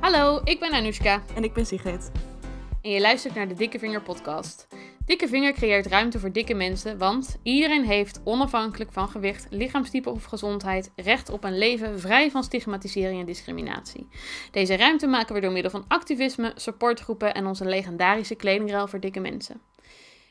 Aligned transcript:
Hallo, 0.00 0.40
ik 0.44 0.60
ben 0.60 0.72
Anoushka. 0.72 1.22
En 1.34 1.44
ik 1.44 1.52
ben 1.52 1.66
Sigrid. 1.66 2.10
En 2.82 2.90
je 2.90 3.00
luistert 3.00 3.34
naar 3.34 3.48
de 3.48 3.54
Dikke 3.54 3.78
Vinger 3.78 4.02
podcast. 4.02 4.66
Dikke 5.04 5.28
Vinger 5.28 5.52
creëert 5.52 5.86
ruimte 5.86 6.18
voor 6.18 6.32
dikke 6.32 6.54
mensen, 6.54 6.98
want 6.98 7.38
iedereen 7.42 7.84
heeft, 7.84 8.20
onafhankelijk 8.24 8.92
van 8.92 9.08
gewicht, 9.08 9.46
lichaamstype 9.50 10.10
of 10.10 10.24
gezondheid, 10.24 10.90
recht 10.96 11.28
op 11.30 11.44
een 11.44 11.58
leven 11.58 12.00
vrij 12.00 12.30
van 12.30 12.44
stigmatisering 12.44 13.20
en 13.20 13.26
discriminatie. 13.26 14.08
Deze 14.50 14.76
ruimte 14.76 15.06
maken 15.06 15.34
we 15.34 15.40
door 15.40 15.52
middel 15.52 15.70
van 15.70 15.84
activisme, 15.88 16.52
supportgroepen 16.56 17.34
en 17.34 17.46
onze 17.46 17.64
legendarische 17.64 18.34
kledingruil 18.34 18.88
voor 18.88 19.00
dikke 19.00 19.20
mensen. 19.20 19.60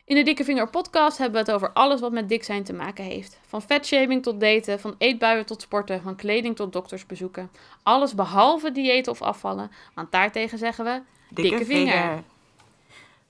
In 0.09 0.15
de 0.15 0.23
Dikke 0.23 0.43
Vinger 0.43 0.69
podcast 0.69 1.17
hebben 1.17 1.45
we 1.45 1.51
het 1.51 1.55
over 1.55 1.73
alles 1.73 1.99
wat 1.99 2.11
met 2.11 2.29
dik 2.29 2.43
zijn 2.43 2.63
te 2.63 2.73
maken 2.73 3.03
heeft. 3.03 3.39
Van 3.47 3.61
vetshaming 3.61 4.23
tot 4.23 4.39
daten, 4.39 4.79
van 4.79 4.95
eetbuien 4.97 5.45
tot 5.45 5.61
sporten, 5.61 6.01
van 6.01 6.15
kleding 6.15 6.55
tot 6.55 6.73
doktersbezoeken. 6.73 7.51
Alles 7.83 8.15
behalve 8.15 8.71
diëten 8.71 9.11
of 9.11 9.21
afvallen, 9.21 9.71
want 9.93 10.11
daartegen 10.11 10.57
zeggen 10.57 10.85
we 10.85 11.01
Dikke, 11.29 11.65
Vinger. 11.65 12.23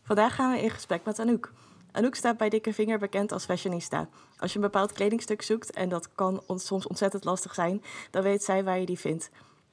Vandaag 0.04 0.36
gaan 0.36 0.52
we 0.52 0.62
in 0.62 0.70
gesprek 0.70 1.04
met 1.04 1.20
Anouk. 1.20 1.52
Anouk 1.92 2.16
staat 2.16 2.38
bij 2.38 2.50
Dikke 2.50 2.74
Vinger 2.74 3.00
bekend 3.00 3.32
als 3.32 3.46
fashionista. 3.46 4.08
Als 4.38 4.52
je 4.52 4.58
een 4.58 4.64
bepaald 4.64 4.92
kledingstuk 4.92 5.42
zoekt, 5.42 5.72
en 5.72 5.90
dat 5.90 6.10
kan 6.16 6.44
soms 6.48 6.88
ontzettend 6.88 7.24
lastig 7.24 7.54
zijn, 7.54 7.84
dan 8.12 8.24
weet 8.24 8.44
zij 8.44 8.64
waar 8.64 8.80
je 8.80 8.86
die 8.86 9.00
vindt. 9.00 9.30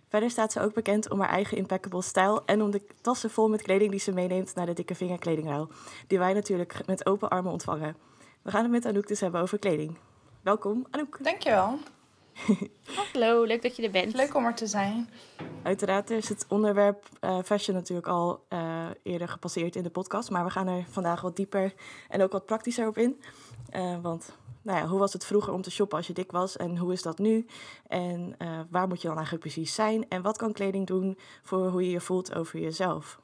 Verder 0.09 0.31
staat 0.31 0.53
ze 0.53 0.61
ook 0.61 0.75
bekend 0.75 1.11
om 1.11 1.21
haar 1.21 1.29
eigen 1.29 1.57
impeccable 1.57 2.03
stijl 2.03 2.45
en 2.45 2.63
om 2.63 2.71
de 2.71 2.87
tassen 3.01 3.31
vol 3.31 3.49
met 3.49 3.63
kleding 3.63 3.91
die 3.91 4.01
ze 4.01 4.13
meeneemt 4.13 4.55
naar 4.55 4.67
de 4.67 4.73
Dikke 4.73 4.95
Vinger 4.95 5.19
kledingruil, 5.19 5.69
die 6.07 6.19
wij 6.19 6.33
natuurlijk 6.33 6.87
met 6.87 7.07
open 7.07 7.29
armen 7.29 7.53
ontvangen. 7.53 7.97
We 8.43 8.51
gaan 8.51 8.63
het 8.63 8.71
met 8.71 8.87
Anouk 8.87 9.07
dus 9.07 9.21
hebben 9.21 9.41
over 9.41 9.59
kleding. 9.59 9.99
Welkom, 10.43 10.87
Anouk. 10.91 11.19
Dankjewel. 11.21 11.79
Hallo, 13.13 13.45
leuk 13.45 13.63
dat 13.63 13.77
je 13.77 13.83
er 13.83 13.91
bent. 13.91 14.15
Leuk 14.15 14.35
om 14.35 14.45
er 14.45 14.55
te 14.55 14.67
zijn. 14.67 15.09
Uiteraard 15.63 16.11
is 16.11 16.29
het 16.29 16.47
onderwerp 16.49 17.09
uh, 17.21 17.39
fashion 17.45 17.77
natuurlijk 17.77 18.07
al 18.07 18.45
uh, 18.49 18.87
eerder 19.03 19.29
gepasseerd 19.29 19.77
in 19.77 19.83
de 19.83 19.91
podcast, 19.91 20.31
maar 20.31 20.45
we 20.45 20.51
gaan 20.51 20.67
er 20.67 20.85
vandaag 20.91 21.21
wat 21.21 21.37
dieper 21.37 21.75
en 22.09 22.23
ook 22.23 22.33
wat 22.33 22.47
praktischer 22.47 22.87
op 22.89 22.99
in. 22.99 23.21
Uh, 23.77 23.97
want 24.03 24.37
nou 24.67 24.79
ja, 24.79 24.87
hoe 24.87 24.99
was 24.99 25.13
het 25.13 25.27
vroeger 25.27 25.53
om 25.53 25.63
te 25.63 25.71
shoppen 25.71 25.97
als 25.97 26.07
je 26.07 26.13
dik 26.13 26.33
was 26.33 26.57
en 26.57 26.77
hoe 26.77 26.93
is 26.93 27.03
dat 27.03 27.19
nu? 27.19 27.47
En 27.87 28.35
uh, 28.39 28.61
waar 28.71 28.89
moet 28.89 29.01
je 29.01 29.07
dan 29.07 29.17
eigenlijk 29.17 29.47
precies 29.47 29.75
zijn? 29.75 30.09
En 30.09 30.23
wat 30.23 30.37
kan 30.37 30.53
kleding 30.53 30.87
doen 30.87 31.19
voor 31.43 31.69
hoe 31.69 31.85
je 31.85 31.91
je 31.91 32.01
voelt 32.01 32.35
over 32.35 32.59
jezelf? 32.59 33.21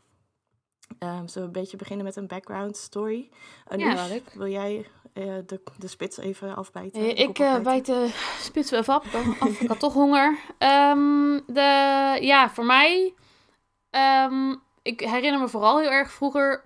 Um, 0.99 1.29
zullen 1.29 1.33
we 1.33 1.41
een 1.41 1.63
beetje 1.63 1.77
beginnen 1.77 2.05
met 2.05 2.17
een 2.17 2.27
background 2.27 2.77
story? 2.77 3.31
Anoush, 3.69 4.11
ja. 4.11 4.19
Wil 4.33 4.47
jij 4.47 4.87
uh, 5.15 5.35
de, 5.47 5.61
de 5.79 5.87
spits 5.87 6.19
even 6.19 6.57
afbijten? 6.57 7.03
Uh, 7.03 7.19
ik 7.19 7.39
uh, 7.39 7.59
bijt 7.59 7.87
de 7.87 8.09
spits 8.39 8.71
even 8.71 8.95
af. 8.95 9.15
af. 9.41 9.61
ik 9.61 9.69
had 9.69 9.79
toch 9.79 9.93
honger. 9.93 10.39
Um, 10.59 11.43
de, 11.47 12.19
ja, 12.21 12.51
voor 12.51 12.65
mij... 12.65 13.15
Um, 14.31 14.63
ik 14.83 15.01
herinner 15.01 15.41
me 15.41 15.49
vooral 15.49 15.81
heel 15.81 15.91
erg 15.91 16.13
vroeger... 16.13 16.63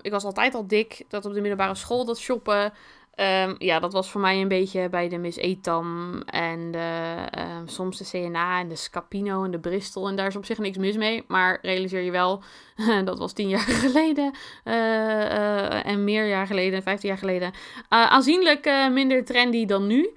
Ik 0.00 0.10
was 0.10 0.24
altijd 0.24 0.54
al 0.54 0.66
dik. 0.66 1.04
Dat 1.08 1.24
op 1.24 1.32
de 1.32 1.40
middelbare 1.40 1.74
school, 1.74 2.04
dat 2.04 2.18
shoppen... 2.18 2.72
Um, 3.16 3.54
ja, 3.58 3.80
dat 3.80 3.92
was 3.92 4.10
voor 4.10 4.20
mij 4.20 4.40
een 4.40 4.48
beetje 4.48 4.88
bij 4.88 5.08
de 5.08 5.18
Miss 5.18 5.36
Etam 5.36 6.20
en 6.22 6.70
de, 6.70 7.16
um, 7.38 7.68
soms 7.68 7.98
de 7.98 8.04
CNA 8.04 8.60
en 8.60 8.68
de 8.68 8.76
Scapino 8.76 9.44
en 9.44 9.50
de 9.50 9.58
Bristol. 9.58 10.08
En 10.08 10.16
daar 10.16 10.26
is 10.26 10.36
op 10.36 10.44
zich 10.44 10.58
niks 10.58 10.78
mis 10.78 10.96
mee. 10.96 11.24
Maar 11.28 11.58
realiseer 11.62 12.00
je 12.00 12.10
wel, 12.10 12.42
dat 13.04 13.18
was 13.18 13.32
tien 13.32 13.48
jaar 13.48 13.60
geleden 13.84 14.34
uh, 14.64 14.74
uh, 14.74 15.86
en 15.86 16.04
meer 16.04 16.28
jaar 16.28 16.46
geleden, 16.46 16.82
vijftien 16.82 17.08
jaar 17.08 17.18
geleden, 17.18 17.48
uh, 17.52 17.52
aanzienlijk 17.88 18.70
minder 18.90 19.24
trendy 19.24 19.66
dan 19.66 19.86
nu. 19.86 20.10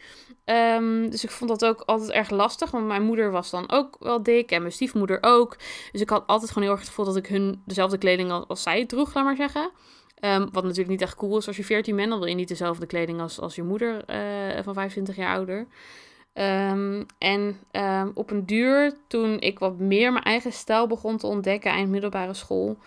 Um, 0.45 1.09
dus 1.09 1.23
ik 1.23 1.31
vond 1.31 1.49
dat 1.49 1.65
ook 1.65 1.81
altijd 1.81 2.11
erg 2.11 2.29
lastig, 2.29 2.71
want 2.71 2.87
mijn 2.87 3.03
moeder 3.03 3.31
was 3.31 3.49
dan 3.49 3.71
ook 3.71 3.95
wel 3.99 4.23
dik 4.23 4.51
en 4.51 4.61
mijn 4.61 4.73
stiefmoeder 4.73 5.17
ook. 5.21 5.57
Dus 5.91 6.01
ik 6.01 6.09
had 6.09 6.27
altijd 6.27 6.51
gewoon 6.51 6.63
heel 6.63 6.71
erg 6.71 6.81
het 6.81 6.89
gevoel 6.89 7.05
dat 7.05 7.15
ik 7.15 7.27
hun 7.27 7.61
dezelfde 7.65 7.97
kleding 7.97 8.31
als, 8.31 8.47
als 8.47 8.63
zij 8.63 8.85
droeg, 8.85 9.13
laat 9.13 9.23
maar 9.23 9.35
zeggen. 9.35 9.71
Um, 10.19 10.49
wat 10.51 10.63
natuurlijk 10.63 10.89
niet 10.89 11.01
echt 11.01 11.15
cool 11.15 11.37
is 11.37 11.47
als 11.47 11.57
je 11.57 11.63
14 11.63 11.95
bent. 11.95 12.09
Dan 12.09 12.19
wil 12.19 12.27
je 12.27 12.35
niet 12.35 12.47
dezelfde 12.47 12.85
kleding 12.85 13.21
als, 13.21 13.39
als 13.39 13.55
je 13.55 13.63
moeder 13.63 13.93
uh, 13.93 14.63
van 14.63 14.73
25 14.73 15.15
jaar 15.15 15.35
ouder. 15.35 15.67
Um, 16.33 17.05
en 17.17 17.59
um, 17.71 18.11
op 18.13 18.31
een 18.31 18.45
duur, 18.45 18.97
toen 19.07 19.39
ik 19.39 19.59
wat 19.59 19.77
meer 19.77 20.11
mijn 20.11 20.23
eigen 20.23 20.51
stijl 20.51 20.87
begon 20.87 21.17
te 21.17 21.27
ontdekken 21.27 21.71
eind 21.71 21.89
middelbare 21.89 22.33
school. 22.33 22.77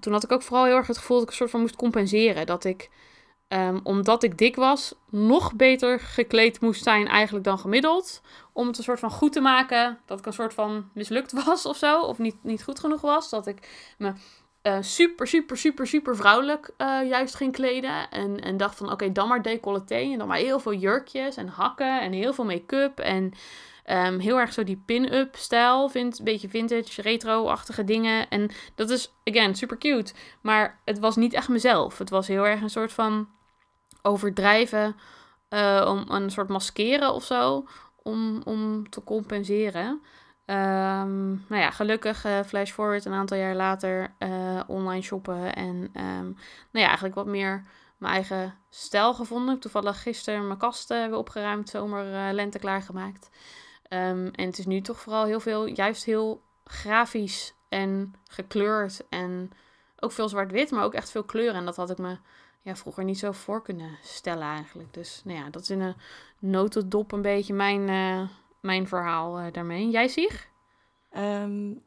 toen 0.00 0.12
had 0.12 0.24
ik 0.24 0.32
ook 0.32 0.42
vooral 0.42 0.64
heel 0.64 0.76
erg 0.76 0.86
het 0.86 0.98
gevoel 0.98 1.16
dat 1.16 1.24
ik 1.24 1.30
een 1.30 1.36
soort 1.36 1.50
van 1.50 1.60
moest 1.60 1.76
compenseren. 1.76 2.46
Dat 2.46 2.64
ik, 2.64 2.90
omdat 3.82 4.22
ik 4.22 4.38
dik 4.38 4.56
was, 4.56 4.94
nog 5.10 5.54
beter 5.54 6.00
gekleed 6.00 6.60
moest 6.60 6.82
zijn 6.82 7.08
eigenlijk 7.08 7.44
dan 7.44 7.58
gemiddeld. 7.58 8.22
Om 8.52 8.66
het 8.66 8.78
een 8.78 8.84
soort 8.84 9.00
van 9.00 9.10
goed 9.10 9.32
te 9.32 9.40
maken 9.40 9.98
dat 10.06 10.18
ik 10.18 10.26
een 10.26 10.32
soort 10.32 10.54
van 10.54 10.90
mislukt 10.94 11.32
was 11.44 11.66
of 11.66 11.76
zo. 11.76 12.00
Of 12.00 12.18
niet, 12.18 12.36
niet 12.42 12.64
goed 12.64 12.80
genoeg 12.80 13.00
was. 13.00 13.30
Dat 13.30 13.46
ik 13.46 13.94
me 13.98 14.12
uh, 14.62 14.76
super, 14.80 15.26
super, 15.26 15.56
super, 15.56 15.86
super 15.86 16.16
vrouwelijk 16.16 16.70
uh, 16.78 17.08
juist 17.08 17.34
ging 17.34 17.52
kleden. 17.52 18.10
En, 18.10 18.40
en 18.40 18.56
dacht 18.56 18.76
van, 18.76 18.92
oké, 18.92 19.12
dan 19.12 19.28
maar 19.28 19.42
decolleté. 19.42 19.94
En 19.94 20.18
dan 20.18 20.28
maar 20.28 20.36
heel 20.36 20.60
veel 20.60 20.74
jurkjes 20.74 21.36
en 21.36 21.48
hakken 21.48 22.00
en 22.00 22.12
heel 22.12 22.32
veel 22.32 22.44
make-up. 22.44 22.98
En 22.98 23.32
um, 23.90 24.18
heel 24.18 24.38
erg 24.40 24.52
zo 24.52 24.64
die 24.64 24.82
pin-up 24.86 25.36
stijl. 25.36 25.88
Vind, 25.88 26.18
een 26.18 26.24
beetje 26.24 26.48
vintage, 26.48 27.02
retro-achtige 27.02 27.84
dingen. 27.84 28.28
En 28.28 28.50
dat 28.74 28.90
is, 28.90 29.12
again, 29.24 29.54
super 29.54 29.78
cute. 29.78 30.12
Maar 30.40 30.80
het 30.84 30.98
was 30.98 31.16
niet 31.16 31.32
echt 31.32 31.48
mezelf. 31.48 31.98
Het 31.98 32.10
was 32.10 32.26
heel 32.26 32.46
erg 32.46 32.60
een 32.60 32.70
soort 32.70 32.92
van 32.92 33.28
overdrijven. 34.02 34.96
Uh, 35.50 35.84
om 35.88 36.04
een 36.14 36.30
soort 36.30 36.48
maskeren 36.48 37.14
of 37.14 37.24
zo. 37.24 37.68
Om, 38.02 38.42
om 38.44 38.90
te 38.90 39.04
compenseren. 39.04 40.02
Um, 40.46 41.44
nou 41.48 41.62
ja, 41.62 41.70
gelukkig 41.70 42.26
uh, 42.26 42.40
flash 42.40 42.70
forward 42.70 43.04
een 43.04 43.12
aantal 43.12 43.36
jaar 43.36 43.54
later 43.54 44.14
uh, 44.18 44.60
online 44.66 45.02
shoppen 45.02 45.54
en 45.54 45.76
um, 45.76 46.36
nou 46.70 46.82
ja, 46.84 46.86
eigenlijk 46.86 47.14
wat 47.14 47.26
meer 47.26 47.64
mijn 47.96 48.12
eigen 48.12 48.54
stijl 48.70 49.14
gevonden. 49.14 49.58
Toevallig 49.58 50.02
gisteren 50.02 50.46
mijn 50.46 50.58
kasten 50.58 51.08
weer 51.08 51.18
opgeruimd, 51.18 51.68
zomer 51.68 52.32
lente 52.32 52.58
klaargemaakt. 52.58 53.30
Um, 53.88 54.28
en 54.28 54.46
het 54.46 54.58
is 54.58 54.66
nu 54.66 54.80
toch 54.80 55.00
vooral 55.00 55.24
heel 55.24 55.40
veel, 55.40 55.66
juist 55.66 56.04
heel 56.04 56.42
grafisch 56.64 57.54
en 57.68 58.14
gekleurd 58.28 59.08
en 59.08 59.50
ook 59.98 60.12
veel 60.12 60.28
zwart-wit, 60.28 60.70
maar 60.70 60.84
ook 60.84 60.94
echt 60.94 61.10
veel 61.10 61.24
kleuren. 61.24 61.54
En 61.54 61.64
dat 61.64 61.76
had 61.76 61.90
ik 61.90 61.98
me 61.98 62.16
ja, 62.62 62.76
vroeger 62.76 63.04
niet 63.04 63.18
zo 63.18 63.32
voor 63.32 63.62
kunnen 63.62 63.98
stellen 64.02 64.48
eigenlijk. 64.48 64.94
Dus 64.94 65.22
nou 65.24 65.38
ja, 65.38 65.50
dat 65.50 65.62
is 65.62 65.70
in 65.70 65.80
een 65.80 65.96
notendop 66.38 67.12
een 67.12 67.22
beetje 67.22 67.54
mijn 67.54 67.88
mijn 68.62 68.88
verhaal 68.88 69.40
uh, 69.40 69.52
daarmee. 69.52 69.90
Jij 69.90 70.08
zich? 70.08 70.48
Um, 71.16 71.82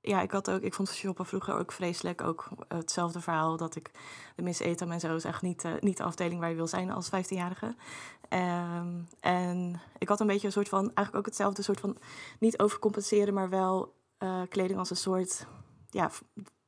ja, 0.00 0.20
ik 0.20 0.30
had 0.30 0.50
ook, 0.50 0.60
ik 0.60 0.74
vond 0.74 0.88
shoppen 0.88 1.26
vroeger 1.26 1.54
ook 1.54 1.72
vreselijk. 1.72 2.22
Ook 2.22 2.48
hetzelfde 2.68 3.20
verhaal 3.20 3.56
dat 3.56 3.76
ik 3.76 3.90
de 4.36 4.42
Miss 4.42 4.60
Etam 4.60 4.90
en 4.90 5.00
zo 5.00 5.16
is 5.16 5.24
echt 5.24 5.42
niet, 5.42 5.64
uh, 5.64 5.72
niet 5.80 5.96
de 5.96 6.02
afdeling 6.02 6.40
waar 6.40 6.48
je 6.48 6.54
wil 6.54 6.66
zijn 6.66 6.90
als 6.90 7.08
15-jarige. 7.08 7.66
Um, 7.66 7.76
ehm, 8.28 9.02
en 9.20 9.80
ik 9.98 10.08
had 10.08 10.20
een 10.20 10.26
beetje 10.26 10.46
een 10.46 10.52
soort 10.52 10.68
van, 10.68 10.80
eigenlijk 10.80 11.16
ook 11.16 11.26
hetzelfde 11.26 11.62
soort 11.62 11.80
van, 11.80 11.96
niet 12.38 12.58
overcompenseren, 12.58 13.34
maar 13.34 13.48
wel 13.48 13.98
kleding 14.48 14.78
als 14.78 14.90
een 14.90 14.96
soort, 14.96 15.46
ja, 15.90 16.10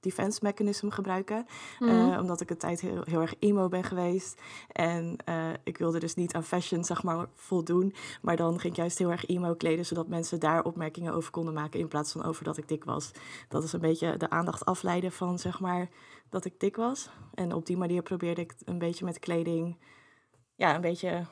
defense 0.03 0.39
mechanism 0.43 0.89
gebruiken. 0.89 1.47
Mm 1.79 1.89
-hmm. 1.89 2.11
uh, 2.11 2.19
omdat 2.19 2.41
ik 2.41 2.51
een 2.51 2.57
tijd 2.57 2.81
heel, 2.81 3.03
heel 3.05 3.21
erg 3.21 3.35
emo 3.39 3.69
ben 3.69 3.85
geweest. 3.85 4.41
En 4.73 5.17
uh, 5.29 5.49
ik 5.65 5.79
wilde 5.79 5.99
dus 5.99 6.15
niet 6.15 6.35
aan 6.35 6.45
fashion, 6.45 6.85
zeg 6.85 7.03
maar, 7.03 7.27
voldoen. 7.35 7.95
Maar 8.23 8.37
dan 8.37 8.61
ging 8.61 8.73
ik 8.73 8.79
juist 8.79 8.99
heel 8.99 9.11
erg 9.11 9.27
emo 9.27 9.55
kleden, 9.55 9.87
zodat 9.87 10.09
mensen 10.09 10.41
daar 10.41 10.65
opmerkingen 10.65 11.15
over 11.15 11.31
konden 11.31 11.55
maken 11.55 11.81
in 11.81 11.89
plaats 11.89 12.13
van 12.13 12.25
over 12.25 12.45
dat 12.45 12.57
ik 12.57 12.69
dik 12.69 12.85
was. 12.85 13.11
Dat 13.49 13.65
is 13.65 13.73
een 13.73 13.81
beetje 13.81 14.17
de 14.17 14.31
aandacht 14.31 14.65
afleiden 14.65 15.13
van, 15.13 15.39
zeg 15.39 15.61
maar, 15.61 15.89
dat 16.29 16.45
ik 16.45 16.61
dik 16.61 16.77
was. 16.77 17.11
En 17.35 17.53
op 17.53 17.67
die 17.67 17.77
manier 17.77 18.03
probeerde 18.03 18.41
ik 18.41 18.55
een 18.65 18.79
beetje 18.79 19.05
met 19.05 19.19
kleding, 19.19 19.77
ja, 20.55 20.75
een 20.75 20.81
beetje 20.81 21.27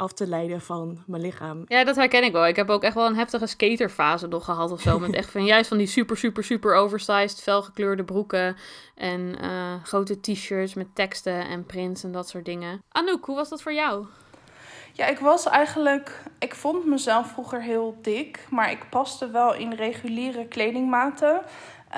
af 0.00 0.12
te 0.12 0.26
leiden 0.26 0.60
van 0.60 1.02
mijn 1.06 1.22
lichaam. 1.22 1.64
Ja, 1.66 1.84
dat 1.84 1.96
herken 1.96 2.24
ik 2.24 2.32
wel. 2.32 2.46
Ik 2.46 2.56
heb 2.56 2.70
ook 2.70 2.82
echt 2.82 2.94
wel 2.94 3.06
een 3.06 3.16
heftige 3.16 3.46
skaterfase 3.46 4.26
nog 4.26 4.44
gehad 4.44 4.70
of 4.70 4.80
zo. 4.80 4.98
Met 4.98 5.14
echt 5.14 5.30
van 5.30 5.44
juist 5.44 5.68
van 5.68 5.78
die 5.78 5.86
super, 5.86 6.16
super, 6.16 6.44
super 6.44 6.74
oversized, 6.74 7.40
felgekleurde 7.40 8.04
broeken. 8.04 8.56
En 8.94 9.36
uh, 9.42 9.74
grote 9.82 10.20
t-shirts 10.20 10.74
met 10.74 10.94
teksten 10.94 11.48
en 11.48 11.66
prints 11.66 12.04
en 12.04 12.12
dat 12.12 12.28
soort 12.28 12.44
dingen. 12.44 12.82
Anouk, 12.88 13.24
hoe 13.24 13.36
was 13.36 13.48
dat 13.48 13.62
voor 13.62 13.72
jou? 13.72 14.06
Ja, 14.92 15.06
ik 15.06 15.18
was 15.18 15.46
eigenlijk. 15.46 16.22
Ik 16.38 16.54
vond 16.54 16.86
mezelf 16.86 17.32
vroeger 17.32 17.62
heel 17.62 17.98
dik, 18.02 18.46
maar 18.50 18.70
ik 18.70 18.88
paste 18.90 19.30
wel 19.30 19.54
in 19.54 19.72
reguliere 19.72 20.46
kledingmaten. 20.46 21.40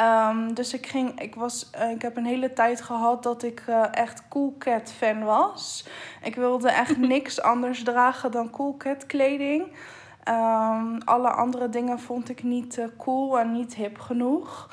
Um, 0.01 0.55
dus 0.55 0.75
ik 0.75 0.87
ging, 0.87 1.21
ik 1.21 1.35
was, 1.35 1.71
uh, 1.79 1.91
ik 1.91 2.03
heb 2.03 2.17
een 2.17 2.25
hele 2.25 2.53
tijd 2.53 2.81
gehad 2.81 3.23
dat 3.23 3.43
ik 3.43 3.65
uh, 3.69 3.85
echt 3.91 4.29
Cool 4.29 4.55
Cat 4.59 4.93
fan 4.97 5.25
was. 5.25 5.87
Ik 6.23 6.35
wilde 6.35 6.71
echt 6.71 6.97
niks 7.15 7.43
anders 7.43 7.83
dragen 7.83 8.31
dan 8.31 8.51
Cool 8.51 8.77
Cat 8.77 9.07
kleding. 9.07 9.63
Um, 10.29 10.99
alle 11.05 11.31
andere 11.31 11.69
dingen 11.69 11.99
vond 11.99 12.29
ik 12.29 12.43
niet 12.43 12.79
uh, 12.79 12.85
cool 12.99 13.39
en 13.39 13.53
niet 13.53 13.75
hip 13.75 13.99
genoeg. 13.99 14.69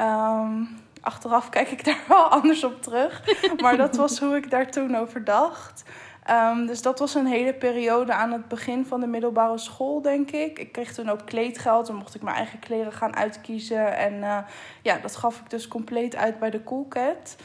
Um, 0.00 0.68
achteraf 1.00 1.48
kijk 1.48 1.70
ik 1.70 1.84
daar 1.88 2.04
wel 2.08 2.24
anders 2.24 2.64
op 2.64 2.82
terug. 2.82 3.22
maar 3.60 3.76
dat 3.76 3.96
was 3.96 4.18
hoe 4.18 4.36
ik 4.36 4.50
daar 4.50 4.70
toen 4.70 4.96
over 4.96 5.24
dacht. 5.24 5.84
Ehm, 6.28 6.66
dus 6.66 6.82
dat 6.82 6.98
was 6.98 7.14
een 7.14 7.26
hele 7.26 7.54
periode 7.54 8.12
aan 8.12 8.32
het 8.32 8.48
begin 8.48 8.86
van 8.86 9.00
de 9.00 9.06
middelbare 9.06 9.58
school, 9.58 10.02
denk 10.02 10.30
ik. 10.30 10.58
Ik 10.58 10.72
kreeg 10.72 10.94
toen 10.94 11.08
ook 11.08 11.24
kleedgeld. 11.24 11.86
Dan 11.86 11.96
mocht 11.96 12.14
ik 12.14 12.22
mijn 12.22 12.36
eigen 12.36 12.58
kleren 12.58 12.92
gaan 12.92 13.16
uitkiezen. 13.16 13.96
En 13.96 14.22
eh, 14.22 14.38
ja, 14.82 14.98
dat 14.98 15.16
gaf 15.16 15.40
ik 15.40 15.50
dus 15.50 15.68
compleet 15.68 16.16
uit 16.16 16.38
bij 16.38 16.50
de 16.50 16.64
Cool 16.64 16.86
Cat. 16.88 17.36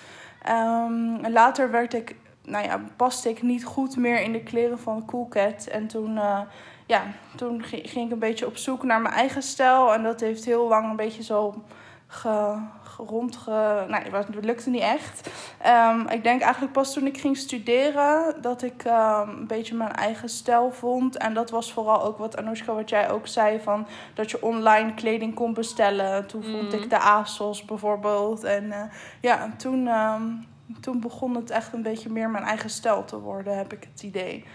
Ehm, 0.42 1.28
later 1.28 1.72
werd 1.72 1.94
ik, 1.94 2.16
nou 2.44 2.66
ja, 2.66 2.82
paste 2.96 3.30
ik 3.30 3.42
niet 3.42 3.66
goed 3.66 3.98
meer 3.98 4.22
in 4.22 4.32
de 4.32 4.44
kleren 4.44 4.80
van 4.80 5.06
Cool 5.06 5.28
Cat. 5.28 5.68
En 5.68 5.88
toen, 5.88 6.16
uh, 6.16 6.40
ja, 6.86 7.04
toen 7.36 7.64
ging 7.64 8.06
ik 8.06 8.12
een 8.12 8.20
beetje 8.20 8.48
op 8.48 8.58
zoek 8.58 8.84
naar 8.84 9.02
mijn 9.02 9.16
eigen 9.16 9.44
stijl. 9.44 9.94
En 9.94 10.04
dat 10.04 10.20
heeft 10.20 10.46
heel 10.46 10.68
lang 10.68 10.90
een 10.90 10.96
beetje 10.96 11.24
zo 11.24 11.64
ge, 12.08 12.58
rondge... 12.98 13.86
Nee, 13.88 14.01
het 14.12 14.45
lukte 14.45 14.69
niet 14.69 14.81
echt. 14.81 15.30
Um, 15.66 16.07
ik 16.07 16.24
denk 16.24 16.42
eigenlijk 16.42 16.74
pas 16.74 16.94
toen 16.94 17.06
ik 17.07 17.18
ging 17.18 17.38
studeren 17.38 18.42
dat 18.42 18.62
ik 18.62 18.84
um, 18.86 18.94
een 19.30 19.48
beetje 19.48 19.75
mijn 19.75 19.92
eigen 19.92 20.30
stijl 20.30 20.72
vond. 20.72 21.18
En 21.18 21.34
dat 21.34 21.50
was 21.50 21.74
vooral 21.74 22.04
ook 22.04 22.18
wat 22.18 22.38
Anoushka, 22.38 22.74
wat 22.74 22.90
jij 22.90 23.12
ook 23.12 23.28
zei, 23.28 23.60
van 23.60 23.88
dat 24.13 24.31
je 24.31 24.42
online 24.42 24.94
kleding 24.94 25.34
kon 25.34 25.54
bestellen. 25.54 26.28
Toen 26.28 26.44
vond 26.44 26.74
Mhm. 26.74 26.84
ik 26.84 26.90
de 26.90 27.00
ASOS 27.00 27.66
bijvoorbeeld. 27.66 28.44
En 28.44 28.63
uh, 28.63 28.81
ja, 29.22 29.50
toen, 29.57 29.88
um, 29.88 30.48
toen 30.81 31.00
begon 31.00 31.36
het 31.36 31.50
echt 31.50 31.74
een 31.74 31.84
beetje 31.84 32.10
meer 32.10 32.30
mijn 32.30 32.44
eigen 32.44 32.69
stijl 32.69 33.04
te 33.06 33.19
worden, 33.19 33.57
heb 33.57 33.74
ik 33.74 33.88
het 33.94 34.04
idee. 34.04 34.46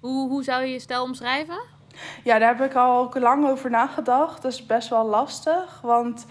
Hoe, 0.00 0.28
hoe 0.28 0.42
zou 0.42 0.62
je 0.64 0.72
je 0.72 0.78
stijl 0.80 1.02
omschrijven? 1.02 1.60
Ja, 2.24 2.38
daar 2.38 2.56
heb 2.56 2.70
ik 2.70 2.76
al 2.76 3.10
lang 3.14 3.48
over 3.48 3.70
nagedacht. 3.70 4.42
Dat 4.42 4.52
is 4.52 4.66
best 4.66 4.88
wel 4.88 5.04
lastig, 5.04 5.80
want... 5.82 6.26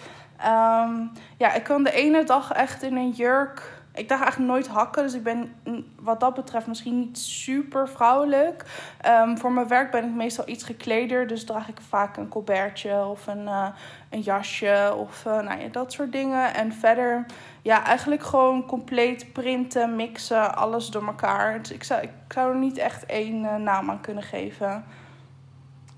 Um, 0.46 1.12
ja, 1.38 1.54
ik 1.54 1.64
kan 1.64 1.84
de 1.84 1.92
ene 1.92 2.24
dag 2.24 2.52
echt 2.52 2.84
in 2.84 2.96
een 2.96 3.10
jurk. 3.10 3.78
Ik 3.94 4.08
draag 4.08 4.22
eigenlijk 4.22 4.52
nooit 4.52 4.68
hakken, 4.68 5.04
dus 5.04 5.14
ik 5.14 5.24
ben 5.24 5.54
wat 6.00 6.20
dat 6.20 6.34
betreft 6.34 6.68
misschien 6.68 7.00
niet 7.00 7.18
super 7.18 7.90
vrouwelijk. 7.90 8.66
Um, 9.06 9.38
voor 9.38 9.52
mijn 9.52 9.68
werk 9.68 9.92
ben 9.92 10.04
ik 10.04 10.14
meestal 10.14 10.48
iets 10.48 10.64
gekleder, 10.64 11.28
dus 11.28 11.46
draag 11.46 11.68
ik 11.68 11.78
vaak 11.90 12.18
een 12.18 12.28
colbertje 12.28 13.06
of 13.06 13.28
een, 13.28 13.44
uh, 13.44 13.68
een 14.10 14.22
jasje 14.22 14.94
of 14.98 15.26
uh, 15.26 15.34
nou 15.34 15.60
ja, 15.60 15.68
dat 15.68 15.92
soort 15.94 16.12
dingen. 16.12 16.54
En 16.54 16.74
verder, 16.74 17.26
ja, 17.62 17.86
eigenlijk 17.86 18.24
gewoon 18.24 18.66
compleet 18.66 19.34
printen, 19.34 19.96
mixen, 19.96 20.56
alles 20.56 20.90
door 20.90 21.06
elkaar. 21.06 21.60
Dus 21.60 21.72
ik 21.72 21.84
zou, 21.84 22.02
ik 22.02 22.12
zou 22.28 22.52
er 22.52 22.60
niet 22.60 22.78
echt 22.78 23.06
één 23.06 23.44
uh, 23.44 23.56
naam 23.56 23.90
aan 23.90 24.02
kunnen 24.02 24.24
geven. 24.24 24.84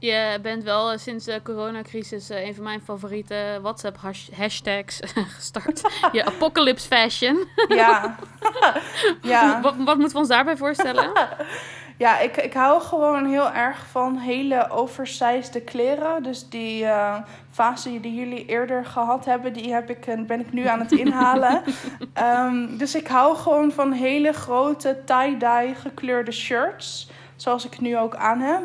Je 0.02 0.40
bent 0.42 0.64
wel 0.64 0.92
uh, 0.92 0.98
sinds 0.98 1.26
de 1.26 1.40
coronacrisis 1.44 2.32
uh, 2.32 2.46
een 2.46 2.56
van 2.56 2.64
mijn 2.64 2.82
favoriete 2.82 3.60
WhatsApp 3.62 3.98
hashtags 4.36 5.00
gestart. 5.36 5.82
Je 6.12 6.26
apocalypse 6.34 6.88
fashion. 6.88 7.48
Ja. 7.68 8.16
ja. 9.22 9.62
Wat, 9.62 9.76
wat 9.78 9.96
moeten 9.96 10.14
we 10.14 10.18
ons 10.18 10.28
daarbij 10.28 10.58
voorstellen? 10.58 11.12
Ja, 11.98 12.20
ik, 12.20 12.38
ik 12.38 12.54
hou 12.54 12.82
gewoon 12.82 13.26
heel 13.26 13.52
erg 13.52 13.86
van 13.92 14.18
hele 14.18 14.70
oversized 14.70 15.64
kleren. 15.64 16.24
Dus 16.24 16.50
die 16.50 16.84
uh, 16.84 17.16
fase 17.52 18.00
die 18.00 18.16
jullie 18.16 18.46
eerder 18.46 18.86
gehad 18.86 19.26
hebben, 19.26 19.54
die 19.54 19.74
heb 19.74 19.90
ik, 19.90 20.26
ben 20.28 20.40
ik 20.40 20.52
nu 20.52 20.68
aan 20.68 20.80
het 20.80 20.92
inhalen. 20.92 21.62
um, 22.46 22.78
dus 22.78 22.96
ik 22.96 23.08
hou 23.08 23.36
gewoon 23.36 23.72
van 23.72 23.92
hele 23.92 24.34
grote 24.34 25.02
tie-dye 25.06 25.74
gekleurde 25.76 26.32
shirts. 26.32 27.10
Zoals 27.42 27.66
ik 27.66 27.80
nu 27.80 27.98
ook 27.98 28.16
aan 28.16 28.40
heb. 28.40 28.64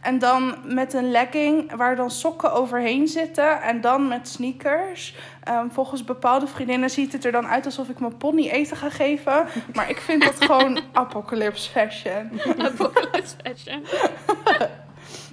En 0.00 0.18
dan 0.18 0.54
met 0.64 0.92
een 0.92 1.10
legging 1.10 1.76
waar 1.76 1.96
dan 1.96 2.10
sokken 2.10 2.52
overheen 2.52 3.08
zitten. 3.08 3.62
En 3.62 3.80
dan 3.80 4.08
met 4.08 4.28
sneakers. 4.28 5.16
Um, 5.50 5.70
volgens 5.70 6.04
bepaalde 6.04 6.46
vriendinnen 6.46 6.90
ziet 6.90 7.12
het 7.12 7.24
er 7.24 7.32
dan 7.32 7.46
uit 7.46 7.64
alsof 7.64 7.88
ik 7.88 8.00
mijn 8.00 8.16
pony 8.16 8.48
eten 8.48 8.76
ga 8.76 8.90
geven. 8.90 9.46
Maar 9.74 9.90
ik 9.90 10.00
vind 10.00 10.24
dat 10.24 10.44
gewoon 10.44 10.80
apocalypse 10.92 11.70
fashion. 11.70 12.40
apocalypse 12.58 13.36
fashion. 13.44 13.84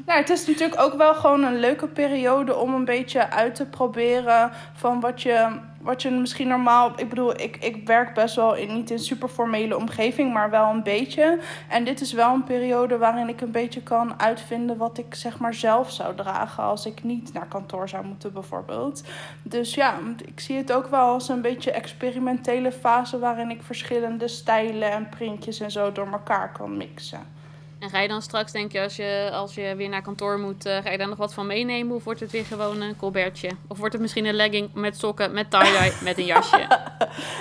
Nou, 0.05 0.19
het 0.19 0.29
is 0.29 0.47
natuurlijk 0.47 0.81
ook 0.81 0.93
wel 0.93 1.15
gewoon 1.15 1.43
een 1.43 1.59
leuke 1.59 1.87
periode 1.87 2.55
om 2.55 2.73
een 2.73 2.85
beetje 2.85 3.29
uit 3.29 3.55
te 3.55 3.65
proberen 3.65 4.51
van 4.73 4.99
wat 4.99 5.21
je, 5.21 5.47
wat 5.85 6.01
je 6.01 6.09
misschien 6.09 6.47
normaal. 6.47 6.91
Ik 6.95 7.09
bedoel, 7.09 7.41
ik, 7.41 7.57
ik 7.57 7.87
werk 7.87 8.13
best 8.13 8.35
wel 8.35 8.55
in, 8.55 8.73
niet 8.73 8.91
in 8.91 8.99
super 8.99 9.29
formele 9.29 9.77
omgeving, 9.77 10.33
maar 10.33 10.49
wel 10.49 10.69
een 10.69 10.83
beetje. 10.83 11.39
En 11.69 11.83
dit 11.83 12.01
is 12.01 12.13
wel 12.13 12.33
een 12.33 12.43
periode 12.43 12.97
waarin 12.97 13.29
ik 13.29 13.41
een 13.41 13.51
beetje 13.51 13.81
kan 13.81 14.19
uitvinden 14.19 14.77
wat 14.77 14.97
ik 14.97 15.15
zeg 15.15 15.39
maar 15.39 15.53
zelf 15.53 15.91
zou 15.91 16.15
dragen 16.15 16.63
als 16.63 16.85
ik 16.85 17.03
niet 17.03 17.33
naar 17.33 17.47
kantoor 17.47 17.89
zou 17.89 18.05
moeten, 18.05 18.33
bijvoorbeeld. 18.33 19.03
Dus 19.43 19.73
ja, 19.73 19.97
ik 20.25 20.39
zie 20.39 20.57
het 20.57 20.71
ook 20.71 20.87
wel 20.87 21.13
als 21.13 21.29
een 21.29 21.41
beetje 21.41 21.71
experimentele 21.71 22.71
fase 22.71 23.19
waarin 23.19 23.49
ik 23.49 23.63
verschillende 23.63 24.27
stijlen 24.27 24.91
en 24.91 25.09
printjes 25.09 25.59
en 25.59 25.71
zo 25.71 25.91
door 25.91 26.07
elkaar 26.11 26.51
kan 26.51 26.77
mixen. 26.77 27.35
En 27.79 27.89
ga 27.89 27.99
je 27.99 28.07
dan 28.07 28.21
straks, 28.21 28.51
denk 28.51 28.71
je, 28.71 28.81
als 28.81 28.95
je, 28.95 29.29
als 29.33 29.55
je 29.55 29.73
weer 29.75 29.89
naar 29.89 30.01
kantoor 30.01 30.39
moet, 30.39 30.65
uh, 30.65 30.77
ga 30.83 30.89
je 30.89 30.97
daar 30.97 31.07
nog 31.07 31.17
wat 31.17 31.33
van 31.33 31.47
meenemen? 31.47 31.95
Of 31.95 32.03
wordt 32.03 32.19
het 32.19 32.31
weer 32.31 32.45
gewoon 32.45 32.81
een 32.81 32.97
colbertje? 32.97 33.49
Of 33.67 33.77
wordt 33.77 33.93
het 33.93 34.01
misschien 34.01 34.25
een 34.25 34.33
legging 34.33 34.69
met 34.73 34.97
sokken, 34.97 35.33
met 35.33 35.51
tie-dye, 35.51 35.93
met 36.03 36.17
een 36.17 36.25
jasje? 36.25 36.67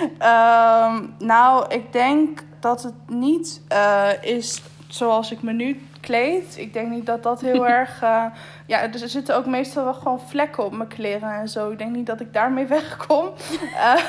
um, 0.01 1.15
nou, 1.27 1.73
ik 1.73 1.93
denk 1.93 2.43
dat 2.59 2.83
het 2.83 2.93
niet 3.07 3.61
uh, 3.71 4.09
is 4.21 4.61
zoals 4.87 5.31
ik 5.31 5.41
me 5.41 5.53
nu 5.53 5.81
Ik 6.09 6.73
denk 6.73 6.89
niet 6.89 7.05
dat 7.05 7.23
dat 7.23 7.41
heel 7.41 7.67
erg... 7.79 8.03
Uh, 8.03 8.25
ja, 8.65 8.87
dus 8.87 9.01
er 9.01 9.09
zitten 9.09 9.35
ook 9.35 9.45
meestal 9.45 9.83
wel 9.83 9.93
gewoon 9.93 10.19
vlekken 10.19 10.65
op 10.65 10.71
mijn 10.71 10.89
kleren 10.89 11.33
en 11.33 11.49
zo. 11.49 11.71
Ik 11.71 11.77
denk 11.77 11.95
niet 11.95 12.05
dat 12.05 12.19
ik 12.19 12.33
daarmee 12.33 12.65
wegkom. 12.77 13.29
Uh, 13.61 14.01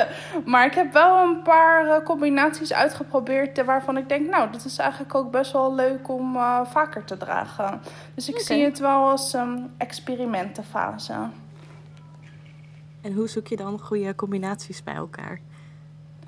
maar 0.52 0.66
ik 0.66 0.74
heb 0.74 0.92
wel 0.92 1.22
een 1.22 1.42
paar 1.42 1.86
uh, 1.86 2.04
combinaties 2.04 2.72
uitgeprobeerd... 2.72 3.64
waarvan 3.64 3.96
ik 3.96 4.08
denk, 4.08 4.28
nou, 4.28 4.52
dat 4.52 4.64
is 4.64 4.78
eigenlijk 4.78 5.14
ook 5.14 5.30
best 5.30 5.52
wel 5.52 5.74
leuk 5.74 6.08
om 6.08 6.32
vaker 6.64 7.04
te 7.04 7.16
dragen. 7.16 7.80
Dus 8.14 8.28
ik 8.28 8.34
okay. 8.34 8.44
zie 8.44 8.64
het 8.64 8.78
wel 8.78 9.08
als 9.08 9.34
um, 9.34 9.70
experimentenfase. 9.76 11.14
En 13.02 13.12
hoe 13.12 13.28
zoek 13.28 13.46
je 13.46 13.56
dan 13.56 13.78
goede 13.78 14.14
combinaties 14.14 14.82
bij 14.82 14.94
elkaar? 14.94 15.40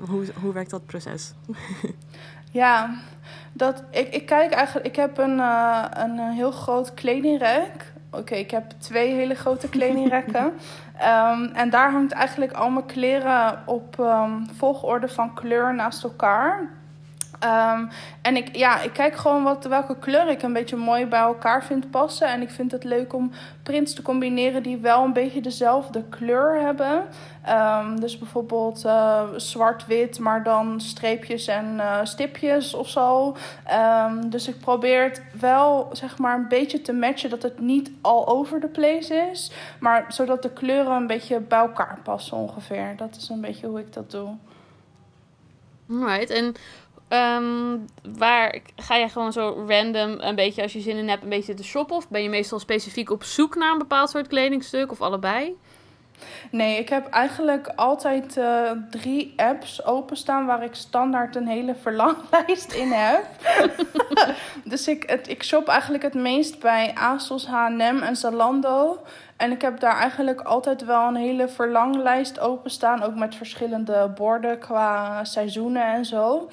Hoe, 0.09 0.27
hoe 0.41 0.53
werkt 0.53 0.71
dat 0.71 0.87
proces? 0.87 1.33
Ja, 2.55 2.91
dat, 3.53 3.85
ik, 3.91 4.09
ik 4.15 4.27
kijk 4.27 4.53
eigenlijk. 4.53 4.87
Ik 4.87 4.97
heb 4.97 5.19
een, 5.19 5.39
uh, 5.39 5.85
een 5.91 6.19
heel 6.19 6.51
groot 6.51 6.95
kledingrek. 6.95 7.93
Oké, 8.11 8.21
okay, 8.21 8.39
ik 8.39 8.51
heb 8.51 8.71
twee 8.79 9.15
hele 9.15 9.35
grote 9.35 9.69
kledingrekken. 9.69 10.45
um, 11.03 11.45
en 11.63 11.71
daar 11.71 11.91
hangt 11.91 12.13
eigenlijk 12.13 12.53
al 12.53 12.71
mijn 12.71 12.87
kleren 12.87 13.63
op 13.67 13.99
um, 13.99 14.47
volgorde 14.57 15.09
van 15.09 15.35
kleur 15.35 15.75
naast 15.75 16.05
elkaar. 16.05 16.71
Um, 17.45 17.89
en 18.23 18.37
ik, 18.37 18.57
ja, 18.57 18.81
ik 18.81 18.93
kijk 18.93 19.17
gewoon 19.17 19.43
wat, 19.43 19.65
welke 19.65 19.99
kleur 19.99 20.29
ik 20.29 20.43
een 20.43 20.53
beetje 20.53 20.77
mooi 20.77 21.07
bij 21.07 21.21
elkaar 21.21 21.65
vind 21.65 21.91
passen. 21.91 22.29
En 22.29 22.43
ik 22.43 22.51
vind 22.51 22.73
het 22.73 22.85
leuk 22.85 23.13
om 23.13 23.31
prints 23.63 23.95
te 23.95 24.03
combineren 24.03 24.63
die 24.63 24.77
wel 24.77 25.05
een 25.05 25.13
beetje 25.13 25.41
dezelfde 25.41 26.05
kleur 26.09 26.61
hebben. 26.61 27.05
Um, 27.49 28.01
dus 28.01 28.19
bijvoorbeeld 28.19 28.85
uh, 28.87 29.23
zwart-wit, 29.37 30.19
maar 30.19 30.43
dan 30.43 30.81
streepjes 30.81 31.47
en 31.47 31.75
uh, 31.77 31.99
stipjes 32.03 32.75
of 32.75 32.89
zo. 32.89 33.37
Um, 34.07 34.31
dus 34.31 34.49
ik 34.49 34.59
probeer 34.59 35.03
het 35.03 35.23
wel 35.41 35.89
zeg 35.93 36.19
maar 36.19 36.35
een 36.37 36.49
beetje 36.49 36.81
te 36.81 36.93
matchen 36.93 37.31
dat 37.31 37.43
het 37.43 37.61
niet 37.61 37.91
all 38.01 38.25
over 38.25 38.61
the 38.61 38.69
place 38.69 39.15
is. 39.33 39.53
Maar 39.81 40.05
zodat 40.09 40.43
de 40.43 40.51
kleuren 40.51 40.93
een 40.93 41.07
beetje 41.07 41.41
bij 41.41 41.59
elkaar 41.59 41.99
passen 42.03 42.37
ongeveer. 42.37 42.95
Dat 42.97 43.17
is 43.17 43.29
een 43.29 43.41
beetje 43.41 43.67
hoe 43.67 43.81
ik 43.81 43.93
dat 43.93 44.11
doe. 44.11 44.29
Alright, 45.91 46.31
en 46.31 46.55
Um, 47.15 47.85
waar 48.17 48.61
ga 48.77 48.97
je 48.97 49.09
gewoon 49.09 49.33
zo 49.33 49.65
random 49.69 50.21
een 50.21 50.35
beetje 50.35 50.63
als 50.63 50.73
je 50.73 50.81
zin 50.81 50.97
in 50.97 51.09
hebt 51.09 51.23
een 51.23 51.29
beetje 51.29 51.55
te 51.55 51.65
shoppen? 51.65 51.97
Of 51.97 52.09
ben 52.09 52.23
je 52.23 52.29
meestal 52.29 52.59
specifiek 52.59 53.11
op 53.11 53.25
zoek 53.25 53.55
naar 53.55 53.73
een 53.73 53.79
bepaald 53.79 54.11
soort 54.11 54.27
kledingstuk 54.27 54.91
of 54.91 55.01
allebei? 55.01 55.57
Nee, 56.51 56.79
ik 56.79 56.89
heb 56.89 57.09
eigenlijk 57.09 57.69
altijd 57.77 58.37
uh, 58.37 58.71
drie 58.91 59.33
apps 59.37 59.85
openstaan 59.85 60.47
waar 60.47 60.63
ik 60.63 60.75
standaard 60.75 61.37
een 61.37 61.47
hele 61.47 61.75
verlanglijst 61.75 62.73
in 62.73 62.93
heb. 62.93 63.25
dus 64.73 64.89
ik, 64.89 65.03
het, 65.07 65.29
ik 65.29 65.43
shop 65.43 65.69
eigenlijk 65.69 66.03
het 66.03 66.15
meest 66.15 66.59
bij 66.61 66.93
ASOS, 66.95 67.47
H&M 67.47 67.99
en 68.03 68.17
Zalando. 68.17 69.03
En 69.37 69.51
ik 69.51 69.63
heb 69.63 69.81
daar 69.81 69.97
eigenlijk 69.97 70.41
altijd 70.41 70.85
wel 70.85 71.07
een 71.09 71.17
hele 71.17 71.49
verlanglijst 71.49 72.41
openstaan. 72.41 73.03
Ook 73.03 73.15
met 73.15 73.35
verschillende 73.35 74.13
borden 74.15 74.59
qua 74.59 75.25
seizoenen 75.25 75.85
en 75.85 76.05
zo. 76.05 76.51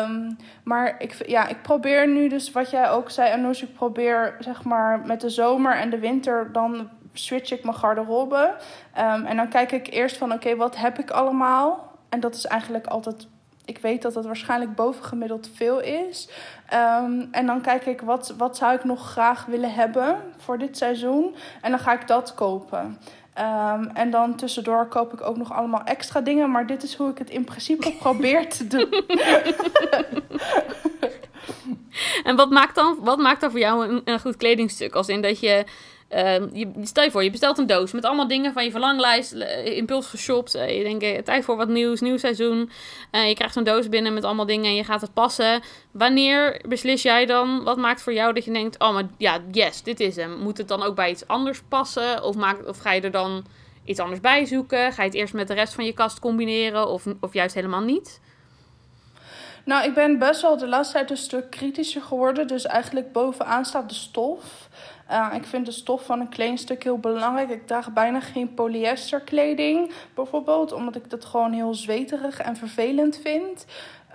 Um, 0.00 0.36
maar 0.64 0.94
ik, 0.98 1.28
ja, 1.28 1.48
ik 1.48 1.62
probeer 1.62 2.08
nu 2.08 2.28
dus, 2.28 2.52
wat 2.52 2.70
jij 2.70 2.90
ook 2.90 3.10
zei, 3.10 3.32
Anoush, 3.32 3.62
ik 3.62 3.74
probeer 3.74 4.36
zeg 4.38 4.64
maar 4.64 5.00
met 5.06 5.20
de 5.20 5.30
zomer 5.30 5.76
en 5.76 5.90
de 5.90 5.98
winter, 5.98 6.52
dan 6.52 6.90
switch 7.14 7.50
ik 7.50 7.64
mijn 7.64 7.76
garderobe. 7.76 8.54
Um, 8.98 9.24
en 9.24 9.36
dan 9.36 9.48
kijk 9.48 9.72
ik 9.72 9.92
eerst 9.92 10.16
van, 10.16 10.28
oké, 10.32 10.36
okay, 10.36 10.56
wat 10.56 10.76
heb 10.76 10.98
ik 10.98 11.10
allemaal? 11.10 11.92
En 12.08 12.20
dat 12.20 12.34
is 12.34 12.44
eigenlijk 12.44 12.86
altijd, 12.86 13.26
ik 13.64 13.78
weet 13.78 14.02
dat 14.02 14.14
dat 14.14 14.24
waarschijnlijk 14.24 14.74
bovengemiddeld 14.74 15.50
veel 15.54 15.80
is. 15.80 16.28
Um, 16.74 17.28
en 17.30 17.46
dan 17.46 17.60
kijk 17.60 17.86
ik, 17.86 18.00
wat, 18.00 18.34
wat 18.38 18.56
zou 18.56 18.74
ik 18.74 18.84
nog 18.84 19.10
graag 19.10 19.44
willen 19.44 19.74
hebben 19.74 20.16
voor 20.36 20.58
dit 20.58 20.76
seizoen? 20.76 21.34
En 21.60 21.70
dan 21.70 21.80
ga 21.80 21.92
ik 21.92 22.06
dat 22.06 22.34
kopen. 22.34 22.98
Ehm, 23.34 23.84
en 23.94 24.10
dan 24.10 24.36
tussendoor 24.36 24.86
koop 24.86 25.12
ik 25.12 25.20
ook 25.20 25.36
nog 25.36 25.52
allemaal 25.52 25.82
extra 25.84 26.20
dingen. 26.20 26.50
Maar 26.50 26.66
dit 26.66 26.82
is 26.82 26.94
hoe 26.94 27.10
ik 27.10 27.18
het 27.18 27.30
in 27.30 27.44
principe 27.44 27.92
probeer 28.04 28.48
te 28.48 28.66
doen. 28.66 28.90
en 32.24 32.36
wat 32.36 32.50
maakt 32.50 32.74
dan, 32.74 32.98
wat 33.00 33.18
maakt 33.18 33.40
dan 33.40 33.50
voor 33.50 33.60
jou 33.60 33.88
een, 33.88 34.02
een 34.04 34.20
goed 34.20 34.36
kledingstuk? 34.36 34.94
Als 34.94 35.08
in 35.08 35.22
dat 35.22 35.40
je 35.40 35.64
Uh, 36.14 36.34
je, 36.52 36.70
stel 36.82 37.04
je 37.04 37.10
voor, 37.10 37.24
je 37.24 37.30
bestelt 37.30 37.58
een 37.58 37.66
doos 37.66 37.92
met 37.92 38.04
allemaal 38.04 38.28
dingen 38.28 38.52
van 38.52 38.64
je 38.64 38.70
verlanglijst, 38.70 39.32
impuls 39.64 40.06
geshopt. 40.06 40.54
Uh, 40.54 40.76
je 40.76 40.82
denkt, 40.82 41.02
eh, 41.02 41.18
tijd 41.18 41.44
voor 41.44 41.56
wat 41.56 41.68
nieuws, 41.68 42.00
nieuw 42.00 42.16
seizoen. 42.16 42.70
je 43.10 43.34
krijgt 43.34 43.54
zo'n 43.54 43.64
doos 43.64 43.88
binnen 43.88 44.14
met 44.14 44.24
allemaal 44.24 44.46
dingen 44.46 44.64
en 44.64 44.74
je 44.74 44.84
gaat 44.84 45.00
het 45.00 45.14
passen. 45.14 45.62
Wanneer 45.90 46.60
beslis 46.68 47.02
jij 47.02 47.26
dan, 47.26 47.64
wat 47.64 47.76
maakt 47.76 48.02
voor 48.02 48.12
jou 48.12 48.32
dat 48.32 48.44
je 48.44 48.52
denkt, 48.52 48.78
oh 48.78 48.92
maar 48.92 49.04
ja, 49.18 49.40
yes, 49.52 49.82
dit 49.82 50.00
is 50.00 50.16
hem. 50.16 50.38
Moet 50.38 50.58
het 50.58 50.68
dan 50.68 50.82
ook 50.82 50.94
bij 50.94 51.10
iets 51.10 51.26
anders 51.26 51.62
passen? 51.68 52.22
Of, 52.22 52.36
maak, 52.36 52.68
of 52.68 52.78
ga 52.78 52.92
je 52.92 53.00
er 53.00 53.10
dan 53.10 53.44
iets 53.84 54.00
anders 54.00 54.20
bij 54.20 54.44
zoeken? 54.44 54.92
Ga 54.92 55.02
je 55.02 55.08
het 55.08 55.18
eerst 55.18 55.34
met 55.34 55.48
de 55.48 55.54
rest 55.54 55.74
van 55.74 55.84
je 55.84 55.92
kast 55.92 56.18
combineren 56.18 56.88
of, 56.88 57.04
of 57.20 57.32
juist 57.32 57.54
helemaal 57.54 57.82
niet? 57.82 58.20
Nou, 59.64 59.84
ik 59.84 59.94
ben 59.94 60.18
best 60.18 60.42
wel 60.42 60.56
de 60.56 60.68
laatste 60.68 60.94
tijd 60.94 61.10
een 61.10 61.16
stuk 61.16 61.50
kritischer 61.50 62.02
geworden. 62.02 62.46
Dus 62.46 62.66
eigenlijk 62.66 63.12
bovenaan 63.12 63.64
staat 63.64 63.88
de 63.88 63.94
stof. 63.94 64.68
Uh, 65.10 65.32
ik 65.34 65.44
vind 65.44 65.66
de 65.66 65.72
stof 65.72 66.04
van 66.04 66.20
een 66.20 66.28
kledingstuk 66.28 66.82
heel 66.82 66.98
belangrijk. 66.98 67.50
Ik 67.50 67.66
draag 67.66 67.92
bijna 67.92 68.20
geen 68.20 68.54
polyesterkleding 68.54 69.92
bijvoorbeeld, 70.14 70.72
omdat 70.72 70.96
ik 70.96 71.10
dat 71.10 71.24
gewoon 71.24 71.52
heel 71.52 71.74
zweterig 71.74 72.40
en 72.40 72.56
vervelend 72.56 73.20
vind. 73.22 73.66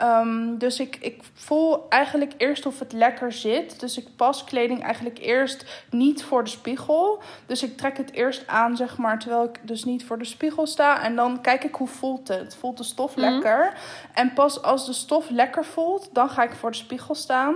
Um, 0.02 0.58
dus 0.58 0.80
ik, 0.80 0.98
ik 1.00 1.24
voel 1.34 1.90
eigenlijk 1.90 2.34
eerst 2.38 2.66
of 2.66 2.80
het 2.80 2.94
lekker 2.94 3.32
zit. 3.32 3.80
Dus 3.80 3.98
ik 3.98 4.08
pas 4.16 4.44
kleding 4.44 4.84
eigenlijk 4.84 5.20
eerst 5.20 5.86
niet 5.90 6.24
voor 6.24 6.44
de 6.44 6.50
spiegel. 6.50 7.22
Dus 7.46 7.64
ik 7.64 7.78
trek 7.78 7.98
het 7.98 8.12
eerst 8.12 8.48
aan, 8.48 8.78
zeg 8.78 8.98
maar, 8.98 9.20
terwijl 9.20 9.44
ik 9.44 9.60
dus 9.62 9.84
niet 9.84 10.06
voor 10.06 10.18
de 10.18 10.26
spiegel 10.26 10.68
sta. 10.68 11.02
En 11.02 11.16
dan 11.16 11.42
kijk 11.42 11.64
ik 11.64 11.76
hoe 11.76 11.88
voelt 11.88 12.28
het. 12.28 12.56
Voelt 12.56 12.78
de 12.78 12.84
stof 12.84 13.16
mhm. 13.16 13.30
lekker? 13.30 13.74
En 14.14 14.34
pas 14.34 14.62
als 14.62 14.86
de 14.86 14.94
stof 14.94 15.30
lekker 15.30 15.66
voelt, 15.66 16.10
dan 16.14 16.30
ga 16.30 16.44
ik 16.44 16.54
voor 16.54 16.72
de 16.72 16.78
spiegel 16.78 17.16
staan. 17.16 17.56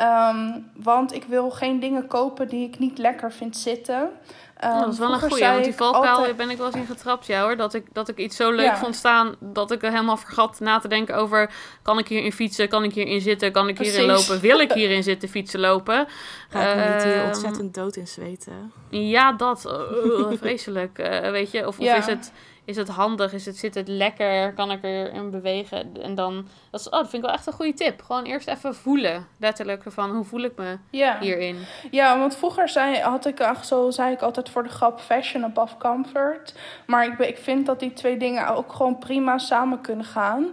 Um, 0.00 0.70
want 0.74 1.14
ik 1.14 1.24
wil 1.24 1.50
geen 1.50 1.80
dingen 1.80 2.06
kopen 2.06 2.48
die 2.48 2.68
ik 2.68 2.78
niet 2.78 2.98
lekker 2.98 3.32
vind 3.32 3.56
zitten. 3.56 4.10
Um, 4.64 4.80
dat 4.80 4.92
is 4.92 4.98
wel 4.98 5.12
een 5.12 5.20
goeie, 5.20 5.44
want 5.44 5.64
die 5.64 5.74
valkuil 5.74 6.16
altijd... 6.16 6.36
ben 6.36 6.50
ik 6.50 6.56
wel 6.56 6.66
eens 6.66 6.76
in 6.76 6.86
getrapt, 6.86 7.26
ja 7.26 7.42
hoor. 7.42 7.56
Dat 7.56 7.74
ik, 7.74 7.86
dat 7.92 8.08
ik 8.08 8.18
iets 8.18 8.36
zo 8.36 8.50
leuk 8.50 8.76
vond 8.76 8.94
staan, 8.94 9.34
dat 9.40 9.70
ik 9.70 9.82
er 9.82 9.90
helemaal 9.90 10.16
vergat 10.16 10.60
na 10.60 10.78
te 10.78 10.88
denken 10.88 11.16
over... 11.16 11.50
kan 11.82 11.98
ik 11.98 12.08
hierin 12.08 12.32
fietsen, 12.32 12.68
kan 12.68 12.84
ik 12.84 12.94
hierin 12.94 13.20
zitten, 13.20 13.52
kan 13.52 13.68
ik 13.68 13.78
hierin 13.78 14.06
lopen, 14.06 14.40
wil 14.40 14.58
ik 14.58 14.72
hierin 14.72 15.02
zitten, 15.02 15.28
fietsen, 15.28 15.60
lopen? 15.60 16.06
Ga 16.48 16.72
ik 16.72 16.94
niet 16.94 17.04
hier 17.04 17.16
ehm, 17.16 17.26
ontzettend 17.26 17.74
dood 17.74 17.96
in 17.96 18.06
zweten? 18.06 18.72
Ja, 18.88 19.32
dat. 19.32 19.64
Uh, 19.66 20.38
vreselijk, 20.38 20.98
uh, 20.98 21.30
weet 21.30 21.50
je. 21.50 21.66
Of, 21.66 21.78
of 21.78 21.96
is 21.96 22.06
het 22.06 22.32
is 22.64 22.76
het 22.76 22.88
handig? 22.88 23.32
Is 23.32 23.46
het, 23.46 23.56
zit 23.56 23.74
het 23.74 23.88
lekker? 23.88 24.52
Kan 24.52 24.70
ik 24.70 24.82
erin 24.82 25.30
bewegen? 25.30 26.02
En 26.02 26.14
dan, 26.14 26.46
dat, 26.72 26.80
is, 26.80 26.86
oh, 26.86 26.92
dat 26.92 27.10
vind 27.10 27.22
ik 27.22 27.28
wel 27.28 27.38
echt 27.38 27.46
een 27.46 27.52
goede 27.52 27.74
tip. 27.74 28.02
Gewoon 28.02 28.24
eerst 28.24 28.48
even 28.48 28.74
voelen, 28.74 29.26
letterlijk, 29.38 29.82
van 29.86 30.10
hoe 30.10 30.24
voel 30.24 30.40
ik 30.40 30.56
me 30.56 30.78
hierin? 31.20 31.58
Ja, 31.90 32.18
want 32.18 32.36
vroeger 32.36 32.68
zei, 32.68 33.00
had 33.00 33.26
ik, 33.26 33.48
zo 33.62 33.90
zei 33.90 34.12
ik 34.12 34.22
altijd 34.22 34.48
voor 34.48 34.62
de 34.62 34.68
grap 34.68 35.00
fashion 35.00 35.44
above 35.44 35.76
comfort. 35.76 36.54
Maar 36.86 37.06
ik, 37.06 37.18
ik 37.18 37.38
vind 37.38 37.66
dat 37.66 37.80
die 37.80 37.92
twee 37.92 38.16
dingen 38.16 38.48
ook 38.48 38.72
gewoon 38.72 38.98
prima 38.98 39.38
samen 39.38 39.80
kunnen 39.80 40.04
gaan. 40.04 40.46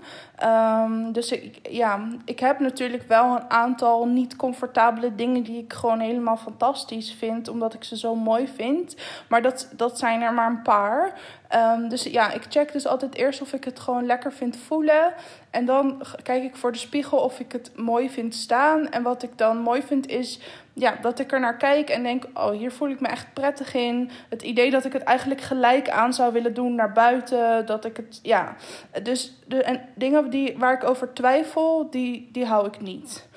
Um, 0.44 1.12
dus 1.12 1.32
ik, 1.32 1.60
ja, 1.70 2.08
ik 2.26 2.40
heb 2.40 2.60
natuurlijk 2.60 3.04
wel 3.08 3.36
een 3.36 3.50
aantal 3.50 4.08
niet 4.08 4.36
comfortabele 4.36 5.16
dingen 5.16 5.44
die 5.44 5.64
ik 5.64 5.74
gewoon 5.74 6.00
helemaal 6.00 6.38
fantastisch 6.38 7.14
vind, 7.14 7.48
omdat 7.48 7.74
ik 7.74 7.84
ze 7.84 7.98
zo 7.98 8.16
mooi 8.16 8.48
vind. 8.48 8.96
Maar 9.28 9.42
dat, 9.42 9.70
dat 9.76 10.00
zijn 10.00 10.22
er 10.22 10.34
maar 10.34 10.50
een 10.50 10.62
paar. 10.62 11.14
Um, 11.56 11.90
dus 11.90 12.04
ja, 12.04 12.32
ik 12.32 12.46
check 12.50 12.72
dus 12.72 12.88
altijd 12.88 13.16
eerst 13.16 13.42
of 13.42 13.54
ik 13.54 13.64
het 13.64 13.80
gewoon 13.80 14.06
lekker 14.06 14.34
vind 14.34 14.58
voelen. 14.58 15.14
En 15.50 15.66
dan 15.66 16.02
kijk 16.24 16.44
ik 16.44 16.56
voor 16.56 16.72
de 16.72 16.78
spiegel 16.78 17.18
of 17.18 17.40
ik 17.40 17.52
het 17.52 17.72
mooi 17.76 18.10
vind 18.10 18.36
staan. 18.36 18.90
En 18.90 19.04
wat 19.04 19.24
ik 19.24 19.38
dan 19.38 19.58
mooi 19.58 19.82
vind 19.82 20.08
is 20.08 20.40
ja, 20.74 20.96
dat 21.02 21.20
ik 21.20 21.32
er 21.32 21.40
naar 21.40 21.58
kijk 21.58 21.90
en 21.90 22.04
denk: 22.04 22.26
oh, 22.34 22.50
hier 22.50 22.72
voel 22.72 22.90
ik 22.90 23.00
me 23.00 23.08
echt 23.08 23.34
prettig 23.34 23.74
in. 23.74 24.10
Het 24.30 24.42
idee 24.42 24.72
dat 24.72 24.86
ik 24.86 24.94
het 24.94 25.04
eigenlijk 25.04 25.42
gelijk 25.42 25.90
aan 25.90 26.14
zou 26.14 26.34
willen 26.34 26.54
doen 26.54 26.76
naar 26.76 26.92
buiten. 26.92 27.66
Dat 27.66 27.86
ik 27.86 27.98
het, 27.98 28.20
ja. 28.24 28.56
Dus 29.04 29.40
de, 29.48 29.64
en 29.64 29.82
dingen 29.96 30.30
die, 30.30 30.58
waar 30.58 30.74
ik 30.74 30.90
over 30.90 31.14
twijfel, 31.14 31.90
die, 31.90 32.30
die 32.32 32.46
hou 32.46 32.68
ik 32.68 32.82
niet. 32.82 33.28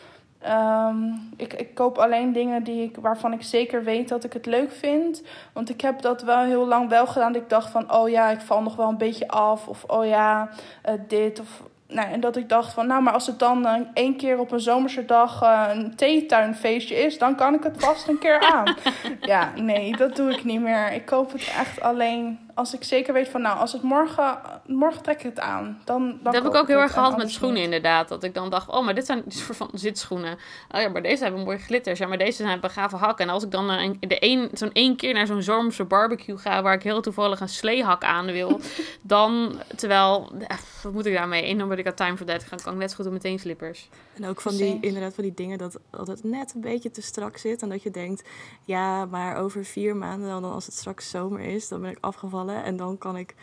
Um, 0.49 1.31
ik, 1.37 1.52
ik 1.52 1.75
koop 1.75 1.99
alleen 1.99 2.33
dingen 2.33 2.62
die 2.62 2.83
ik, 2.83 2.97
waarvan 2.97 3.33
ik 3.33 3.42
zeker 3.42 3.85
weet 3.85 4.09
dat 4.09 4.25
ik 4.25 4.33
het 4.33 4.47
leuk 4.47 4.73
vind. 4.73 5.23
Want 5.52 5.71
ik 5.71 5.81
heb 5.81 6.00
dat 6.00 6.23
wel 6.23 6.42
heel 6.45 6.66
lang 6.66 6.88
wel 6.88 7.07
gedaan. 7.07 7.33
Dat 7.33 7.42
ik 7.42 7.49
dacht 7.49 7.71
van, 7.71 7.92
oh 7.95 8.09
ja, 8.09 8.31
ik 8.31 8.40
val 8.40 8.62
nog 8.62 8.76
wel 8.76 8.88
een 8.88 8.99
beetje 8.99 9.28
af. 9.28 9.69
Of 9.69 9.85
oh 9.85 10.07
ja, 10.07 10.49
uh, 10.88 10.92
dit. 11.09 11.40
Of 11.40 11.62
nou, 11.92 12.12
en 12.12 12.20
dat 12.20 12.37
ik 12.37 12.49
dacht 12.49 12.72
van, 12.72 12.87
nou, 12.87 13.02
maar 13.02 13.12
als 13.12 13.26
het 13.26 13.38
dan 13.38 13.66
uh, 13.66 13.75
één 13.94 14.16
keer 14.16 14.38
op 14.38 14.52
een 14.52 14.61
zomerse 14.61 15.04
dag 15.04 15.42
uh, 15.42 15.68
een 15.72 15.96
theetuinfeestje 15.96 16.94
is, 16.94 17.18
dan 17.18 17.34
kan 17.34 17.54
ik 17.54 17.62
het 17.62 17.84
vast 17.84 18.08
een 18.08 18.18
keer 18.18 18.40
aan. 18.54 18.76
ja, 19.20 19.52
nee, 19.56 19.96
dat 19.96 20.16
doe 20.16 20.30
ik 20.30 20.44
niet 20.44 20.61
meer. 20.61 20.92
Ik 20.92 21.06
koop 21.06 21.32
het 21.32 21.52
echt 21.58 21.80
alleen 21.80 22.38
als 22.54 22.75
ik 22.75 22.85
zeker 22.85 23.12
weet 23.12 23.28
van, 23.28 23.42
nou, 23.42 23.59
als 23.59 23.73
het 23.73 23.82
morgen, 23.82 24.38
morgen 24.66 25.02
trek 25.02 25.16
ik 25.16 25.23
het 25.23 25.40
aan. 25.40 25.80
Dan, 25.85 26.09
dan 26.09 26.18
dat 26.23 26.35
heb 26.35 26.44
ik 26.44 26.54
ook 26.54 26.66
heel 26.66 26.80
erg 26.80 26.92
gehad 26.92 27.16
met 27.16 27.30
schoenen, 27.30 27.62
inderdaad. 27.62 28.09
Dat 28.09 28.23
ik 28.23 28.35
dan 28.35 28.50
dacht, 28.50 28.68
oh, 28.68 28.85
maar 28.85 28.94
dit 28.94 29.06
zijn 29.06 29.23
van 29.28 29.71
zitschoenen. 29.73 30.38
Oh 30.71 30.80
ja, 30.80 30.88
maar 30.88 31.02
deze 31.02 31.23
hebben 31.23 31.42
mooie 31.42 31.59
glitters. 31.59 31.99
Ja, 31.99 32.06
maar 32.06 32.18
deze 32.18 32.42
zijn 32.42 32.61
begave 32.61 32.97
hakken. 32.97 33.26
En 33.26 33.32
als 33.32 33.44
ik 33.44 33.50
dan 33.50 33.71
een, 33.71 33.97
de 34.00 34.16
een, 34.21 34.50
zo'n 34.52 34.73
één 34.73 34.97
keer 34.97 35.14
naar 35.14 35.26
zo'n 35.26 35.42
zomerse 35.42 35.85
barbecue 35.85 36.37
ga, 36.37 36.62
waar 36.62 36.75
ik 36.75 36.82
heel 36.82 37.00
toevallig 37.00 37.40
een 37.40 37.49
sleehak 37.49 38.04
aan 38.04 38.26
wil, 38.26 38.61
dan, 39.02 39.61
terwijl, 39.76 40.32
eh, 40.47 40.56
wat 40.82 40.92
moet 40.92 41.06
ik 41.06 41.14
daarmee? 41.14 41.49
Eén, 41.49 41.59
dan 41.59 41.66
word 41.66 41.78
ik 41.78 41.87
aan 41.87 41.94
time 41.94 42.16
for 42.16 42.26
that. 42.26 42.47
Dan 42.50 42.59
kan 42.62 42.73
ik 42.73 42.78
net 42.78 42.90
zo 42.90 42.97
goed 42.97 43.06
op 43.06 43.12
meteen 43.12 43.38
slippers. 43.38 43.88
En 44.14 44.26
ook 44.26 44.40
van 44.40 44.56
die, 44.56 44.78
inderdaad, 44.80 45.14
van 45.14 45.25
die 45.25 45.35
dingen 45.35 45.59
dat, 45.59 45.78
dat 45.90 46.06
het 46.06 46.25
net 46.25 46.54
een 46.54 46.61
beetje 46.61 46.90
te 46.90 47.02
strak 47.02 47.37
zit. 47.37 47.62
En 47.62 47.68
dat 47.68 47.82
je 47.82 47.90
denkt, 47.90 48.28
ja, 48.64 49.04
maar 49.04 49.37
over 49.37 49.64
vier 49.64 49.97
maanden, 49.97 50.28
dan 50.28 50.44
als 50.44 50.66
het 50.66 50.75
straks 50.75 51.11
zomer 51.11 51.40
is, 51.40 51.68
dan 51.68 51.80
ben 51.80 51.90
ik 51.90 51.99
afgevallen 52.00 52.41
en 52.49 52.76
dan 52.76 52.99
kan 52.99 53.16
ik 53.16 53.34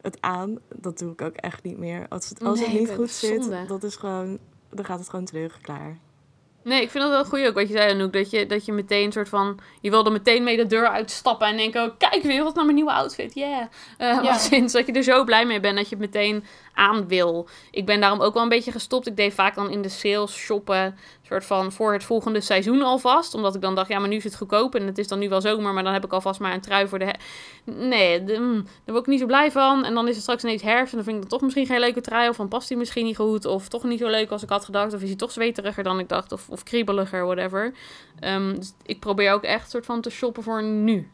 het 0.00 0.16
aan. 0.20 0.58
Dat 0.74 0.98
doe 0.98 1.12
ik 1.12 1.22
ook 1.22 1.36
echt 1.36 1.62
niet 1.62 1.78
meer. 1.78 2.06
Als 2.08 2.28
het, 2.28 2.44
als 2.44 2.60
het 2.60 2.72
niet 2.72 2.90
goed 2.90 3.10
zit, 3.10 3.50
dat 3.68 3.82
is 3.82 3.96
gewoon, 3.96 4.38
dan 4.70 4.84
gaat 4.84 4.98
het 4.98 5.08
gewoon 5.08 5.24
terug, 5.24 5.60
klaar. 5.60 5.98
Nee, 6.66 6.82
ik 6.82 6.90
vind 6.90 7.04
dat 7.04 7.12
wel 7.12 7.24
goed 7.24 7.48
ook 7.48 7.54
wat 7.54 7.68
je 7.68 7.74
zei, 7.74 7.92
Anouk. 7.92 8.12
Dat 8.12 8.30
je, 8.30 8.46
dat 8.46 8.64
je 8.64 8.72
meteen 8.72 9.04
een 9.04 9.12
soort 9.12 9.28
van... 9.28 9.58
Je 9.80 9.90
wilde 9.90 10.10
meteen 10.10 10.44
mee 10.44 10.56
de 10.56 10.66
deur 10.66 10.88
uitstappen 10.88 11.46
en 11.46 11.56
denken... 11.56 11.84
Oh, 11.84 11.90
kijk 11.98 12.22
weer, 12.22 12.42
wat 12.42 12.54
nou 12.54 12.64
mijn 12.64 12.76
nieuwe 12.76 12.92
outfit. 12.92 13.34
Yeah. 13.34 13.66
Uh, 13.98 14.22
ja. 14.22 14.38
Sinds 14.38 14.72
dat 14.72 14.86
je 14.86 14.92
er 14.92 15.02
zo 15.02 15.24
blij 15.24 15.46
mee 15.46 15.60
bent 15.60 15.76
dat 15.76 15.88
je 15.88 15.96
het 15.96 16.04
meteen 16.04 16.44
aan 16.74 17.08
wil. 17.08 17.48
Ik 17.70 17.86
ben 17.86 18.00
daarom 18.00 18.20
ook 18.20 18.34
wel 18.34 18.42
een 18.42 18.48
beetje 18.48 18.72
gestopt. 18.72 19.06
Ik 19.06 19.16
deed 19.16 19.34
vaak 19.34 19.54
dan 19.54 19.70
in 19.70 19.82
de 19.82 19.88
sales 19.88 20.34
shoppen, 20.34 20.96
soort 21.26 21.44
van 21.44 21.72
voor 21.72 21.92
het 21.92 22.04
volgende 22.04 22.40
seizoen 22.40 22.82
alvast. 22.82 23.34
Omdat 23.34 23.54
ik 23.54 23.60
dan 23.60 23.74
dacht, 23.74 23.88
ja, 23.88 23.98
maar 23.98 24.08
nu 24.08 24.16
is 24.16 24.24
het 24.24 24.36
goedkoop 24.36 24.74
en 24.74 24.86
het 24.86 24.98
is 24.98 25.08
dan 25.08 25.18
nu 25.18 25.28
wel 25.28 25.40
zomer, 25.40 25.72
maar 25.72 25.82
dan 25.82 25.92
heb 25.92 26.04
ik 26.04 26.12
alvast 26.12 26.40
maar 26.40 26.54
een 26.54 26.60
trui 26.60 26.88
voor 26.88 26.98
de... 26.98 27.14
Nee, 27.64 28.20
mm, 28.20 28.62
daar 28.62 28.94
word 28.94 29.00
ik 29.00 29.06
niet 29.06 29.20
zo 29.20 29.26
blij 29.26 29.50
van. 29.50 29.84
En 29.84 29.94
dan 29.94 30.08
is 30.08 30.14
het 30.14 30.22
straks 30.22 30.44
ineens 30.44 30.62
herfst 30.62 30.92
en 30.92 30.96
dan 30.96 31.04
vind 31.04 31.16
ik 31.16 31.22
dan 31.22 31.30
toch 31.30 31.40
misschien 31.40 31.66
geen 31.66 31.80
leuke 31.80 32.00
trui. 32.00 32.28
Of 32.28 32.36
dan 32.36 32.48
past 32.48 32.68
die 32.68 32.76
misschien 32.76 33.04
niet 33.04 33.16
goed. 33.16 33.44
Of 33.44 33.68
toch 33.68 33.84
niet 33.84 33.98
zo 33.98 34.08
leuk 34.08 34.30
als 34.30 34.42
ik 34.42 34.48
had 34.48 34.64
gedacht. 34.64 34.94
Of 34.94 35.02
is 35.02 35.08
hij 35.08 35.16
toch 35.16 35.30
zweteriger 35.30 35.82
dan 35.82 35.98
ik 35.98 36.08
dacht. 36.08 36.32
Of, 36.32 36.48
of 36.48 36.62
kriebeliger, 36.62 37.24
whatever. 37.24 37.74
Um, 38.20 38.54
dus 38.54 38.72
ik 38.82 39.00
probeer 39.00 39.32
ook 39.32 39.42
echt 39.42 39.70
soort 39.70 39.86
van 39.86 40.00
te 40.00 40.10
shoppen 40.10 40.42
voor 40.42 40.62
nu. 40.62 41.10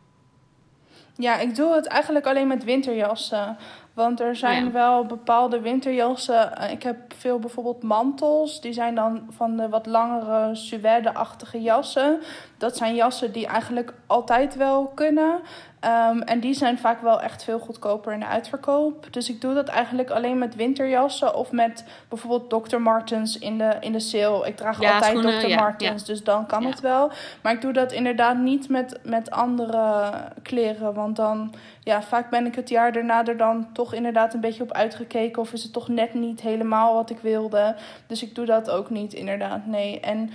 Ja, 1.16 1.38
ik 1.38 1.54
doe 1.54 1.74
het 1.74 1.86
eigenlijk 1.86 2.26
alleen 2.26 2.48
met 2.48 2.64
winterjassen. 2.64 3.56
Want 3.94 4.20
er 4.20 4.36
zijn 4.36 4.72
wel 4.72 5.06
bepaalde 5.06 5.60
winterjassen. 5.60 6.56
Eh, 6.56 6.70
ik 6.70 6.82
heb 6.82 6.96
veel 7.16 7.38
bijvoorbeeld 7.38 7.82
mantels. 7.82 8.60
Die 8.60 8.72
zijn 8.72 8.94
dan 8.94 9.26
van 9.30 9.56
de 9.56 9.68
wat 9.68 9.86
langere 9.86 10.54
suède-achtige 10.54 11.62
jassen. 11.62 12.20
Dat 12.62 12.76
zijn 12.76 12.94
jassen 12.94 13.32
die 13.32 13.46
eigenlijk 13.46 13.92
altijd 14.06 14.56
wel 14.56 14.86
kunnen. 14.94 15.40
Um, 15.84 16.22
en 16.22 16.40
die 16.40 16.54
zijn 16.54 16.78
vaak 16.78 17.02
wel 17.02 17.20
echt 17.20 17.44
veel 17.44 17.58
goedkoper 17.58 18.12
in 18.12 18.20
de 18.20 18.26
uitverkoop. 18.26 19.06
Dus 19.10 19.28
ik 19.28 19.40
doe 19.40 19.54
dat 19.54 19.68
eigenlijk 19.68 20.10
alleen 20.10 20.38
met 20.38 20.54
winterjassen 20.54 21.34
of 21.34 21.52
met 21.52 21.84
bijvoorbeeld 22.08 22.68
Dr. 22.68 22.76
Martens 22.76 23.38
in 23.38 23.58
de, 23.58 23.76
in 23.80 23.92
de 23.92 24.00
sale. 24.00 24.46
Ik 24.46 24.56
draag 24.56 24.82
altijd 24.82 25.42
Dr. 25.42 25.54
Martens, 25.54 26.04
dus 26.04 26.24
dan 26.24 26.46
kan 26.46 26.64
het 26.64 26.80
wel. 26.80 27.10
Maar 27.40 27.52
ik 27.52 27.60
doe 27.60 27.72
dat 27.72 27.92
inderdaad 27.92 28.36
niet 28.36 28.68
met, 28.68 28.98
met 29.02 29.30
andere 29.30 30.12
kleren. 30.42 30.94
Want 30.94 31.16
dan, 31.16 31.54
ja, 31.80 32.02
vaak 32.02 32.30
ben 32.30 32.46
ik 32.46 32.54
het 32.54 32.68
jaar 32.68 32.92
daarna 32.92 33.24
er 33.24 33.36
dan 33.36 33.72
toch 33.72 33.94
inderdaad 33.94 34.34
een 34.34 34.40
beetje 34.40 34.62
op 34.62 34.72
uitgekeken. 34.72 35.42
Of 35.42 35.52
is 35.52 35.62
het 35.62 35.72
toch 35.72 35.88
net 35.88 36.14
niet 36.14 36.40
helemaal 36.40 36.94
wat 36.94 37.10
ik 37.10 37.18
wilde. 37.18 37.74
Dus 38.06 38.22
ik 38.22 38.34
doe 38.34 38.46
dat 38.46 38.70
ook 38.70 38.90
niet, 38.90 39.12
inderdaad. 39.12 39.66
Nee. 39.66 40.00
En 40.00 40.30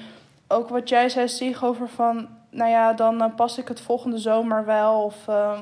ook 0.48 0.70
wat 0.70 0.90
jij 0.90 1.10
zei, 1.10 1.28
Sieg, 1.28 1.64
over 1.64 1.90
van 1.90 2.28
nou 2.50 2.70
ja, 2.70 2.94
dan 2.94 3.34
pas 3.36 3.58
ik 3.58 3.68
het 3.68 3.82
volgende 3.82 4.18
zomer 4.18 4.66
wel. 4.66 5.04
Of, 5.04 5.28
uh, 5.30 5.60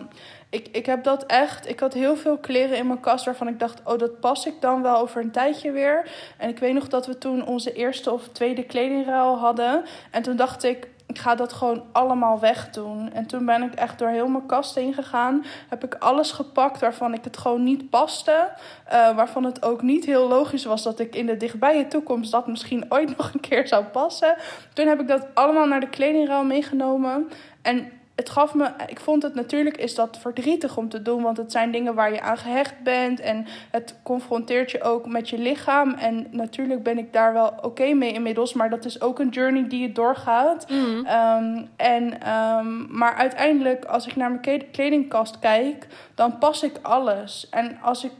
ik, 0.50 0.68
ik 0.72 0.86
heb 0.86 1.04
dat 1.04 1.26
echt. 1.26 1.70
Ik 1.70 1.80
had 1.80 1.94
heel 1.94 2.16
veel 2.16 2.38
kleren 2.38 2.78
in 2.78 2.88
mijn 2.88 3.00
kast 3.00 3.26
waarvan 3.26 3.48
ik 3.48 3.60
dacht: 3.60 3.82
oh, 3.84 3.98
dat 3.98 4.20
pas 4.20 4.46
ik 4.46 4.62
dan 4.62 4.82
wel 4.82 4.98
over 4.98 5.22
een 5.22 5.32
tijdje 5.32 5.72
weer. 5.72 6.12
En 6.38 6.50
ik 6.50 6.60
weet 6.60 6.74
nog 6.74 6.88
dat 6.88 7.06
we 7.06 7.18
toen 7.18 7.46
onze 7.46 7.74
eerste 7.74 8.12
of 8.12 8.28
tweede 8.28 8.64
kledingruil 8.64 9.38
hadden. 9.38 9.84
En 10.12 10.22
toen 10.22 10.36
dacht 10.36 10.64
ik: 10.64 10.90
ik 11.16 11.22
ga 11.22 11.36
dat 11.36 11.54
gewoon 11.54 11.84
allemaal 11.92 12.40
wegdoen. 12.40 13.14
En 13.14 13.26
toen 13.26 13.46
ben 13.46 13.64
ik 13.64 13.74
echt 13.74 14.00
door 14.00 14.08
heel 14.08 14.28
mijn 14.28 14.46
kast 14.46 14.76
heen 14.76 14.94
gegaan. 14.94 15.46
Heb 15.70 15.84
ik 15.84 15.96
alles 15.96 16.32
gepakt 16.32 16.82
waarvan 16.82 17.14
ik 17.14 17.24
het 17.24 17.38
gewoon 17.38 17.64
niet 17.64 17.90
paste. 17.90 18.50
Uh, 18.94 19.16
waarvan 19.16 19.44
het 19.44 19.64
ook 19.64 19.82
niet 19.82 20.06
heel 20.06 20.28
logisch 20.28 20.66
was 20.66 20.84
dat 20.84 21.00
ik 21.00 21.16
in 21.16 21.26
de 21.26 21.38
dichtbije 21.38 21.88
toekomst 21.88 22.32
dat 22.32 22.48
misschien 22.48 22.86
ooit 22.90 23.10
nog 23.18 23.34
een 23.34 23.40
keer 23.40 23.68
zou 23.68 23.84
passen. 23.84 24.36
Toen 24.74 24.88
heb 24.88 25.00
ik 25.00 25.08
dat 25.08 25.28
allemaal 25.34 25.68
naar 25.68 25.80
de 25.80 25.90
kledingruil 25.90 26.44
meegenomen. 26.44 27.30
En 27.62 27.92
het 28.16 28.30
gaf 28.30 28.54
me, 28.54 28.70
ik 28.88 29.00
vond 29.00 29.24
het 29.24 29.36
natuurlijk 29.36 29.78
is 29.78 29.96
dat 29.96 30.18
verdrietig 30.18 30.78
om 30.78 30.90
te 30.90 31.02
doen, 31.02 31.24
want 31.24 31.38
het 31.38 31.52
zijn 31.52 31.72
dingen 31.72 31.96
waar 31.96 32.14
je 32.14 32.22
aan 32.22 32.38
gehecht 32.38 32.84
bent 32.84 33.20
en 33.20 33.46
het 33.72 33.96
confronteert 34.04 34.72
je 34.72 34.82
ook 34.82 35.08
met 35.08 35.30
je 35.30 35.38
lichaam. 35.38 35.94
En 35.94 36.28
natuurlijk 36.32 36.84
ben 36.84 36.98
ik 36.98 37.14
daar 37.14 37.34
wel 37.34 37.54
oké 37.62 37.94
mee 37.94 38.14
inmiddels, 38.14 38.54
maar 38.54 38.70
dat 38.70 38.86
is 38.86 39.02
ook 39.02 39.20
een 39.20 39.30
journey 39.30 39.68
die 39.68 39.82
je 39.82 39.92
doorgaat. 39.92 40.70
Mm. 40.70 41.06
Ehm, 41.06 41.66
en, 41.76 42.22
ehm, 42.22 42.98
maar 42.98 43.16
uiteindelijk, 43.16 43.86
als 43.86 44.08
ik 44.08 44.16
naar 44.16 44.30
mijn 44.32 44.66
kledingkast 44.72 45.40
kijk, 45.40 45.88
dan 46.16 46.38
pas 46.38 46.64
ik 46.64 46.80
alles. 46.82 47.48
En 47.50 47.78
als 47.82 48.04
ik 48.04 48.12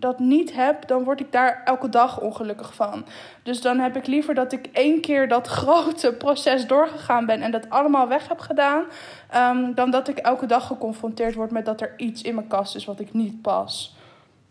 dat 0.00 0.18
niet 0.18 0.52
heb, 0.52 0.86
dan 0.88 1.04
word 1.04 1.20
ik 1.20 1.32
daar 1.32 1.62
elke 1.64 1.88
dag 1.88 2.20
ongelukkig 2.20 2.74
van. 2.74 3.04
Dus 3.42 3.60
dan 3.60 3.78
heb 3.78 3.96
ik 3.96 4.06
liever 4.06 4.34
dat 4.34 4.52
ik 4.52 4.66
één 4.72 5.00
keer 5.00 5.28
dat 5.28 5.46
grote 5.58 6.12
proces 6.12 6.66
doorgegaan 6.66 7.26
ben 7.26 7.42
en 7.42 7.50
dat 7.50 7.70
allemaal 7.70 8.08
weg 8.08 8.28
heb 8.28 8.40
gedaan, 8.40 8.84
ehm, 9.30 9.74
dan 9.74 9.90
dat 9.90 10.08
ik 10.08 10.18
elke 10.18 10.46
dag 10.46 10.66
geconfronteerd 10.66 11.34
word 11.34 11.50
met 11.50 11.64
dat 11.64 11.80
er 11.80 11.94
iets 11.96 12.22
in 12.22 12.34
mijn 12.34 12.46
kast 12.48 12.74
is 12.76 12.84
wat 12.84 13.00
ik 13.00 13.12
niet 13.12 13.42
pas. 13.42 13.94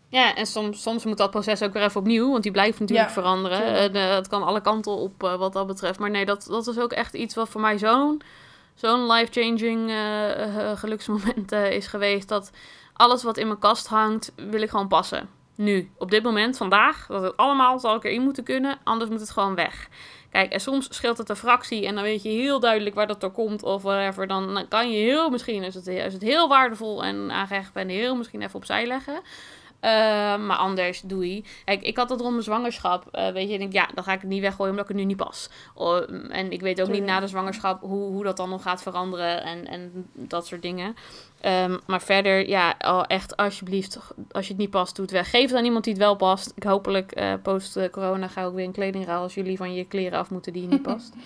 Ja, 0.08 0.34
en 0.34 0.46
soms, 0.46 0.82
soms 0.82 1.04
moet 1.04 1.16
dat 1.18 1.30
proces 1.30 1.62
ook 1.62 1.72
weer 1.72 1.82
even 1.82 2.00
opnieuw, 2.00 2.30
want 2.30 2.42
die 2.42 2.52
blijft 2.52 2.80
natuurlijk 2.80 3.08
Ja, 3.08 3.14
veranderen. 3.14 3.94
eh, 3.94 4.14
het 4.14 4.28
kan 4.28 4.42
alle 4.42 4.60
kanten 4.60 4.92
op 4.92 5.22
eh, 5.22 5.36
wat 5.36 5.52
dat 5.52 5.66
betreft. 5.66 5.98
Maar 5.98 6.10
nee, 6.10 6.24
dat, 6.24 6.46
dat 6.48 6.66
is 6.66 6.78
ook 6.78 6.92
echt 6.92 7.14
iets 7.14 7.34
wat 7.34 7.48
voor 7.48 7.60
mij 7.60 7.78
zo'n 7.78 8.22
zo'n 8.74 9.06
life-changing 9.12 9.90
eh, 9.90 10.76
geluksmoment 10.76 11.52
is 11.52 11.86
geweest. 11.86 12.28
Dat 12.28 12.50
alles 12.94 13.22
wat 13.22 13.36
in 13.36 13.46
mijn 13.46 13.58
kast 13.58 13.86
hangt, 13.86 14.32
wil 14.36 14.62
ik 14.62 14.70
gewoon 14.70 14.88
passen. 14.88 15.28
Nu, 15.56 15.90
op 15.98 16.10
dit 16.10 16.22
moment, 16.22 16.56
vandaag, 16.56 17.06
dat 17.06 17.22
het 17.22 17.36
allemaal 17.36 17.78
zal 17.78 17.96
ik 17.96 18.04
erin 18.04 18.22
moeten 18.22 18.44
kunnen, 18.44 18.78
anders 18.84 19.10
moet 19.10 19.20
het 19.20 19.30
gewoon 19.30 19.54
weg. 19.54 19.88
Kijk, 20.30 20.52
en 20.52 20.60
soms 20.60 20.86
scheelt 20.90 21.18
het 21.18 21.28
een 21.28 21.36
fractie 21.36 21.86
en 21.86 21.94
dan 21.94 22.04
weet 22.04 22.22
je 22.22 22.28
heel 22.28 22.60
duidelijk 22.60 22.94
waar 22.94 23.06
dat 23.06 23.20
door 23.20 23.30
komt 23.30 23.62
of 23.62 23.82
whatever. 23.82 24.26
Dan 24.26 24.66
kan 24.68 24.90
je 24.90 24.96
heel 24.96 25.30
misschien, 25.30 25.62
is 25.62 25.74
het, 25.74 25.86
is 25.86 26.14
heel 26.18 26.48
waardevol 26.48 27.04
en 27.04 27.30
aangehecht 27.30 27.72
ben, 27.72 27.88
heel 27.88 28.16
misschien 28.16 28.42
even 28.42 28.54
opzij 28.54 28.86
leggen. 28.86 29.20
Eh, 29.84 29.90
maar 30.36 30.56
anders 30.56 31.00
doei. 31.00 31.44
Kijk, 31.64 31.82
ik 31.82 31.96
had 31.96 32.08
dat 32.08 32.20
rond 32.20 32.32
mijn 32.32 32.42
zwangerschap. 32.42 33.08
eh, 33.10 33.32
weet 33.32 33.48
je, 33.48 33.52
ik 33.52 33.58
denk, 33.58 33.72
ja, 33.72 33.88
dan 33.94 34.04
ga 34.04 34.12
ik 34.12 34.20
het 34.20 34.30
niet 34.30 34.40
weggooien 34.40 34.70
omdat 34.70 34.84
ik 34.84 34.90
het 34.90 35.00
nu 35.00 35.04
niet 35.06 35.16
pas. 35.16 35.48
Oh, 35.74 35.96
en 36.28 36.50
ik 36.50 36.60
weet 36.60 36.82
ook 36.82 36.88
niet 36.88 37.04
na 37.04 37.20
de 37.20 37.26
zwangerschap 37.26 37.80
hoe, 37.80 38.10
hoe 38.12 38.24
dat 38.24 38.36
dan 38.36 38.48
nog 38.48 38.62
gaat 38.62 38.82
veranderen 38.82 39.42
en, 39.42 39.66
en 39.66 40.06
dat 40.12 40.46
soort 40.46 40.62
dingen. 40.62 40.94
Ehm, 41.40 41.78
maar 41.86 42.02
verder, 42.02 42.48
ja, 42.48 42.74
oh, 42.78 43.02
echt 43.06 43.36
alsjeblieft, 43.36 43.98
als 44.30 44.46
je 44.46 44.52
het 44.52 44.60
niet 44.60 44.70
past, 44.70 44.96
doe 44.96 45.04
het 45.04 45.14
weg. 45.14 45.30
Geef 45.30 45.48
het 45.48 45.58
aan 45.58 45.64
iemand 45.64 45.84
die 45.84 45.92
het 45.92 46.02
wel 46.02 46.16
past. 46.16 46.52
Ik 46.54 46.62
hopelijk 46.62 47.12
eh, 47.12 47.32
post-corona 47.42 48.28
ga 48.28 48.46
ik 48.46 48.52
weer 48.52 48.64
een 48.64 48.72
kledingruil 48.72 49.22
als 49.22 49.34
jullie 49.34 49.56
van 49.56 49.74
je 49.74 49.84
kleren 49.84 50.18
af 50.18 50.30
moeten 50.30 50.52
die 50.52 50.62
je 50.62 50.68
niet 50.68 50.82
past. 50.82 51.12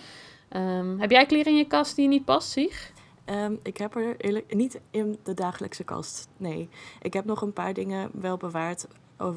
Ehm, 0.49 0.99
heb 0.99 1.11
jij 1.11 1.27
kleren 1.27 1.53
in 1.53 1.59
je 1.59 1.67
kast 1.67 1.95
die 1.95 2.05
je 2.05 2.11
niet 2.11 2.25
past, 2.25 2.51
Sieg? 2.51 2.93
Ehm, 3.29 3.55
ik 3.63 3.77
heb 3.77 3.97
er 3.97 4.21
eerlijk, 4.21 4.55
niet 4.55 4.81
in 4.91 5.19
de 5.23 5.35
dagelijkse 5.35 5.85
kast. 5.85 6.29
Nee. 6.37 6.69
Ik 7.03 7.13
heb 7.13 7.25
nog 7.25 7.43
een 7.43 7.53
paar 7.53 7.75
dingen 7.75 8.11
wel 8.13 8.37
bewaard 8.37 8.87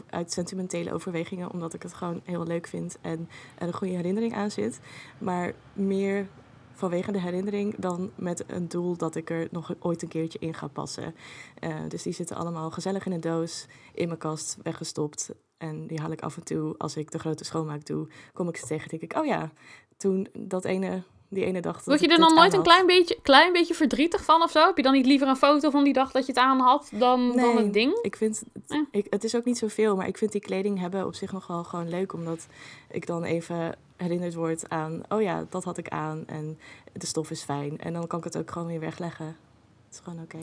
uit 0.09 0.31
sentimentele 0.31 0.93
overwegingen, 0.93 1.51
omdat 1.51 1.73
ik 1.73 1.83
het 1.83 1.93
gewoon 1.93 2.21
heel 2.23 2.43
leuk 2.43 2.67
vind 2.67 2.97
en 3.01 3.29
er 3.57 3.67
een 3.67 3.73
goede 3.73 3.93
herinnering 3.93 4.33
aan 4.33 4.51
zit. 4.51 4.79
Maar 5.17 5.53
meer 5.73 6.27
vanwege 6.73 7.11
de 7.11 7.19
herinnering 7.19 7.75
dan 7.77 8.11
met 8.15 8.43
een 8.47 8.67
doel 8.67 8.97
dat 8.97 9.15
ik 9.15 9.29
er 9.29 9.47
nog 9.51 9.73
ooit 9.79 10.01
een 10.01 10.07
keertje 10.07 10.39
in 10.39 10.53
ga 10.53 10.67
passen. 10.67 11.15
Eh, 11.59 11.75
dus 11.87 12.03
die 12.03 12.13
zitten 12.13 12.35
allemaal 12.35 12.71
gezellig 12.71 13.05
in 13.05 13.11
een 13.11 13.21
doos 13.21 13.67
in 13.93 14.07
mijn 14.07 14.19
kast 14.19 14.57
weggestopt. 14.63 15.33
En 15.57 15.87
die 15.87 15.99
haal 15.99 16.11
ik 16.11 16.21
af 16.21 16.37
en 16.37 16.43
toe, 16.43 16.75
als 16.77 16.95
ik 16.95 17.11
de 17.11 17.19
grote 17.19 17.43
schoonmaak 17.43 17.85
doe, 17.85 18.07
kom 18.33 18.47
ik 18.47 18.57
ze 18.57 18.65
tegen 18.65 18.83
en 18.83 18.97
denk 18.97 19.11
ik, 19.11 19.19
oh 19.19 19.25
ja, 19.25 19.51
toen 19.97 20.27
dat 20.33 20.65
ene, 20.65 21.03
die 21.31 21.45
ene 21.45 21.61
dag. 21.61 21.75
dat 21.75 21.85
Word 21.85 21.99
je 21.99 22.07
er 22.07 22.17
dan 22.19 22.33
nooit 22.35 22.53
een 22.53 22.61
klein 22.63 22.85
beetje, 22.85 23.17
klein 23.21 23.53
beetje 23.53 23.73
verdrietig 23.73 24.23
van 24.23 24.41
of 24.41 24.51
zo? 24.51 24.65
Heb 24.65 24.77
je 24.77 24.83
dan 24.83 24.93
niet 24.93 25.05
liever 25.05 25.27
een 25.27 25.35
foto 25.35 25.69
van 25.69 25.83
die 25.83 25.93
dag 25.93 26.11
dat 26.11 26.25
je 26.25 26.31
het 26.31 26.41
aan 26.41 26.59
had 26.59 26.89
dan, 26.93 27.27
dan 27.27 27.35
Nee. 27.55 27.63
het 27.63 27.73
ding? 27.73 27.99
Ik 28.01 28.15
vind, 28.15 28.43
het, 28.53 28.63
Ja. 28.67 28.85
ik, 28.91 29.07
het 29.09 29.23
is 29.23 29.35
ook 29.35 29.45
niet 29.45 29.57
zoveel, 29.57 29.95
maar 29.95 30.07
ik 30.07 30.17
vind 30.17 30.31
die 30.31 30.41
kleding 30.41 30.79
hebben 30.79 31.05
op 31.05 31.15
zich 31.15 31.31
nog 31.31 31.47
wel 31.47 31.63
gewoon 31.63 31.89
leuk. 31.89 32.13
Omdat 32.13 32.47
ik 32.89 33.05
dan 33.07 33.23
even 33.23 33.75
herinnerd 33.97 34.33
word 34.33 34.69
aan, 34.69 35.01
oh 35.09 35.21
ja, 35.21 35.45
dat 35.49 35.63
had 35.63 35.77
ik 35.77 35.87
aan 35.89 36.23
en 36.27 36.59
de 36.93 37.05
stof 37.05 37.31
is 37.31 37.43
fijn. 37.43 37.79
En 37.79 37.93
dan 37.93 38.07
kan 38.07 38.19
ik 38.19 38.25
het 38.25 38.37
ook 38.37 38.51
gewoon 38.51 38.67
weer 38.67 38.79
wegleggen. 38.79 39.25
Het 39.25 39.93
is 39.93 39.99
gewoon 40.03 40.19
oké. 40.23 40.37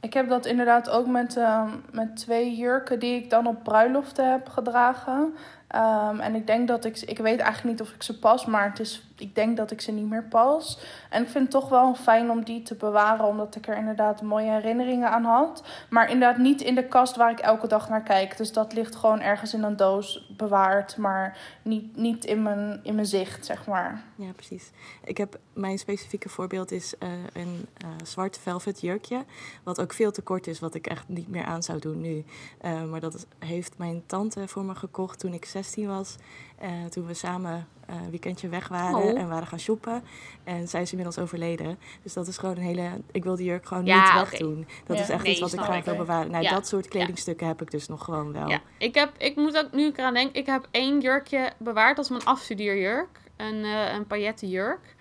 Ik 0.00 0.12
heb 0.12 0.28
dat 0.28 0.46
inderdaad 0.46 0.90
ook 0.90 1.06
met, 1.06 1.36
ehm, 1.36 1.70
met 1.92 2.16
twee 2.16 2.56
jurken 2.56 2.98
die 2.98 3.14
ik 3.22 3.30
dan 3.30 3.46
op 3.46 3.62
bruiloften 3.64 4.30
heb 4.30 4.48
gedragen. 4.48 5.34
Ehm, 5.76 6.20
en 6.20 6.34
ik 6.34 6.46
denk 6.46 6.68
dat 6.68 6.84
ik, 6.84 6.98
ik 7.00 7.18
weet 7.18 7.40
eigenlijk 7.40 7.78
niet 7.78 7.88
of 7.88 7.94
ik 7.94 8.02
ze 8.02 8.18
pas, 8.18 8.46
maar 8.46 8.70
het 8.70 8.80
is, 8.80 9.02
ik 9.16 9.34
denk 9.34 9.56
dat 9.56 9.70
ik 9.70 9.80
ze 9.80 9.92
niet 9.92 10.08
meer 10.08 10.24
pas. 10.24 10.78
En 11.10 11.22
ik 11.22 11.28
vind 11.28 11.52
het 11.52 11.62
toch 11.62 11.68
wel 11.68 11.94
fijn 11.94 12.30
om 12.30 12.44
die 12.44 12.62
te 12.62 12.74
bewaren, 12.74 13.24
omdat 13.24 13.56
ik 13.56 13.68
er 13.68 13.76
inderdaad 13.76 14.22
mooie 14.22 14.50
herinneringen 14.50 15.10
aan 15.10 15.24
had. 15.24 15.62
Maar 15.90 16.10
inderdaad 16.10 16.38
niet 16.38 16.60
in 16.60 16.74
de 16.74 16.84
kast 16.84 17.16
waar 17.16 17.30
ik 17.30 17.38
elke 17.38 17.66
dag 17.66 17.88
naar 17.88 18.02
kijk. 18.02 18.36
Dus 18.36 18.52
dat 18.52 18.72
ligt 18.72 18.96
gewoon 18.96 19.20
ergens 19.20 19.54
in 19.54 19.62
een 19.62 19.76
doos 19.76 20.34
bewaard, 20.36 20.96
maar 20.96 21.38
niet, 21.62 21.96
niet 21.96 22.24
in, 22.24 22.42
mijn, 22.42 22.80
in 22.82 22.94
mijn 22.94 23.06
zicht, 23.06 23.46
zeg 23.46 23.66
maar. 23.66 24.02
Ja, 24.14 24.32
precies. 24.32 24.70
Ik 25.04 25.16
heb, 25.16 25.38
mijn 25.52 25.78
specifieke 25.78 26.28
voorbeeld 26.28 26.70
is 26.70 26.98
eh, 26.98 27.08
een 27.32 27.66
eh, 27.76 27.88
zwart 28.04 28.38
velvet 28.38 28.80
jurkje. 28.80 29.24
Wat 29.62 29.80
ook 29.80 29.92
veel 29.92 30.10
te 30.10 30.22
kort 30.22 30.46
is, 30.46 30.60
wat 30.60 30.74
ik 30.74 30.86
echt 30.86 31.08
niet 31.08 31.28
meer 31.28 31.44
aan 31.44 31.62
zou 31.62 31.78
doen 31.78 32.00
nu. 32.00 32.24
Eh, 32.58 32.84
maar 32.84 33.00
dat 33.00 33.26
heeft 33.38 33.78
mijn 33.78 34.02
tante 34.06 34.48
voor 34.48 34.64
me 34.64 34.74
gekocht 34.74 35.18
toen 35.18 35.32
ik 35.32 35.44
16 35.66 35.86
was. 35.88 36.16
Eh, 36.58 36.70
toen 36.90 37.06
we 37.06 37.14
samen 37.14 37.66
eh, 37.86 37.94
een 37.96 38.10
weekendje 38.10 38.48
weg 38.48 38.68
waren 38.68 38.94
Oh. 38.98 39.18
en 39.18 39.28
waren 39.28 39.46
gaan 39.46 39.60
shoppen. 39.60 40.02
En 40.44 40.68
zij 40.68 40.82
is 40.82 40.90
inmiddels 40.90 41.18
overleden. 41.18 41.78
Dus 42.02 42.12
dat 42.12 42.26
is 42.26 42.38
gewoon 42.38 42.56
een 42.56 42.62
hele... 42.62 42.90
Ik 43.12 43.24
wil 43.24 43.36
die 43.36 43.46
jurk 43.46 43.66
gewoon 43.66 43.84
Ja, 43.86 44.02
niet 44.02 44.22
oké. 44.22 44.30
wegdoen. 44.30 44.66
Dat 44.86 44.96
Ja. 44.96 45.02
is 45.02 45.08
echt 45.08 45.22
Nee, 45.22 45.32
iets 45.32 45.40
wat 45.40 45.52
ik 45.52 45.60
graag 45.60 45.84
wil 45.84 45.96
bewaren. 45.96 46.30
Nou, 46.30 46.42
Ja. 46.42 46.50
dat 46.50 46.66
soort 46.66 46.88
kledingstukken 46.88 47.46
heb 47.46 47.62
ik 47.62 47.70
dus 47.70 47.88
nog 47.88 48.04
gewoon 48.04 48.32
wel. 48.32 48.48
Ja, 48.48 48.60
ik, 48.78 48.94
heb, 48.94 49.12
ik 49.18 49.36
moet 49.36 49.56
ook, 49.58 49.72
nu 49.72 49.92
eraan 49.96 50.14
denk, 50.14 50.34
ik 50.36 50.46
heb 50.46 50.68
één 50.70 51.00
jurkje 51.00 51.52
bewaard. 51.58 51.96
Dat 51.96 52.04
is 52.04 52.10
mijn 52.10 52.24
afstudeerjurk. 52.24 53.18
Een, 53.36 53.64
eh 53.64 53.94
een 53.94 54.06
paillettenjurk. 54.06 54.94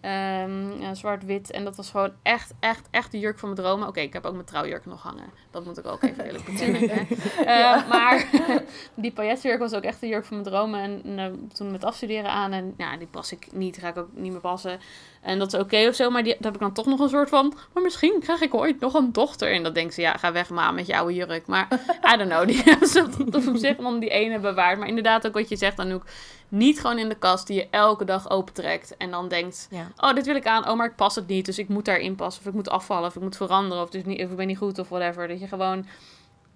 Ehm, 0.00 0.94
Zwart-wit. 0.94 1.50
En 1.50 1.64
dat 1.64 1.76
was 1.76 1.90
gewoon 1.90 2.12
echt, 2.22 2.54
echt, 2.60 2.88
echt 2.90 3.12
de 3.12 3.18
jurk 3.18 3.38
van 3.38 3.48
mijn 3.48 3.60
dromen. 3.62 3.88
Oké, 3.88 4.00
ik 4.00 4.12
heb 4.12 4.24
ook 4.24 4.32
mijn 4.32 4.44
trouwjurk 4.44 4.86
nog 4.86 5.02
hangen. 5.02 5.24
Dat 5.50 5.64
moet 5.64 5.78
ik 5.78 5.86
ook 5.86 6.02
even 6.02 6.24
eerlijk 6.24 6.44
bekennen. 6.52 6.88
hè. 6.90 7.14
Eh, 7.44 7.88
Maar 7.88 8.26
die 8.94 9.12
paillettenjurk 9.12 9.60
was 9.60 9.74
ook 9.74 9.82
echt 9.82 10.00
de 10.00 10.06
jurk 10.06 10.24
van 10.24 10.36
mijn 10.40 10.48
dromen. 10.48 10.80
En 10.80 11.18
eh, 11.18 11.54
toen 11.54 11.70
met 11.70 11.84
afstuderen 11.84 12.30
aan. 12.30 12.52
En 12.52 12.74
ja, 12.76 12.96
die 12.96 13.06
pas 13.06 13.32
ik 13.32 13.46
niet. 13.52 13.76
Ga 13.76 13.88
ik 13.88 13.96
ook 13.96 14.08
niet 14.12 14.32
meer 14.32 14.40
passen. 14.40 14.78
En 15.22 15.38
dat 15.38 15.52
is 15.52 15.60
oké 15.60 15.86
of 15.88 15.94
zo. 15.94 16.10
Maar 16.10 16.22
die, 16.22 16.32
daar 16.32 16.42
heb 16.44 16.54
ik 16.54 16.60
dan 16.60 16.72
toch 16.72 16.86
nog 16.86 17.00
een 17.00 17.08
soort 17.08 17.28
van... 17.28 17.54
Maar 17.72 17.82
misschien 17.82 18.20
krijg 18.20 18.40
ik 18.40 18.54
ooit 18.54 18.80
nog 18.80 18.94
een 18.94 19.12
dochter. 19.12 19.52
En 19.52 19.62
dan 19.62 19.72
denkt 19.72 19.94
ze, 19.94 20.00
ja, 20.00 20.12
ga 20.12 20.32
weg 20.32 20.50
maar 20.50 20.74
met 20.74 20.86
je 20.86 20.96
oude 20.96 21.14
jurk. 21.14 21.46
Maar 21.46 21.68
I 22.14 22.16
don't 22.16 22.30
know. 22.30 22.46
Die 22.56 22.62
hebben 22.62 22.88
ze 22.88 23.06
op 23.48 23.56
zich 23.56 23.76
dan 23.76 23.98
die 23.98 24.10
ene 24.10 24.38
bewaard. 24.38 24.78
Maar 24.78 24.88
inderdaad 24.88 25.26
ook 25.26 25.34
wat 25.34 25.48
je 25.48 25.56
zegt, 25.56 25.78
Anouk. 25.78 26.04
Niet 26.48 26.80
gewoon 26.80 26.98
in 26.98 27.08
de 27.08 27.14
kast 27.18 27.46
die 27.46 27.56
je 27.56 27.68
elke 27.70 28.04
dag 28.04 28.30
opentrekt. 28.30 28.96
En 28.96 29.10
dan 29.10 29.28
denkt, 29.28 29.68
Ja. 29.70 29.86
oh, 29.96 30.14
dit 30.14 30.26
wil 30.26 30.34
ik 30.36 30.46
aan. 30.46 30.68
Oh, 30.68 30.76
maar 30.76 30.86
ik 30.86 30.96
pas 30.96 31.14
het 31.14 31.26
niet. 31.26 31.46
Dus 31.46 31.58
ik 31.58 31.68
moet 31.68 31.84
daarin 31.84 32.14
passen. 32.14 32.42
Of 32.42 32.48
ik 32.48 32.54
moet 32.54 32.68
afvallen. 32.70 33.08
Of 33.08 33.16
ik 33.16 33.22
moet 33.22 33.36
veranderen. 33.36 33.82
Of, 33.84 33.92
is 33.94 34.04
niet, 34.04 34.24
of 34.24 34.30
ik 34.30 34.36
ben 34.36 34.46
niet 34.46 34.58
goed. 34.58 34.78
Of 34.78 34.88
whatever. 34.88 35.28
Dat 35.28 35.40
je 35.40 35.48
gewoon 35.48 35.86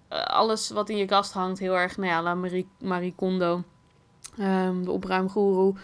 eh, 0.07 0.23
alles 0.23 0.69
wat 0.69 0.89
in 0.89 0.97
je 0.97 1.05
kast 1.05 1.33
hangt 1.33 1.59
heel 1.59 1.77
erg... 1.77 1.97
Nou 1.97 2.09
ja, 2.09 2.21
la 2.21 2.33
Marie, 2.35 2.67
Marie 2.79 3.13
Kondo. 3.15 3.63
ehm, 4.37 4.83
de 4.83 4.91
opruimgoeroe. 4.91 5.75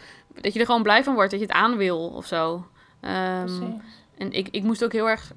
Dat 0.41 0.53
je 0.53 0.59
er 0.59 0.65
gewoon 0.65 0.83
blij 0.83 1.03
van 1.03 1.13
wordt. 1.13 1.31
Dat 1.31 1.39
je 1.39 1.45
het 1.45 1.55
aan 1.55 1.77
wil 1.77 2.07
of 2.07 2.25
zo. 2.25 2.65
Ehm, 2.99 3.63
en 4.17 4.31
ik, 4.31 4.47
ik 4.51 4.63
moest 4.63 4.83
ook 4.83 4.91
heel 4.91 5.09
erg 5.09 5.31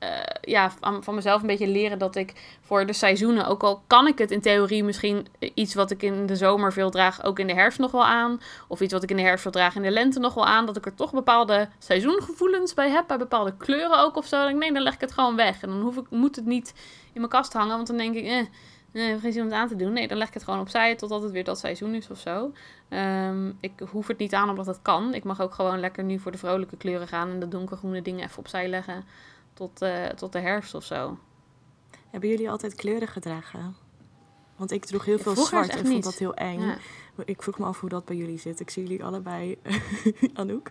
eh, 0.00 0.08
ja, 0.40 0.70
van, 0.80 1.14
mezelf 1.14 1.40
een 1.40 1.46
beetje 1.46 1.66
leren 1.66 1.98
dat 1.98 2.16
ik 2.16 2.58
voor 2.60 2.86
de 2.86 2.92
seizoenen, 2.92 3.46
ook 3.46 3.62
al 3.62 3.82
kan 3.86 4.06
ik 4.06 4.18
het 4.18 4.30
in 4.30 4.40
theorie 4.40 4.84
misschien 4.84 5.26
iets 5.54 5.74
wat 5.74 5.90
ik 5.90 6.02
in 6.02 6.26
de 6.26 6.36
zomer 6.36 6.72
veel 6.72 6.90
draag, 6.90 7.24
ook 7.24 7.38
in 7.38 7.46
de 7.46 7.52
herfst 7.52 7.78
nog 7.78 7.90
wel 7.90 8.04
aan. 8.04 8.40
Of 8.68 8.80
iets 8.80 8.92
wat 8.92 9.02
ik 9.02 9.10
in 9.10 9.16
de 9.16 9.22
herfst 9.22 9.42
veel 9.42 9.50
draag 9.50 9.74
in 9.74 9.82
de 9.82 9.90
lente 9.90 10.18
nog 10.18 10.34
wel 10.34 10.46
aan. 10.46 10.66
Dat 10.66 10.76
ik 10.76 10.86
er 10.86 10.94
toch 10.94 11.12
bepaalde 11.12 11.68
seizoengevoelens 11.78 12.74
bij 12.74 12.90
heb, 12.90 13.04
bij 13.06 13.18
bepaalde 13.18 13.56
kleuren 13.56 13.98
ook 13.98 14.16
of 14.16 14.26
zo. 14.26 14.44
Dan 14.44 14.58
nee, 14.58 14.72
dan 14.72 14.82
leg 14.82 14.94
ik 14.94 15.00
het 15.00 15.12
gewoon 15.12 15.36
weg. 15.36 15.62
En 15.62 15.68
dan 15.68 15.80
hoef 15.80 15.96
ik, 15.96 16.10
moet 16.10 16.36
het 16.36 16.46
niet 16.46 16.74
in 17.12 17.20
mijn 17.20 17.28
kast 17.28 17.52
hangen, 17.52 17.76
want 17.76 17.86
dan 17.86 17.96
denk 17.96 18.14
ik, 18.14 18.24
eh, 18.24 18.46
Nee, 18.92 19.18
geen 19.18 19.32
zin 19.32 19.42
om 19.42 19.48
het 19.48 19.56
aan 19.56 19.68
te 19.68 19.76
doen. 19.76 19.92
Nee, 19.92 20.08
dan 20.08 20.18
leg 20.18 20.28
ik 20.28 20.34
het 20.34 20.44
gewoon 20.44 20.60
opzij 20.60 20.96
totdat 20.96 21.22
het 21.22 21.32
weer 21.32 21.44
dat 21.44 21.58
seizoen 21.58 21.94
is 21.94 22.10
of 22.10 22.18
zo. 22.18 22.52
Ehm, 22.88 23.48
ik 23.60 23.72
hoef 23.90 24.06
het 24.06 24.18
niet 24.18 24.34
aan 24.34 24.50
omdat 24.50 24.66
het 24.66 24.82
kan. 24.82 25.14
Ik 25.14 25.24
mag 25.24 25.40
ook 25.40 25.54
gewoon 25.54 25.80
lekker 25.80 26.04
nu 26.04 26.18
voor 26.18 26.32
de 26.32 26.38
vrolijke 26.38 26.76
kleuren 26.76 27.08
gaan 27.08 27.30
en 27.30 27.40
de 27.40 27.48
donkergroene 27.48 28.02
dingen 28.02 28.24
even 28.24 28.38
opzij 28.38 28.68
leggen 28.68 29.04
tot, 29.60 29.82
eh, 29.82 30.06
tot 30.06 30.32
de 30.32 30.38
herfst 30.38 30.74
of 30.74 30.84
zo. 30.84 31.18
Hebben 32.10 32.28
jullie 32.28 32.50
altijd 32.50 32.74
kleuren 32.74 33.08
gedragen? 33.08 33.76
Want 34.56 34.70
ik 34.70 34.84
droeg 34.84 35.04
heel 35.04 35.18
veel 35.18 35.32
vroeger 35.32 35.64
zwart 35.64 35.68
en 35.68 35.78
vond 35.78 35.94
niet. 35.94 36.04
dat 36.04 36.14
heel 36.14 36.34
eng. 36.34 36.60
Ja. 36.60 36.76
Ik 37.24 37.42
vroeg 37.42 37.58
me 37.58 37.64
af 37.64 37.80
hoe 37.80 37.88
dat 37.88 38.04
bij 38.04 38.16
jullie 38.16 38.38
zit. 38.38 38.60
Ik 38.60 38.70
zie 38.70 38.82
jullie 38.82 39.04
allebei, 39.04 39.58
Anouk. 40.34 40.70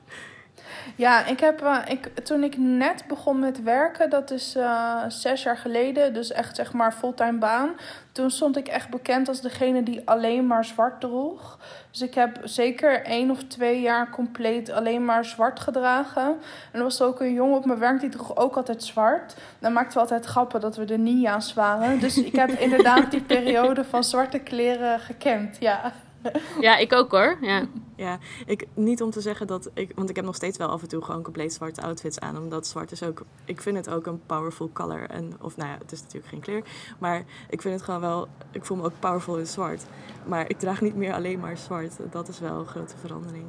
Ja, 0.96 1.26
ik 1.26 1.40
heb, 1.40 1.62
uh, 1.62 1.78
ik, 1.88 2.10
toen 2.24 2.44
ik 2.44 2.58
net 2.58 3.04
begon 3.08 3.40
met 3.40 3.64
werken, 3.64 4.10
dat 4.10 4.32
is 4.32 4.56
uh, 4.56 5.04
zes 5.08 5.44
jaar 5.44 5.58
geleden, 5.58 6.14
dus 6.14 6.32
echt 6.32 6.56
zeg 6.56 6.74
maar 6.74 6.94
fulltime 6.94 7.38
baan. 7.38 7.70
Toen 8.12 8.32
stond 8.32 8.58
ik 8.58 8.68
echt 8.68 8.90
bekend 8.90 9.28
als 9.28 9.42
degene 9.42 9.84
die 9.84 10.02
alleen 10.06 10.48
maar 10.48 10.66
zwart 10.66 11.00
droeg. 11.02 11.58
Dus 11.92 12.02
ik 12.02 12.14
heb 12.14 12.40
zeker 12.44 13.04
één 13.04 13.32
of 13.32 13.44
twee 13.44 13.82
jaar 13.82 14.10
compleet 14.10 14.72
alleen 14.72 15.06
maar 15.06 15.26
zwart 15.26 15.60
gedragen. 15.60 16.28
En 16.72 16.80
er 16.80 16.84
was 16.84 17.02
ook 17.02 17.20
een 17.20 17.34
jongen 17.34 17.58
op 17.58 17.66
mijn 17.66 17.80
werk 17.80 18.00
die 18.00 18.10
droeg 18.10 18.36
ook 18.36 18.56
altijd 18.56 18.84
zwart. 18.84 19.36
Dan 19.60 19.74
maakten 19.74 19.94
we 19.94 20.00
altijd 20.00 20.26
grappen 20.26 20.62
dat 20.62 20.76
we 20.76 20.86
de 20.86 20.98
Nia's 20.98 21.54
waren. 21.54 22.00
Dus 22.00 22.18
ik 22.18 22.36
heb 22.36 22.50
inderdaad 22.66 23.12
die 23.12 23.22
periode 23.22 23.84
van 23.84 24.04
zwarte 24.04 24.40
kleren 24.40 25.00
gekend, 25.00 25.58
ja. 25.60 25.92
Ja, 26.60 26.78
ik 26.78 26.94
ook 26.94 27.12
hoor. 27.12 27.38
Ja. 27.42 27.68
Ja, 27.96 28.20
ik, 28.46 28.68
niet 28.74 29.02
om 29.02 29.12
te 29.12 29.22
zeggen 29.22 29.48
dat 29.48 29.70
ik, 29.74 29.92
want 29.96 30.10
ik 30.10 30.16
heb 30.16 30.26
nog 30.26 30.36
steeds 30.36 30.58
wel 30.58 30.68
af 30.68 30.82
en 30.82 30.88
toe 30.88 31.04
gewoon 31.04 31.24
compleet 31.24 31.54
zwarte 31.54 31.82
outfits 31.82 32.20
aan, 32.20 32.38
omdat 32.38 32.68
zwart 32.68 32.92
is 32.92 33.04
ook, 33.04 33.26
ik 33.46 33.62
vind 33.62 33.78
het 33.78 33.90
ook 33.90 34.06
een 34.06 34.22
powerful 34.26 34.70
color. 34.74 35.10
En, 35.10 35.34
of 35.42 35.58
nou 35.58 35.70
ja, 35.70 35.78
het 35.78 35.92
is 35.92 36.02
natuurlijk 36.02 36.28
geen 36.28 36.40
kleur, 36.40 36.64
maar 37.00 37.24
ik 37.50 37.62
vind 37.62 37.74
het 37.74 37.84
gewoon 37.84 38.02
wel, 38.02 38.28
ik 38.52 38.66
voel 38.66 38.78
me 38.78 38.84
ook 38.84 39.00
powerful 39.00 39.38
in 39.38 39.48
zwart. 39.48 39.86
Maar 40.26 40.50
ik 40.50 40.60
draag 40.60 40.82
niet 40.82 40.96
meer 40.96 41.14
alleen 41.14 41.40
maar 41.40 41.58
zwart. 41.58 41.98
Dat 42.12 42.28
is 42.28 42.40
wel 42.40 42.60
een 42.60 42.68
grote 42.68 42.98
verandering. 42.98 43.46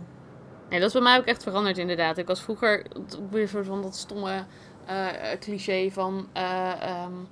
Nee, 0.68 0.78
dat 0.78 0.88
is 0.88 0.94
bij 0.94 1.02
mij 1.02 1.18
ook 1.18 1.24
echt 1.24 1.42
veranderd 1.42 1.78
inderdaad. 1.78 2.18
Ik 2.18 2.26
was 2.26 2.42
vroeger 2.42 2.86
weer 3.30 3.48
van 3.48 3.82
dat 3.82 3.96
stomme 3.96 4.44
uh, 4.90 5.06
cliché 5.40 5.90
van 5.90 6.28
uh, 6.36 7.04
um, 7.06 7.28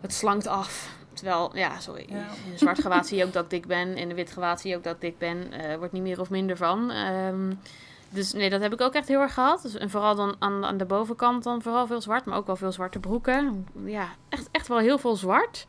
het 0.00 0.12
slankt 0.12 0.46
af. 0.46 0.96
Terwijl, 1.16 1.50
ja, 1.54 1.80
sorry. 1.80 2.06
Ja. 2.08 2.16
In 2.16 2.52
een 2.52 2.58
zwart 2.58 2.80
gewaad 2.80 3.06
zie 3.06 3.18
je 3.18 3.24
ook 3.24 3.32
dat 3.32 3.44
ik 3.44 3.50
dik 3.50 3.66
ben. 3.66 3.96
In 3.96 4.10
een 4.10 4.16
wit 4.16 4.30
gewaad 4.30 4.60
zie 4.60 4.70
je 4.70 4.76
ook 4.76 4.84
dat 4.84 4.94
ik 4.94 5.00
dik 5.00 5.18
ben. 5.18 5.52
Uh, 5.52 5.76
wordt 5.76 5.92
niet 5.92 6.02
meer 6.02 6.20
of 6.20 6.30
minder 6.30 6.56
van. 6.56 6.90
Um, 6.90 7.60
dus 8.08 8.32
nee, 8.32 8.50
dat 8.50 8.60
heb 8.60 8.72
ik 8.72 8.80
ook 8.80 8.94
echt 8.94 9.08
heel 9.08 9.20
erg 9.20 9.34
gehad. 9.34 9.62
Dus, 9.62 9.76
en 9.76 9.90
vooral 9.90 10.14
dan 10.14 10.36
aan, 10.38 10.64
aan 10.64 10.76
de 10.76 10.84
bovenkant 10.84 11.44
dan 11.44 11.62
vooral 11.62 11.86
veel 11.86 12.00
zwart. 12.00 12.24
Maar 12.24 12.38
ook 12.38 12.46
wel 12.46 12.56
veel 12.56 12.72
zwarte 12.72 12.98
broeken. 12.98 13.66
Ja, 13.84 14.08
echt, 14.28 14.48
echt 14.52 14.68
wel 14.68 14.78
heel 14.78 14.98
veel 14.98 15.16
zwart. 15.16 15.66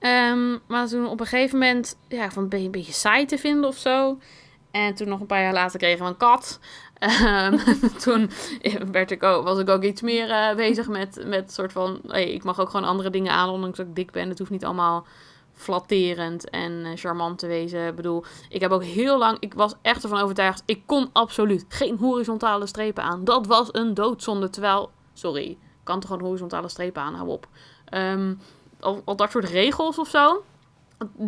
Um, 0.00 0.60
maar 0.66 0.86
toen 0.86 1.06
op 1.06 1.20
een 1.20 1.26
gegeven 1.26 1.58
moment, 1.58 1.96
ja, 2.08 2.30
van 2.30 2.46
een 2.50 2.70
beetje 2.70 2.92
saai 2.92 3.26
te 3.26 3.38
vinden 3.38 3.68
of 3.68 3.76
zo. 3.76 4.18
En 4.70 4.94
toen 4.94 5.08
nog 5.08 5.20
een 5.20 5.26
paar 5.26 5.42
jaar 5.42 5.52
later 5.52 5.78
kregen 5.78 6.04
we 6.04 6.10
een 6.10 6.16
kat. 6.16 6.58
Um, 7.04 7.58
toen 8.04 8.30
was 9.20 9.58
ik 9.58 9.68
ook 9.68 9.82
iets 9.82 10.02
meer 10.02 10.28
uh, 10.28 10.54
bezig 10.54 10.88
met, 10.88 11.22
met 11.26 11.52
soort 11.52 11.72
van... 11.72 12.00
Hey, 12.06 12.30
ik 12.32 12.44
mag 12.44 12.60
ook 12.60 12.70
gewoon 12.70 12.86
andere 12.86 13.10
dingen 13.10 13.32
aan, 13.32 13.48
ondanks 13.48 13.76
dat 13.76 13.86
ik 13.86 13.94
dik 13.94 14.10
ben. 14.10 14.28
Het 14.28 14.38
hoeft 14.38 14.50
niet 14.50 14.64
allemaal 14.64 15.06
flatterend 15.52 16.50
en 16.50 16.72
uh, 16.72 16.90
charmant 16.94 17.38
te 17.38 17.46
wezen. 17.46 17.86
Ik 17.86 17.94
bedoel, 17.94 18.24
ik 18.48 18.60
heb 18.60 18.70
ook 18.70 18.84
heel 18.84 19.18
lang... 19.18 19.36
Ik 19.40 19.54
was 19.54 19.74
echt 19.82 20.02
ervan 20.02 20.20
overtuigd, 20.20 20.62
ik 20.66 20.82
kon 20.86 21.10
absoluut 21.12 21.64
geen 21.68 21.98
horizontale 21.98 22.66
strepen 22.66 23.02
aan. 23.02 23.24
Dat 23.24 23.46
was 23.46 23.68
een 23.72 23.94
doodzonde. 23.94 24.50
Terwijl, 24.50 24.90
sorry, 25.12 25.58
kan 25.82 26.00
toch 26.00 26.10
gewoon 26.10 26.24
horizontale 26.24 26.68
strepen 26.68 27.02
aan, 27.02 27.14
hou 27.14 27.28
op. 27.28 27.48
Um, 27.94 28.40
al, 28.80 29.02
al 29.04 29.16
dat 29.16 29.30
soort 29.30 29.44
regels 29.44 29.98
of 29.98 30.08
zo 30.08 30.44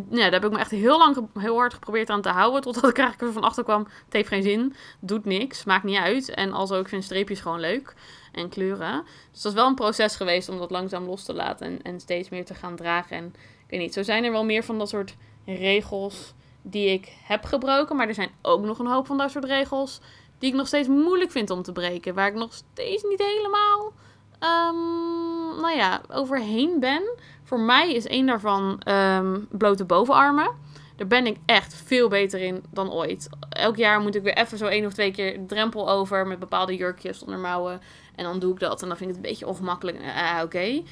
daar 0.08 0.32
heb 0.32 0.44
ik 0.44 0.50
me 0.50 0.58
echt 0.58 0.70
heel 0.70 0.98
lang 0.98 1.28
heel 1.38 1.56
hard 1.56 1.74
geprobeerd 1.74 2.10
aan 2.10 2.22
te 2.22 2.28
houden. 2.28 2.60
Totdat 2.60 2.90
ik 2.90 2.98
eigenlijk 2.98 3.32
van 3.32 3.42
achter 3.42 3.64
kwam. 3.64 3.82
Het 4.04 4.12
heeft 4.12 4.28
geen 4.28 4.42
zin. 4.42 4.74
Doet 5.00 5.24
niks. 5.24 5.64
Maakt 5.64 5.84
niet 5.84 5.96
uit. 5.96 6.28
En 6.28 6.52
als 6.52 6.70
ook, 6.72 6.80
ik 6.80 6.88
vind 6.88 7.04
streepjes 7.04 7.40
gewoon 7.40 7.60
leuk. 7.60 7.94
En 8.32 8.48
kleuren. 8.48 9.04
Dus 9.32 9.42
dat 9.42 9.52
is 9.52 9.58
wel 9.58 9.66
een 9.66 9.74
proces 9.74 10.16
geweest 10.16 10.48
om 10.48 10.58
dat 10.58 10.70
langzaam 10.70 11.04
los 11.04 11.24
te 11.24 11.34
laten. 11.34 11.66
En, 11.66 11.82
en 11.82 12.00
steeds 12.00 12.28
meer 12.28 12.44
te 12.44 12.54
gaan 12.54 12.76
dragen. 12.76 13.16
En 13.16 13.26
ik 13.36 13.70
weet 13.70 13.80
niet, 13.80 13.94
zo 13.94 14.02
zijn 14.02 14.24
er 14.24 14.32
wel 14.32 14.44
meer 14.44 14.64
van 14.64 14.78
dat 14.78 14.88
soort 14.88 15.14
regels 15.44 16.34
die 16.62 16.88
ik 16.88 17.12
heb 17.22 17.44
gebroken. 17.44 17.96
Maar 17.96 18.08
er 18.08 18.14
zijn 18.14 18.30
ook 18.42 18.62
nog 18.62 18.78
een 18.78 18.86
hoop 18.86 19.06
van 19.06 19.18
dat 19.18 19.30
soort 19.30 19.44
regels 19.44 20.00
die 20.38 20.50
ik 20.50 20.56
nog 20.56 20.66
steeds 20.66 20.88
moeilijk 20.88 21.30
vind 21.30 21.50
om 21.50 21.62
te 21.62 21.72
breken. 21.72 22.14
Waar 22.14 22.28
ik 22.28 22.34
nog 22.34 22.52
steeds 22.52 23.02
niet 23.02 23.22
helemaal, 23.22 23.92
um, 24.40 25.60
nou 25.60 25.76
ja, 25.76 26.00
overheen 26.08 26.80
ben. 26.80 27.02
Voor 27.42 27.60
mij 27.60 27.94
is 27.94 28.06
één 28.06 28.26
daarvan 28.26 28.80
um, 28.88 29.48
blote 29.50 29.84
bovenarmen. 29.84 30.50
Daar 30.96 31.06
ben 31.06 31.26
ik 31.26 31.36
echt 31.46 31.74
veel 31.74 32.08
beter 32.08 32.40
in 32.40 32.64
dan 32.70 32.92
ooit. 32.92 33.28
Elk 33.48 33.76
jaar 33.76 34.00
moet 34.00 34.14
ik 34.14 34.22
weer 34.22 34.36
even 34.36 34.58
zo 34.58 34.66
één 34.66 34.86
of 34.86 34.92
twee 34.92 35.10
keer 35.10 35.46
drempel 35.46 35.90
over 35.90 36.26
met 36.26 36.38
bepaalde 36.38 36.76
jurkjes 36.76 37.22
onder 37.22 37.38
mouwen. 37.38 37.80
En 38.14 38.24
dan 38.24 38.38
doe 38.38 38.52
ik 38.52 38.60
dat. 38.60 38.82
En 38.82 38.88
dan 38.88 38.96
vind 38.96 39.10
ik 39.10 39.16
het 39.16 39.24
een 39.24 39.30
beetje 39.30 39.46
ongemakkelijk. 39.46 39.98
Ah, 40.16 40.40
oké. 40.42 40.84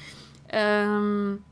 Okay. 0.47 0.83
Um, 0.83 1.43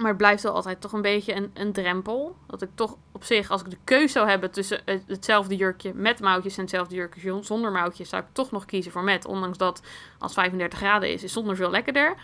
maar 0.00 0.08
het 0.08 0.18
blijft 0.18 0.42
wel 0.42 0.54
altijd 0.54 0.80
toch 0.80 0.92
een 0.92 1.02
beetje 1.02 1.34
een, 1.34 1.50
een 1.54 1.72
drempel. 1.72 2.36
Dat 2.46 2.62
ik 2.62 2.68
toch 2.74 2.96
op 3.12 3.24
zich, 3.24 3.50
als 3.50 3.60
ik 3.60 3.70
de 3.70 3.78
keuze 3.84 4.12
zou 4.12 4.28
hebben 4.28 4.50
tussen 4.50 4.80
hetzelfde 5.06 5.56
jurkje 5.56 5.94
met 5.94 6.20
mouwtjes 6.20 6.56
en 6.56 6.60
hetzelfde 6.60 6.94
jurkje 6.94 7.38
zonder 7.40 7.72
mouwtjes, 7.72 8.08
zou 8.08 8.22
ik 8.22 8.28
toch 8.32 8.50
nog 8.50 8.64
kiezen 8.64 8.92
voor 8.92 9.04
met. 9.04 9.26
Ondanks 9.26 9.58
dat 9.58 9.82
als 10.18 10.32
35 10.32 10.78
graden 10.78 11.12
is, 11.12 11.22
is 11.22 11.32
zonder 11.32 11.56
veel 11.56 11.70
lekkerder. 11.70 12.14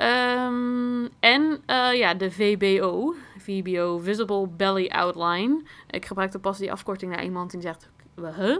Um, 0.00 1.08
en 1.20 1.62
uh, 1.66 1.94
ja, 1.94 2.14
de 2.14 2.30
VBO, 2.30 3.14
VBO, 3.38 3.98
Visible 3.98 4.48
Belly 4.48 4.88
Outline. 4.88 5.62
Ik 5.90 6.04
gebruikte 6.06 6.38
pas 6.38 6.58
die 6.58 6.72
afkorting 6.72 7.12
naar 7.12 7.24
iemand 7.24 7.50
die 7.50 7.60
zegt, 7.60 7.88
huh? 8.36 8.56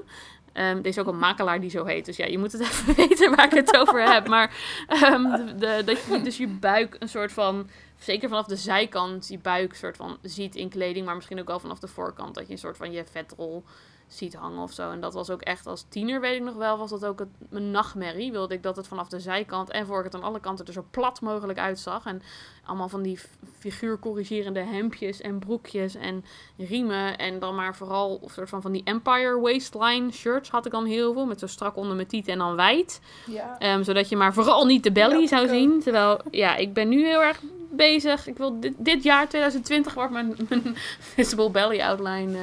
Um, 0.57 0.78
er 0.78 0.87
is 0.87 0.98
ook 0.98 1.07
een 1.07 1.18
makelaar 1.18 1.61
die 1.61 1.70
zo 1.70 1.85
heet. 1.85 2.04
Dus 2.04 2.16
ja, 2.16 2.26
je 2.26 2.38
moet 2.38 2.52
het 2.52 2.61
even 2.70 2.94
weten 2.94 3.37
waar 3.37 3.44
ik 3.44 3.52
het 3.52 3.76
over 3.76 4.12
heb. 4.12 4.28
Maar 4.28 4.54
de, 4.88 5.54
de, 5.57 5.83
dat 5.85 6.04
je 6.04 6.20
dus 6.22 6.37
je 6.37 6.48
buik 6.48 6.96
een 6.98 7.09
soort 7.09 7.33
van... 7.33 7.68
Zeker 8.05 8.29
vanaf 8.29 8.47
de 8.47 8.57
zijkant 8.57 9.29
je 9.29 9.38
buik 9.38 9.75
soort 9.75 9.97
van 9.97 10.19
ziet 10.23 10.57
in 10.57 10.69
kleding. 10.69 11.07
Maar 11.07 11.14
misschien 11.14 11.40
ook 11.40 11.47
wel 11.47 11.61
vanaf 11.61 11.79
de 11.79 11.88
voorkant. 11.88 12.35
Dat 12.35 12.47
je 12.47 12.53
een 12.53 12.59
soort 12.59 12.77
van 12.77 12.93
je 12.93 13.05
vetrol 13.05 13.64
ziet 14.07 14.35
hangen 14.35 14.62
of 14.62 14.73
zo. 14.73 14.90
En 14.90 15.01
dat 15.01 15.14
was 15.14 15.31
ook 15.31 15.43
echt 15.43 15.67
als 15.67 15.85
tiener, 15.88 16.21
weet 16.21 16.37
ik 16.37 16.43
nog 16.43 16.55
wel, 16.55 16.79
was 16.79 16.90
dat 16.90 17.05
ook 17.05 17.19
het, 17.19 17.29
mijn 17.51 17.71
nachtmerrie. 17.71 18.33
Wilde 18.33 18.55
ik 18.55 18.62
dat 18.62 18.77
het 18.77 18.88
vanaf 18.88 19.09
de 19.09 19.21
zijkant 19.21 19.71
en 19.71 19.87
voor 19.87 19.99
ik 19.99 20.05
het 20.05 20.14
aan 20.14 20.23
alle 20.23 20.40
kanten 20.40 20.67
er 20.67 20.73
zo 20.73 20.85
plat 20.90 21.21
mogelijk 21.21 21.59
uitzag. 21.59 22.07
En 22.07 22.23
allemaal 22.64 22.88
van 22.88 23.03
die 23.03 23.19
figuurcorrigerende 23.59 24.61
hemdjes 24.61 25.21
en 25.21 25.38
broekjes 25.38 25.95
en 25.95 26.25
riemen. 26.57 27.19
En 27.19 27.38
dan 27.38 27.55
maar 27.55 27.77
vooral 27.77 28.21
een 28.23 28.31
soort 28.31 28.49
van 28.49 28.62
van 28.62 28.73
die 28.73 28.85
Empire 28.85 29.40
waistline 29.40 30.12
shirts 30.12 30.51
had 30.51 30.67
ik 30.67 30.73
dan 30.73 30.85
heel 30.85 31.12
veel. 31.12 31.27
Met 31.27 31.40
zo 31.40 31.47
strak 31.47 31.77
onder 31.77 31.97
mijn 31.97 32.09
tieten 32.09 32.33
en 32.33 32.38
dan 32.38 32.57
wijd. 32.57 33.01
Ja. 33.27 33.75
Um, 33.75 33.85
zodat 33.85 34.09
je 34.09 34.17
maar 34.17 34.35
vooral 34.35 34.67
niet 34.67 34.83
de 34.83 34.93
belly 34.93 35.21
ja, 35.21 35.27
zou 35.27 35.49
zien. 35.49 35.81
Terwijl, 35.81 36.21
ja, 36.31 36.57
ik 36.57 36.73
ben 36.73 36.88
nu 36.88 37.07
heel 37.07 37.23
erg 37.23 37.40
bezig. 37.77 38.27
Ik 38.27 38.37
wil 38.37 38.61
dit, 38.61 38.75
dit 38.79 39.03
jaar, 39.03 39.29
2020, 39.29 39.95
wordt 39.95 40.13
mijn, 40.13 40.37
mijn 40.49 40.77
visible 40.99 41.51
belly 41.51 41.81
outline... 41.81 42.33
Uh, 42.33 42.41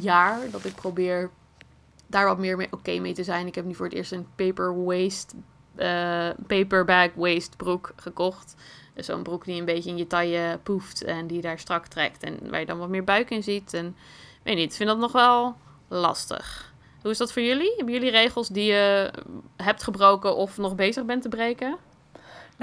jaar 0.00 0.50
dat 0.50 0.64
ik 0.64 0.74
probeer 0.74 1.30
daar 2.06 2.26
wat 2.26 2.38
meer 2.38 2.56
mee 2.56 2.68
oké 2.70 2.98
mee 2.98 3.12
te 3.12 3.24
zijn. 3.24 3.46
Ik 3.46 3.54
heb 3.54 3.64
nu 3.64 3.74
voor 3.74 3.86
het 3.86 3.94
eerst 3.94 4.12
een 4.12 4.26
paper 4.34 4.84
waist, 4.84 5.34
uh, 5.76 6.28
paperback 6.46 7.12
waist 7.14 7.56
broek 7.56 7.92
gekocht. 7.96 8.54
Dus 8.94 9.06
zo'n 9.06 9.22
broek 9.22 9.44
die 9.44 9.58
een 9.58 9.64
beetje 9.64 9.90
in 9.90 9.96
je 9.96 10.06
taille 10.06 10.58
poeft 10.62 11.04
en 11.04 11.26
die 11.26 11.40
daar 11.40 11.58
strak 11.58 11.86
trekt 11.86 12.22
en 12.22 12.50
waar 12.50 12.60
je 12.60 12.66
dan 12.66 12.78
wat 12.78 12.88
meer 12.88 13.04
buik 13.04 13.30
in 13.30 13.42
ziet. 13.42 13.74
En 13.74 13.96
weet 14.42 14.56
niet, 14.56 14.70
ik 14.70 14.76
vind 14.76 14.88
dat 14.88 14.98
nog 14.98 15.12
wel 15.12 15.56
lastig. 15.88 16.72
Hoe 17.02 17.10
is 17.10 17.18
dat 17.18 17.32
voor 17.32 17.42
jullie? 17.42 17.74
Hebben 17.76 17.94
jullie 17.94 18.10
regels 18.10 18.48
die 18.48 18.64
je 18.64 19.10
hebt 19.56 19.82
gebroken 19.82 20.36
of 20.36 20.56
nog 20.56 20.74
bezig 20.74 21.04
bent 21.04 21.22
te 21.22 21.28
breken? 21.28 21.76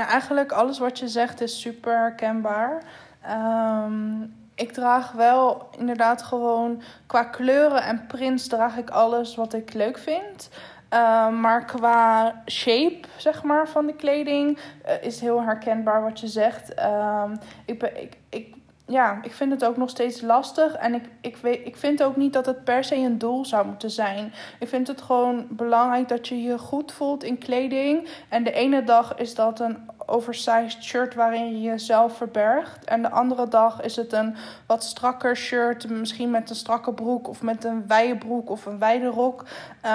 Nou, 0.01 0.13
eigenlijk 0.13 0.51
alles 0.51 0.79
wat 0.79 0.99
je 0.99 1.07
zegt 1.07 1.41
is 1.41 1.61
super 1.61 1.97
herkenbaar. 1.97 2.83
Um, 3.29 4.35
ik 4.55 4.71
draag 4.71 5.11
wel 5.11 5.69
inderdaad 5.77 6.21
gewoon 6.21 6.81
qua 7.05 7.23
kleuren 7.23 7.83
en 7.83 8.07
prints 8.07 8.47
draag 8.47 8.77
ik 8.77 8.89
alles 8.89 9.35
wat 9.35 9.53
ik 9.53 9.73
leuk 9.73 9.97
vind. 9.97 10.49
Uh, 10.93 11.29
maar 11.29 11.65
qua 11.65 12.33
shape, 12.45 12.99
zeg 13.17 13.43
maar, 13.43 13.67
van 13.67 13.85
de 13.85 13.95
kleding 13.95 14.57
uh, 14.57 15.03
is 15.03 15.19
heel 15.19 15.43
herkenbaar 15.43 16.03
wat 16.03 16.19
je 16.19 16.27
zegt. 16.27 16.79
Uh, 16.79 17.31
ik, 17.65 17.79
ben, 17.79 18.01
ik, 18.01 18.17
ik, 18.29 18.55
ja, 18.91 19.19
ik 19.21 19.33
vind 19.33 19.51
het 19.51 19.65
ook 19.65 19.77
nog 19.77 19.89
steeds 19.89 20.21
lastig. 20.21 20.75
En 20.75 20.93
ik, 20.93 21.03
ik, 21.21 21.37
weet, 21.37 21.65
ik 21.67 21.75
vind 21.75 22.03
ook 22.03 22.15
niet 22.15 22.33
dat 22.33 22.45
het 22.45 22.63
per 22.63 22.83
se 22.83 22.95
een 22.95 23.17
doel 23.17 23.45
zou 23.45 23.65
moeten 23.65 23.91
zijn. 23.91 24.33
Ik 24.59 24.67
vind 24.67 24.87
het 24.87 25.01
gewoon 25.01 25.47
belangrijk 25.49 26.07
dat 26.07 26.27
je 26.27 26.41
je 26.41 26.57
goed 26.57 26.91
voelt 26.91 27.23
in 27.23 27.37
kleding. 27.37 28.07
En 28.29 28.43
de 28.43 28.51
ene 28.51 28.83
dag 28.83 29.15
is 29.15 29.35
dat 29.35 29.59
een 29.59 29.77
oversized 30.11 30.83
shirt 30.83 31.15
waarin 31.15 31.51
je 31.51 31.61
jezelf 31.61 32.17
verbergt. 32.17 32.85
En 32.85 33.01
de 33.01 33.09
andere 33.09 33.47
dag 33.47 33.81
is 33.81 33.95
het 33.95 34.13
een 34.13 34.35
wat 34.65 34.83
strakker 34.83 35.37
shirt, 35.37 35.89
misschien 35.89 36.31
met 36.31 36.49
een 36.49 36.55
strakke 36.55 36.93
broek 36.93 37.27
of 37.27 37.41
met 37.41 37.63
een 37.63 37.87
wijde 37.87 38.17
broek 38.17 38.49
of 38.49 38.65
een 38.65 38.79
wijde 38.79 39.07
rok. 39.07 39.45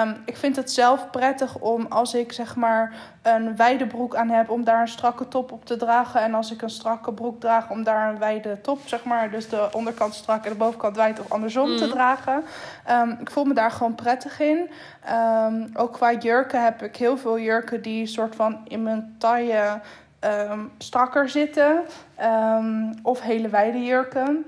Um, 0.03 0.15
ik 0.25 0.37
vind 0.37 0.55
het 0.55 0.71
zelf 0.71 1.09
prettig 1.09 1.59
om 1.59 1.85
als 1.89 2.13
ik 2.13 2.31
zeg 2.31 2.55
maar 2.55 2.93
een 3.21 3.55
wijde 3.55 3.87
broek 3.87 4.15
aan 4.15 4.29
heb, 4.29 4.49
om 4.49 4.63
daar 4.63 4.81
een 4.81 4.87
strakke 4.87 5.27
top 5.27 5.51
op 5.51 5.65
te 5.65 5.75
dragen. 5.77 6.21
En 6.21 6.33
als 6.33 6.51
ik 6.51 6.61
een 6.61 6.69
strakke 6.69 7.13
broek 7.13 7.39
draag, 7.39 7.69
om 7.69 7.83
daar 7.83 8.09
een 8.09 8.19
wijde 8.19 8.61
top, 8.61 8.79
zeg 8.85 9.03
maar, 9.03 9.31
dus 9.31 9.49
de 9.49 9.69
onderkant 9.71 10.13
strak 10.13 10.43
en 10.43 10.51
de 10.51 10.57
bovenkant 10.57 10.95
wijd 10.95 11.19
of 11.19 11.31
andersom 11.31 11.69
mm. 11.69 11.77
te 11.77 11.87
dragen. 11.87 12.43
Um, 12.91 13.17
ik 13.21 13.31
voel 13.31 13.43
me 13.43 13.53
daar 13.53 13.71
gewoon 13.71 13.95
prettig 13.95 14.39
in. 14.39 14.69
Um, 15.45 15.69
ook 15.73 15.93
qua 15.93 16.13
jurken 16.13 16.63
heb 16.63 16.81
ik 16.81 16.95
heel 16.95 17.17
veel 17.17 17.39
jurken 17.39 17.81
die 17.81 18.05
soort 18.05 18.35
van 18.35 18.59
in 18.67 18.83
mijn 18.83 19.15
taille 19.17 19.81
um, 20.21 20.71
strakker 20.77 21.29
zitten. 21.29 21.85
Um, 22.21 22.93
of 23.03 23.21
hele 23.21 23.49
wijde 23.49 23.83
jurken. 23.83 24.45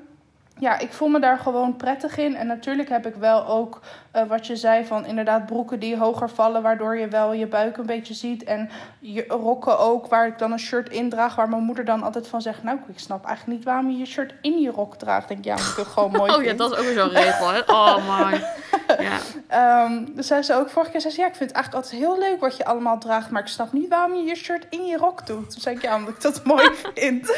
Ja, 0.60 0.80
ik 0.80 0.94
voel 0.94 1.08
me 1.08 1.20
daar 1.20 1.38
gewoon 1.38 1.76
prettig 1.76 2.18
in. 2.18 2.36
En 2.36 2.48
natuurlijk 2.48 2.90
heb 2.90 3.06
ik 3.06 3.16
wel 3.16 3.48
ook 3.48 3.80
uh, 4.16 4.24
wat 4.28 4.48
je 4.48 4.56
zei 4.56 4.86
van 4.86 5.06
inderdaad 5.06 5.46
broeken 5.46 5.80
die 5.80 5.98
hoger 5.98 6.30
vallen, 6.30 6.62
waardoor 6.62 6.98
je 6.98 7.08
wel 7.08 7.34
je 7.34 7.48
buik 7.48 7.78
een 7.78 7.86
beetje 7.86 8.14
ziet. 8.14 8.44
En 8.44 8.70
je 9.00 9.26
rokken 9.28 9.80
ook, 9.80 10.08
waar 10.08 10.28
ik 10.28 10.38
dan 10.38 10.52
een 10.52 10.60
shirt 10.60 10.90
in 10.90 11.10
draag, 11.10 11.36
waar 11.36 11.50
mijn 11.50 11.64
moeder 11.64 11.86
dan 11.86 12.04
altijd 12.04 12.28
van 12.28 12.42
zegt, 12.42 12.64
nou, 12.64 12.80
ik 12.88 13.00
snap 13.00 13.26
eigenlijk 13.26 13.58
niet 13.58 13.68
waarom 13.68 13.90
je 13.90 13.98
je 13.98 14.06
shirt 14.06 14.34
in 14.42 14.60
je 14.62 14.72
rok 14.72 14.96
draagt. 14.96 15.28
Denk 15.28 15.46
ja, 15.46 15.56
omdat 15.56 15.72
ik 15.72 15.78
het 15.78 15.88
gewoon 15.88 16.12
mooi 16.12 16.32
oh, 16.32 16.38
vind. 16.38 16.50
ja, 16.50 16.56
dat 16.56 16.72
is 16.72 16.78
ook 16.78 16.94
zo'n 16.94 17.10
regel, 17.10 17.48
hè? 17.52 17.60
Oh 17.80 18.08
man. 18.08 18.40
Ja. 19.00 19.86
um, 19.86 20.16
dus 20.16 20.28
zei 20.28 20.42
ze 20.42 20.56
ook 20.56 20.70
vorige 20.70 20.92
keer, 20.92 21.02
zei 21.02 21.14
ze, 21.14 21.20
ja, 21.20 21.28
ik 21.28 21.36
vind 21.36 21.50
het 21.50 21.60
eigenlijk 21.60 21.86
altijd 21.86 22.04
heel 22.04 22.20
leuk 22.20 22.40
wat 22.40 22.58
je 22.58 22.66
allemaal 22.66 22.98
draagt, 22.98 23.30
maar 23.30 23.42
ik 23.42 23.48
snap 23.48 23.74
niet 23.74 23.90
waarom 23.90 24.16
je 24.16 24.24
je 24.24 24.36
shirt 24.36 24.66
in 24.70 24.86
je 24.86 24.98
rok 24.98 25.26
doet. 25.28 25.52
Toen 25.52 25.62
zei 25.62 25.76
ik, 25.76 25.82
ja, 25.82 25.96
omdat 25.96 26.14
ik 26.14 26.22
dat 26.22 26.44
mooi 26.54 26.70
vind. 26.94 27.38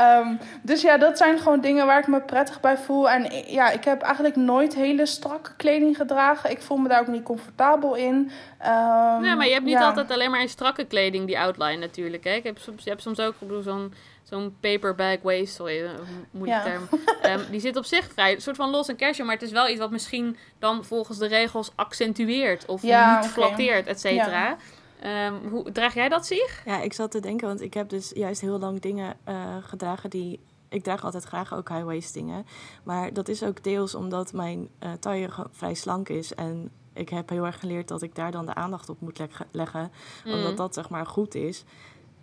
um, 0.00 0.38
dus 0.62 0.82
ja, 0.82 0.96
dat 0.98 1.18
zijn 1.18 1.38
gewoon 1.38 1.60
dingen 1.60 1.83
waar 1.86 1.98
ik 1.98 2.06
me 2.06 2.20
prettig 2.20 2.60
bij 2.60 2.78
voel. 2.78 3.10
En 3.10 3.44
ja, 3.46 3.70
ik 3.70 3.84
heb 3.84 4.02
eigenlijk 4.02 4.36
nooit 4.36 4.74
hele 4.74 5.06
strakke 5.06 5.50
kleding 5.56 5.96
gedragen. 5.96 6.50
Ik 6.50 6.62
voel 6.62 6.76
me 6.76 6.88
daar 6.88 7.00
ook 7.00 7.06
niet 7.06 7.22
comfortabel 7.22 7.94
in. 7.94 8.14
Um, 8.14 9.20
nee, 9.20 9.34
maar 9.34 9.46
je 9.46 9.52
hebt 9.52 9.64
niet 9.64 9.76
altijd 9.76 10.10
alleen 10.10 10.30
maar 10.30 10.40
in 10.40 10.48
strakke 10.48 10.84
kleding 10.84 11.26
die 11.26 11.38
outline 11.38 11.76
natuurlijk. 11.76 12.24
Hè? 12.24 12.30
Ik 12.30 12.44
heb 12.44 12.58
soms, 12.58 12.84
je 12.84 12.90
hebt 12.90 13.02
soms 13.02 13.20
ook 13.20 13.34
zo'n 13.62 13.94
zo'n 14.22 14.56
paperback 14.60 15.22
waist, 15.22 15.54
sorry, 15.54 15.82
een 15.82 16.26
moeilijke 16.30 16.68
ja. 16.68 16.74
term. 16.74 17.40
Um, 17.40 17.46
die 17.50 17.60
zit 17.60 17.76
op 17.76 17.84
zich 17.84 18.12
vrij, 18.12 18.34
een 18.34 18.40
soort 18.40 18.56
van 18.56 18.70
los 18.70 18.88
en 18.88 18.96
casual, 18.96 19.26
maar 19.26 19.34
het 19.34 19.44
is 19.44 19.52
wel 19.52 19.68
iets 19.68 19.78
wat 19.78 19.90
misschien 19.90 20.36
dan 20.58 20.84
volgens 20.84 21.18
de 21.18 21.26
regels 21.26 21.72
accentueert 21.74 22.66
of 22.66 22.82
ja, 22.82 23.08
niet 23.08 23.18
okay. 23.18 23.30
flatteert, 23.30 23.86
et 23.86 24.00
cetera. 24.00 24.56
Ja. 25.02 25.26
Um, 25.26 25.48
hoe 25.50 25.72
draag 25.72 25.94
jij 25.94 26.08
dat 26.08 26.26
zich? 26.26 26.62
Ja, 26.64 26.80
ik 26.80 26.92
zat 26.92 27.10
te 27.10 27.20
denken, 27.20 27.48
want 27.48 27.60
ik 27.60 27.74
heb 27.74 27.88
dus 27.88 28.10
juist 28.14 28.40
heel 28.40 28.58
lang 28.58 28.80
dingen 28.80 29.16
uh, 29.28 29.34
gedragen 29.60 30.10
die 30.10 30.40
ik 30.74 30.82
draag 30.82 31.04
altijd 31.04 31.24
graag 31.24 31.54
ook 31.54 31.68
high-waist 31.68 32.14
dingen. 32.14 32.46
Maar 32.82 33.12
dat 33.12 33.28
is 33.28 33.42
ook 33.42 33.62
deels 33.62 33.94
omdat 33.94 34.32
mijn 34.32 34.68
uh, 34.80 34.92
taille 34.92 35.28
vrij 35.50 35.74
slank 35.74 36.08
is. 36.08 36.34
En 36.34 36.70
ik 36.92 37.08
heb 37.08 37.28
heel 37.28 37.46
erg 37.46 37.60
geleerd 37.60 37.88
dat 37.88 38.02
ik 38.02 38.14
daar 38.14 38.30
dan 38.30 38.46
de 38.46 38.54
aandacht 38.54 38.88
op 38.88 39.00
moet 39.00 39.20
leggen. 39.50 39.92
Mm. 40.24 40.32
Omdat 40.32 40.56
dat 40.56 40.74
zeg 40.74 40.88
maar 40.88 41.06
goed 41.06 41.34
is. 41.34 41.64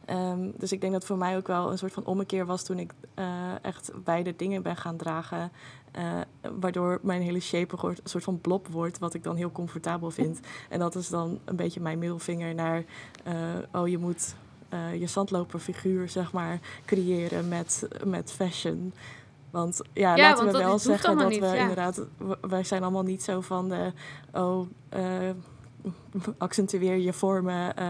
Um, 0.09 0.53
dus 0.57 0.71
ik 0.71 0.81
denk 0.81 0.93
dat 0.93 1.05
voor 1.05 1.17
mij 1.17 1.37
ook 1.37 1.47
wel 1.47 1.71
een 1.71 1.77
soort 1.77 1.93
van 1.93 2.05
ommekeer 2.05 2.45
was 2.45 2.63
toen 2.63 2.79
ik 2.79 2.93
uh, 3.15 3.25
echt 3.61 3.91
beide 4.03 4.35
dingen 4.35 4.61
ben 4.61 4.75
gaan 4.75 4.97
dragen. 4.97 5.51
Uh, 5.97 6.21
waardoor 6.59 6.99
mijn 7.01 7.21
hele 7.21 7.39
shape 7.39 7.75
een 7.87 7.97
soort 8.03 8.23
van 8.23 8.41
blob 8.41 8.67
wordt, 8.67 8.99
wat 8.99 9.13
ik 9.13 9.23
dan 9.23 9.35
heel 9.35 9.51
comfortabel 9.51 10.11
vind. 10.11 10.39
En 10.69 10.79
dat 10.79 10.95
is 10.95 11.09
dan 11.09 11.39
een 11.45 11.55
beetje 11.55 11.81
mijn 11.81 11.99
middelvinger 11.99 12.55
naar, 12.55 12.83
uh, 13.27 13.33
oh 13.71 13.87
je 13.87 13.97
moet 13.97 14.35
uh, 14.73 14.99
je 14.99 15.07
zandloperfiguur, 15.07 16.09
zeg 16.09 16.31
maar, 16.31 16.59
creëren 16.85 17.47
met, 17.47 17.87
met 18.05 18.31
fashion. 18.31 18.93
Want 19.51 19.81
ja, 19.93 20.15
ja 20.15 20.29
laten 20.29 20.45
we 20.45 20.51
wel 20.51 20.79
zeggen 20.79 21.17
dat 21.17 21.29
niet, 21.29 21.39
we 21.39 21.45
ja. 21.45 21.53
inderdaad, 21.53 22.05
wij 22.41 22.63
zijn 22.63 22.81
allemaal 22.81 23.03
niet 23.03 23.23
zo 23.23 23.41
van 23.41 23.69
de, 23.69 23.91
oh, 24.33 24.67
uh, 24.95 25.29
accentueer 26.37 26.97
je 26.97 27.13
vormen, 27.13 27.73
uh, 27.79 27.85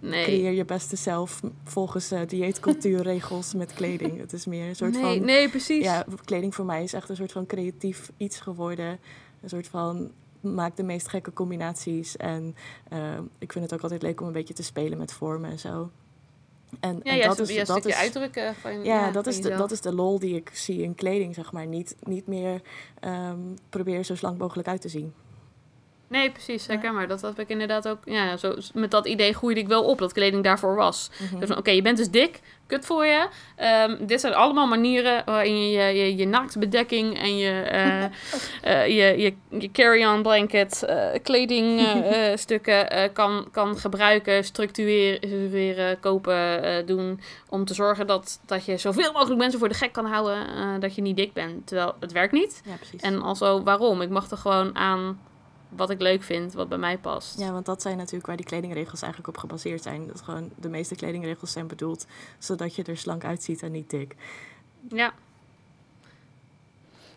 nee. 0.00 0.24
creëer 0.24 0.52
je 0.52 0.64
beste 0.64 0.96
zelf 0.96 1.40
volgens 1.64 2.12
uh, 2.12 2.20
dieetcultuurregels 2.26 3.54
met 3.60 3.72
kleding. 3.72 4.18
Het 4.18 4.32
is 4.32 4.46
meer 4.46 4.68
een 4.68 4.76
soort 4.76 4.92
nee, 4.92 5.02
van. 5.02 5.24
Nee, 5.24 5.48
precies. 5.48 5.84
Ja, 5.84 6.04
kleding 6.24 6.54
voor 6.54 6.64
mij 6.64 6.82
is 6.82 6.92
echt 6.92 7.08
een 7.08 7.16
soort 7.16 7.32
van 7.32 7.46
creatief 7.46 8.10
iets 8.16 8.40
geworden. 8.40 8.98
Een 9.42 9.48
soort 9.48 9.68
van 9.68 10.10
maak 10.40 10.76
de 10.76 10.82
meest 10.82 11.08
gekke 11.08 11.32
combinaties. 11.32 12.16
En 12.16 12.56
uh, 12.92 13.18
ik 13.38 13.52
vind 13.52 13.64
het 13.64 13.74
ook 13.74 13.82
altijd 13.82 14.02
leuk 14.02 14.20
om 14.20 14.26
een 14.26 14.32
beetje 14.32 14.54
te 14.54 14.62
spelen 14.62 14.98
met 14.98 15.12
vormen 15.12 15.50
en 15.50 15.58
zo. 15.58 15.90
En, 16.80 17.00
ja, 17.02 17.12
en 17.12 17.28
dat 17.28 17.38
is 17.48 17.66
dat 17.66 17.84
is 17.84 17.94
uitdrukken 17.94 18.54
van 18.54 18.72
ja, 18.72 18.80
ja 18.82 19.10
dat 19.10 19.26
is 19.26 19.40
de 19.40 19.56
dat 19.56 19.70
is 19.70 19.80
de 19.80 19.94
lol 19.94 20.18
die 20.18 20.34
ik 20.34 20.50
zie 20.52 20.82
in 20.82 20.94
kleding 20.94 21.34
zeg 21.34 21.52
maar 21.52 21.66
niet 21.66 21.96
niet 22.02 22.26
meer 22.26 22.62
um, 23.04 23.54
probeer 23.68 24.04
zo 24.04 24.14
slank 24.14 24.38
mogelijk 24.38 24.68
uit 24.68 24.80
te 24.80 24.88
zien. 24.88 25.12
Nee, 26.10 26.30
precies, 26.30 26.64
zeker. 26.64 26.92
Maar 26.92 27.08
dat 27.08 27.20
had 27.20 27.38
ik 27.38 27.48
inderdaad 27.48 27.88
ook. 27.88 27.98
Ja, 28.04 28.36
zo, 28.36 28.54
met 28.74 28.90
dat 28.90 29.06
idee 29.06 29.32
groeide 29.32 29.60
ik 29.60 29.68
wel 29.68 29.84
op 29.84 29.98
dat 29.98 30.12
kleding 30.12 30.44
daarvoor 30.44 30.74
was. 30.74 31.10
Mm 31.18 31.26
-hmm. 31.26 31.40
Dus 31.40 31.50
oké, 31.50 31.58
okay, 31.58 31.74
je 31.74 31.82
bent 31.82 31.96
dus 31.96 32.10
dik, 32.10 32.40
kut 32.66 32.86
voor 32.86 33.06
je. 33.06 33.28
Um, 33.88 34.06
dit 34.06 34.20
zijn 34.20 34.34
allemaal 34.34 34.66
manieren 34.66 35.22
waarin 35.24 35.70
je 35.70 35.78
je, 35.78 35.94
je, 35.94 36.16
je 36.16 36.26
naaktbedekking 36.26 37.18
en 37.18 37.36
je, 37.36 37.70
uh, 37.72 38.02
uh, 38.72 38.86
je, 38.98 39.18
je, 39.22 39.34
je 39.58 39.70
carry-on 39.70 40.22
blanket, 40.22 40.86
uh, 40.88 41.06
kledingstukken 41.22 42.88
kan, 43.12 43.48
kan 43.52 43.78
gebruiken, 43.78 44.44
structureren, 44.44 46.00
kopen, 46.00 46.86
doen. 46.86 47.20
Om 47.48 47.64
te 47.64 47.74
zorgen 47.74 48.06
dat, 48.06 48.40
dat 48.46 48.64
je 48.64 48.76
zoveel 48.76 49.12
mogelijk 49.12 49.40
mensen 49.40 49.58
voor 49.58 49.68
de 49.68 49.74
gek 49.74 49.92
kan 49.92 50.06
houden 50.06 50.46
dat 50.80 50.94
je 50.94 51.02
niet 51.02 51.16
dik 51.16 51.32
bent. 51.32 51.66
Terwijl 51.66 51.94
het 52.00 52.12
werkt 52.12 52.32
niet. 52.32 52.62
Ja, 52.64 52.74
precies. 52.74 53.00
En 53.00 53.22
also, 53.22 53.62
waarom? 53.62 54.00
Ik 54.00 54.10
mag 54.10 54.30
er 54.30 54.36
gewoon 54.36 54.76
aan 54.76 55.18
wat 55.76 55.90
ik 55.90 56.00
leuk 56.00 56.22
vind, 56.22 56.52
wat 56.52 56.68
bij 56.68 56.78
mij 56.78 56.98
past. 56.98 57.38
Ja, 57.38 57.52
want 57.52 57.66
dat 57.66 57.82
zijn 57.82 57.96
natuurlijk 57.96 58.26
waar 58.26 58.36
die 58.36 58.46
kledingregels 58.46 59.02
eigenlijk 59.02 59.34
op 59.34 59.40
gebaseerd 59.40 59.82
zijn. 59.82 60.06
Dat 60.06 60.20
gewoon 60.20 60.50
de 60.56 60.68
meeste 60.68 60.94
kledingregels 60.94 61.52
zijn 61.52 61.66
bedoeld 61.66 62.06
zodat 62.38 62.74
je 62.74 62.82
er 62.82 62.96
slank 62.96 63.24
uitziet 63.24 63.62
en 63.62 63.72
niet 63.72 63.90
dik. 63.90 64.16
Ja. 64.88 65.12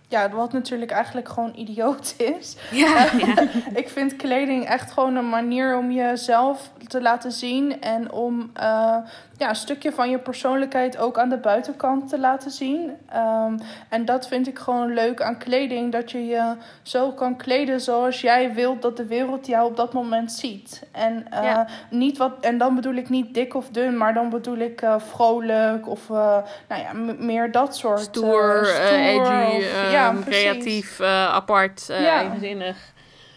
Ja, 0.07 0.29
wat 0.29 0.53
natuurlijk 0.53 0.91
eigenlijk 0.91 1.29
gewoon 1.29 1.51
idioot 1.55 2.13
is. 2.17 2.55
Ja, 2.71 3.11
ja. 3.17 3.47
ik 3.81 3.89
vind 3.89 4.15
kleding 4.15 4.65
echt 4.65 4.91
gewoon 4.91 5.15
een 5.15 5.29
manier 5.29 5.77
om 5.77 5.91
jezelf 5.91 6.71
te 6.87 7.01
laten 7.01 7.31
zien 7.31 7.81
en 7.81 8.11
om 8.11 8.51
uh, 8.57 8.97
ja, 9.43 9.49
een 9.49 9.55
stukje 9.55 9.91
van 9.91 10.09
je 10.09 10.17
persoonlijkheid 10.17 10.97
ook 10.97 11.17
aan 11.17 11.29
de 11.29 11.37
buitenkant 11.37 12.09
te 12.09 12.19
laten 12.19 12.51
zien. 12.51 12.91
Um, 13.15 13.59
en 13.89 14.05
dat 14.05 14.27
vind 14.27 14.47
ik 14.47 14.59
gewoon 14.59 14.93
leuk 14.93 15.21
aan 15.21 15.37
kleding, 15.37 15.91
dat 15.91 16.11
je 16.11 16.25
je 16.25 16.53
zo 16.81 17.11
kan 17.11 17.37
kleden 17.37 17.81
zoals 17.81 18.21
jij 18.21 18.53
wilt 18.53 18.81
dat 18.81 18.97
de 18.97 19.05
wereld 19.05 19.47
jou 19.47 19.69
op 19.69 19.75
dat 19.75 19.93
moment 19.93 20.31
ziet. 20.31 20.83
En, 20.91 21.25
uh, 21.33 21.43
ja. 21.43 21.67
niet 21.89 22.17
wat, 22.17 22.31
en 22.41 22.57
dan 22.57 22.75
bedoel 22.75 22.93
ik 22.93 23.09
niet 23.09 23.33
dik 23.33 23.55
of 23.55 23.69
dun, 23.69 23.97
maar 23.97 24.13
dan 24.13 24.29
bedoel 24.29 24.57
ik 24.57 24.81
uh, 24.81 24.95
vrolijk 24.97 25.87
of 25.87 26.09
nou 26.09 26.45
ja, 26.67 26.93
meer 27.17 27.51
dat 27.51 27.75
soort. 27.75 27.99
Stoer, 27.99 28.65
stoer 28.65 28.99
edgy, 28.99 29.55
of, 29.55 29.91
ja, 29.91 30.13
creatief, 30.25 31.01
apart, 31.01 31.85
ja. 31.87 32.23
evenzinnig 32.23 32.91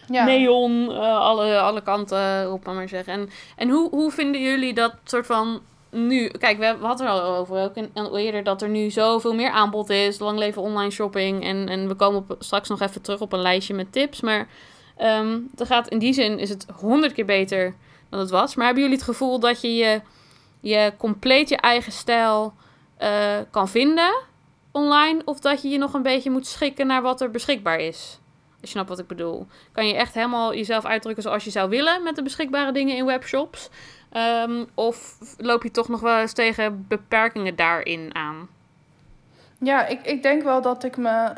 ja. 0.09 0.25
neon, 0.25 0.89
uh, 0.91 1.19
alle, 1.19 1.59
alle 1.59 1.81
kanten 1.81 2.51
op, 2.51 2.65
maar 2.65 2.89
zeggen. 2.89 3.13
En, 3.13 3.29
en 3.55 3.69
hoe, 3.69 3.89
hoe 3.89 4.11
vinden 4.11 4.41
jullie 4.41 4.73
dat 4.73 4.93
soort 5.03 5.25
van 5.25 5.61
nu? 5.91 6.27
Kijk, 6.27 6.57
we 6.57 6.75
hadden 6.81 7.05
er 7.05 7.11
al 7.11 7.35
over 7.35 7.57
ook 7.57 7.75
in, 7.75 7.91
eerder 8.15 8.43
dat 8.43 8.61
er 8.61 8.69
nu 8.69 8.89
zoveel 8.89 9.33
meer 9.33 9.49
aanbod 9.49 9.89
is. 9.89 10.19
Lang 10.19 10.37
leven 10.37 10.61
online 10.61 10.91
shopping. 10.91 11.43
En, 11.43 11.69
en 11.69 11.87
we 11.87 11.95
komen 11.95 12.25
straks 12.39 12.69
nog 12.69 12.81
even 12.81 13.01
terug 13.01 13.21
op 13.21 13.33
een 13.33 13.41
lijstje 13.41 13.73
met 13.73 13.91
tips. 13.91 14.21
Maar 14.21 14.47
um, 15.01 15.49
het 15.55 15.67
gaat, 15.67 15.87
in 15.87 15.99
die 15.99 16.13
zin 16.13 16.39
is 16.39 16.49
het 16.49 16.65
honderd 16.79 17.13
keer 17.13 17.25
beter 17.25 17.75
dan 18.09 18.19
het 18.19 18.29
was. 18.29 18.55
Maar 18.55 18.65
hebben 18.65 18.83
jullie 18.83 18.97
het 18.97 19.07
gevoel 19.07 19.39
dat 19.39 19.61
je 19.61 20.01
je, 20.59 20.93
compleet 20.97 21.49
je 21.49 21.57
eigen 21.57 21.91
stijl 21.91 22.53
uh, 23.01 23.09
kan 23.51 23.67
vinden 23.67 24.15
online? 24.71 25.21
Of 25.25 25.39
dat 25.39 25.61
je 25.61 25.69
je 25.69 25.77
nog 25.77 25.93
een 25.93 26.01
beetje 26.01 26.29
moet 26.29 26.47
schikken 26.47 26.87
naar 26.87 27.01
wat 27.01 27.21
er 27.21 27.31
beschikbaar 27.31 27.79
is? 27.79 28.19
Als 28.51 28.59
je 28.61 28.67
snapt 28.67 28.89
wat 28.89 28.99
ik 28.99 29.07
bedoel. 29.07 29.47
Kan 29.71 29.87
je 29.87 29.95
echt 29.95 30.13
helemaal 30.13 30.53
jezelf 30.53 30.85
uitdrukken 30.85 31.23
zoals 31.23 31.43
je 31.43 31.49
zou 31.49 31.69
willen 31.69 32.03
met 32.03 32.15
de 32.15 32.23
beschikbare 32.23 32.71
dingen 32.71 32.95
in 32.95 33.05
webshops? 33.05 33.69
Um, 34.13 34.67
of 34.73 35.17
loop 35.37 35.63
je 35.63 35.71
toch 35.71 35.87
nog 35.87 35.99
wel 35.99 36.19
eens 36.19 36.33
tegen 36.33 36.85
beperkingen 36.87 37.55
daarin 37.55 38.15
aan? 38.15 38.49
Ja, 39.59 39.85
ik, 39.85 40.05
ik 40.05 40.23
denk 40.23 40.43
wel 40.43 40.61
dat 40.61 40.83
ik 40.83 40.97
me. 40.97 41.31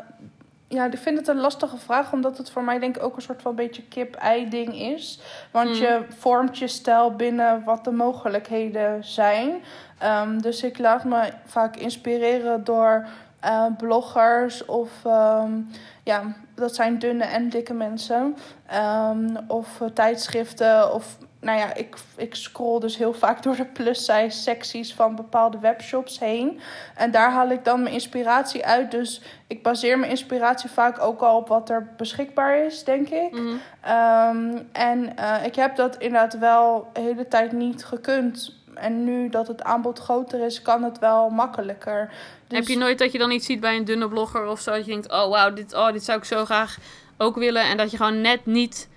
Ja, 0.68 0.84
ik 0.84 0.98
vind 0.98 1.18
het 1.18 1.28
een 1.28 1.40
lastige 1.40 1.78
vraag, 1.78 2.12
omdat 2.12 2.38
het 2.38 2.50
voor 2.50 2.62
mij 2.62 2.78
denk 2.78 2.96
ik 2.96 3.02
ook 3.02 3.16
een 3.16 3.22
soort 3.22 3.42
van 3.42 3.54
beetje 3.54 3.82
kip-ei-ding 3.82 4.74
is. 4.74 5.20
Want 5.50 5.68
hmm. 5.68 5.78
je 5.78 6.04
vormt 6.18 6.58
je 6.58 6.68
stijl 6.68 7.16
binnen 7.16 7.64
wat 7.64 7.84
de 7.84 7.90
mogelijkheden 7.90 9.04
zijn. 9.04 9.62
Um, 10.04 10.42
dus 10.42 10.62
ik 10.62 10.78
laat 10.78 11.04
me 11.04 11.32
vaak 11.44 11.76
inspireren 11.76 12.64
door 12.64 13.06
uh, 13.44 13.66
bloggers 13.76 14.64
of 14.64 14.90
um, 15.06 15.70
ja, 16.04 16.36
dat 16.54 16.74
zijn 16.74 16.98
dunne 16.98 17.24
en 17.24 17.48
dikke 17.48 17.74
mensen. 17.74 18.36
Um, 18.74 19.36
of 19.46 19.80
uh, 19.80 19.88
tijdschriften 19.88 20.94
of 20.94 21.16
nou 21.40 21.58
ja, 21.58 21.74
ik, 21.74 21.96
ik 22.16 22.34
scroll 22.34 22.80
dus 22.80 22.96
heel 22.96 23.12
vaak 23.12 23.42
door 23.42 23.56
de 23.56 23.64
plus-size 23.64 24.38
secties 24.42 24.94
van 24.94 25.16
bepaalde 25.16 25.58
webshops 25.58 26.18
heen. 26.18 26.60
En 26.94 27.10
daar 27.10 27.30
haal 27.30 27.50
ik 27.50 27.64
dan 27.64 27.82
mijn 27.82 27.94
inspiratie 27.94 28.66
uit. 28.66 28.90
Dus 28.90 29.22
ik 29.46 29.62
baseer 29.62 29.98
mijn 29.98 30.10
inspiratie 30.10 30.70
vaak 30.70 31.00
ook 31.00 31.20
al 31.20 31.36
op 31.36 31.48
wat 31.48 31.70
er 31.70 31.92
beschikbaar 31.96 32.64
is, 32.64 32.84
denk 32.84 33.08
ik. 33.08 33.32
Mm 33.32 33.38
-hmm. 33.38 34.56
um, 34.56 34.68
en 34.72 35.12
uh, 35.18 35.44
ik 35.44 35.54
heb 35.54 35.76
dat 35.76 35.96
inderdaad 35.96 36.38
wel 36.38 36.90
de 36.92 37.00
hele 37.00 37.28
tijd 37.28 37.52
niet 37.52 37.84
gekund. 37.84 38.58
En 38.74 39.04
nu 39.04 39.28
dat 39.28 39.48
het 39.48 39.62
aanbod 39.62 39.98
groter 39.98 40.40
is, 40.40 40.62
kan 40.62 40.82
het 40.82 40.98
wel 40.98 41.30
makkelijker. 41.30 42.12
Dus... 42.48 42.58
Heb 42.58 42.68
je 42.68 42.76
nooit 42.76 42.98
dat 42.98 43.12
je 43.12 43.18
dan 43.18 43.30
iets 43.30 43.46
ziet 43.46 43.60
bij 43.60 43.76
een 43.76 43.84
dunne 43.84 44.08
blogger 44.08 44.46
of 44.46 44.60
zo? 44.60 44.70
Dat 44.70 44.84
je 44.84 44.90
denkt, 44.90 45.12
oh 45.12 45.28
wauw, 45.28 45.52
dit, 45.52 45.74
oh, 45.74 45.92
dit 45.92 46.04
zou 46.04 46.18
ik 46.18 46.24
zo 46.24 46.44
graag 46.44 46.78
ook 47.16 47.36
willen. 47.36 47.62
En 47.62 47.76
dat 47.76 47.90
je 47.90 47.96
gewoon 47.96 48.20
net 48.20 48.46
niet 48.46 48.88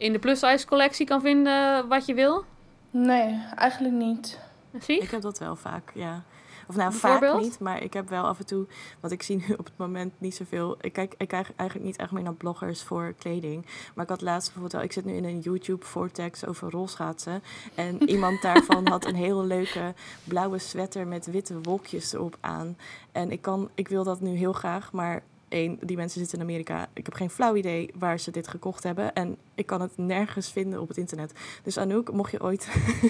in 0.00 0.12
de 0.12 0.18
plus-size 0.18 0.66
collectie 0.66 1.06
kan 1.06 1.20
vinden 1.20 1.88
wat 1.88 2.06
je 2.06 2.14
wil? 2.14 2.44
Nee, 2.90 3.42
eigenlijk 3.54 3.94
niet. 3.94 4.38
Zie? 4.80 5.00
Ik 5.00 5.10
heb 5.10 5.20
dat 5.20 5.38
wel 5.38 5.56
vaak, 5.56 5.90
ja. 5.94 6.22
Of 6.68 6.76
nou, 6.76 6.92
vaak 6.92 7.40
niet, 7.40 7.58
maar 7.58 7.82
ik 7.82 7.92
heb 7.92 8.08
wel 8.08 8.24
af 8.24 8.38
en 8.38 8.46
toe, 8.46 8.66
wat 9.00 9.10
ik 9.10 9.22
zie 9.22 9.36
nu 9.36 9.54
op 9.54 9.64
het 9.64 9.76
moment 9.76 10.12
niet 10.18 10.34
zoveel. 10.34 10.76
Ik 10.80 10.92
kijk, 10.92 11.14
ik 11.18 11.28
kijk 11.28 11.50
eigenlijk 11.56 11.88
niet 11.88 11.98
echt 11.98 12.10
meer 12.10 12.22
naar 12.22 12.34
bloggers 12.34 12.82
voor 12.82 13.14
kleding. 13.18 13.66
Maar 13.94 14.04
ik 14.04 14.10
had 14.10 14.20
laatst 14.20 14.44
bijvoorbeeld 14.44 14.72
wel, 14.72 14.82
ik 14.82 14.92
zit 14.92 15.04
nu 15.04 15.14
in 15.14 15.24
een 15.24 15.40
YouTube 15.40 15.86
vortex 15.86 16.46
over 16.46 16.70
rolschaatsen. 16.70 17.42
En 17.74 18.02
iemand 18.14 18.42
daarvan 18.42 18.88
had 18.88 19.06
een 19.06 19.14
heel 19.14 19.44
leuke 19.44 19.94
blauwe 20.24 20.58
sweater 20.58 21.06
met 21.06 21.26
witte 21.26 21.60
wolkjes 21.60 22.12
erop 22.12 22.36
aan. 22.40 22.76
En 23.12 23.30
ik, 23.30 23.42
kan, 23.42 23.70
ik 23.74 23.88
wil 23.88 24.04
dat 24.04 24.20
nu 24.20 24.36
heel 24.36 24.52
graag, 24.52 24.92
maar 24.92 25.22
één, 25.50 25.78
die 25.82 25.96
mensen 25.96 26.20
zitten 26.20 26.38
in 26.38 26.44
Amerika. 26.44 26.88
Ik 26.92 27.04
heb 27.04 27.14
geen 27.14 27.30
flauw 27.30 27.54
idee 27.56 27.90
waar 27.94 28.18
ze 28.20 28.30
dit 28.30 28.48
gekocht 28.48 28.82
hebben. 28.82 29.12
En 29.14 29.36
ik 29.54 29.66
kan 29.66 29.80
het 29.80 29.92
nergens 29.96 30.52
vinden 30.52 30.80
op 30.80 30.88
het 30.88 30.96
internet. 30.96 31.32
Dus 31.62 31.78
Anouk, 31.78 32.12
mocht 32.12 32.30
je 32.30 32.42
ooit 32.42 32.68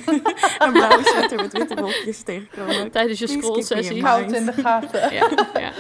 een 0.59 0.73
blauwe 0.73 1.03
sweater 1.05 1.37
met 1.37 1.53
witte 1.53 1.75
wolkjes 1.75 2.23
tegenkomen... 2.23 2.91
Tijdens 3.01 3.19
je 3.19 3.27
scrollsessie. 3.27 3.97
in 3.97 4.03
Koud 4.03 4.33
in 4.33 4.45
de 4.47 4.53
gaten. 4.53 5.15
Ja, 5.15 5.29
ja. 5.55 5.73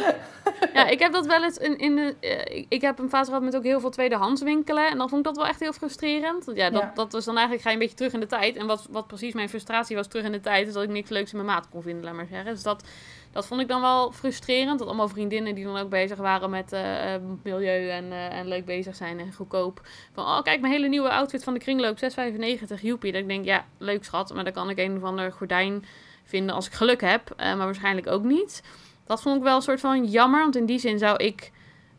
ja, 0.74 0.86
ik 0.88 0.98
heb 0.98 1.12
dat 1.12 1.26
wel 1.26 1.42
eens 1.44 1.56
in, 1.58 1.78
in 1.78 1.96
de. 1.96 2.14
eh, 2.20 2.56
ik- 2.58 2.66
ik 2.68 2.80
heb 2.80 2.98
een 2.98 3.08
fase 3.08 3.24
gehad 3.26 3.42
met 3.42 3.56
ook 3.56 3.62
heel 3.64 3.80
veel 3.80 3.90
tweedehands 3.90 4.42
winkelen. 4.42 4.90
En 4.90 4.98
dan 4.98 5.08
vond 5.08 5.20
ik 5.20 5.26
dat 5.26 5.36
wel 5.36 5.46
echt 5.46 5.60
heel 5.60 5.72
frustrerend. 5.72 6.44
Want 6.44 6.56
Ja, 6.58 6.70
dat, 6.70 6.82
Ja. 6.82 6.90
dat 6.94 7.12
was 7.12 7.24
dan 7.24 7.34
eigenlijk 7.36 7.62
ga 7.64 7.70
je 7.70 7.76
een 7.76 7.82
beetje 7.82 7.96
terug 7.96 8.12
in 8.12 8.20
de 8.20 8.26
tijd. 8.26 8.56
En 8.56 8.66
wat, 8.66 8.86
wat 8.90 9.06
precies 9.06 9.34
mijn 9.34 9.48
frustratie 9.48 9.96
was 9.96 10.06
terug 10.06 10.24
in 10.24 10.32
de 10.32 10.40
tijd, 10.40 10.66
is 10.66 10.72
dat 10.72 10.82
ik 10.82 10.88
niks 10.88 11.10
leuks 11.10 11.30
in 11.32 11.36
mijn 11.36 11.48
maat 11.50 11.68
kon 11.70 11.82
vinden, 11.82 12.04
laat 12.04 12.14
maar 12.14 12.26
zeggen. 12.30 12.52
Dus 12.54 12.62
dat, 12.62 12.84
dat 13.32 13.46
vond 13.46 13.60
ik 13.60 13.68
dan 13.68 13.80
wel 13.80 14.12
frustrerend. 14.12 14.78
Dat 14.78 14.88
allemaal 14.88 15.08
vriendinnen 15.08 15.54
die 15.54 15.64
dan 15.64 15.76
ook 15.76 15.88
bezig 15.88 16.18
waren 16.18 16.50
met 16.50 16.72
eh, 16.72 17.14
eh, 17.14 17.22
milieu 17.42 17.88
en, 17.88 18.12
eh, 18.12 18.38
en 18.38 18.48
leuk 18.48 18.64
bezig 18.64 18.96
zijn 18.96 19.18
en 19.18 19.32
goedkoop. 19.32 19.80
Van, 20.12 20.24
oh 20.24 20.42
kijk, 20.42 20.60
mijn 20.60 20.72
hele 20.72 20.88
nieuwe 20.88 21.10
outfit 21.10 21.44
van 21.44 21.54
de 21.54 21.60
kringloop, 21.60 21.98
6,95, 21.98 22.82
joepie. 22.82 23.12
Dat 23.12 23.20
ik 23.20 23.28
denk, 23.28 23.44
ja, 23.44 23.64
leuk 23.78 24.04
schat, 24.04 24.34
maar 24.34 24.44
dan 24.44 24.52
kan 24.52 24.70
ik 24.70 24.78
een 24.78 24.96
of 24.96 25.02
ander 25.02 25.32
gordijn 25.32 25.84
vinden 26.24 26.54
als 26.54 26.66
ik 26.66 26.72
geluk 26.72 27.00
heb. 27.00 27.34
maar 27.36 27.56
waarschijnlijk 27.56 28.06
ook 28.06 28.22
niet. 28.24 28.62
Dat 29.06 29.22
vond 29.22 29.36
ik 29.36 29.42
wel 29.42 29.56
een 29.56 29.62
soort 29.62 29.80
van 29.80 30.04
jammer, 30.04 30.40
want 30.40 30.56
in 30.56 30.66
die 30.66 30.78
zin 30.78 30.98
zou 30.98 31.16
ik 31.16 31.50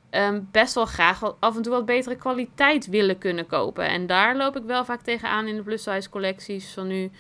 ehm, 0.10 0.42
best 0.52 0.76
wel 0.76 0.86
graag 0.86 1.36
af 1.40 1.56
en 1.56 1.62
toe 1.62 1.72
wat 1.72 1.86
betere 1.86 2.16
kwaliteit 2.16 2.88
willen 2.88 3.18
kunnen 3.18 3.48
kopen. 3.48 3.88
En 3.88 4.08
daar 4.08 4.36
loop 4.36 4.56
ik 4.56 4.64
wel 4.64 4.86
vaak 4.86 5.02
tegenaan 5.02 5.48
in 5.48 5.56
de 5.56 5.62
plus-size 5.62 6.10
collecties 6.10 6.74
van 6.74 6.88
nu. 6.88 7.12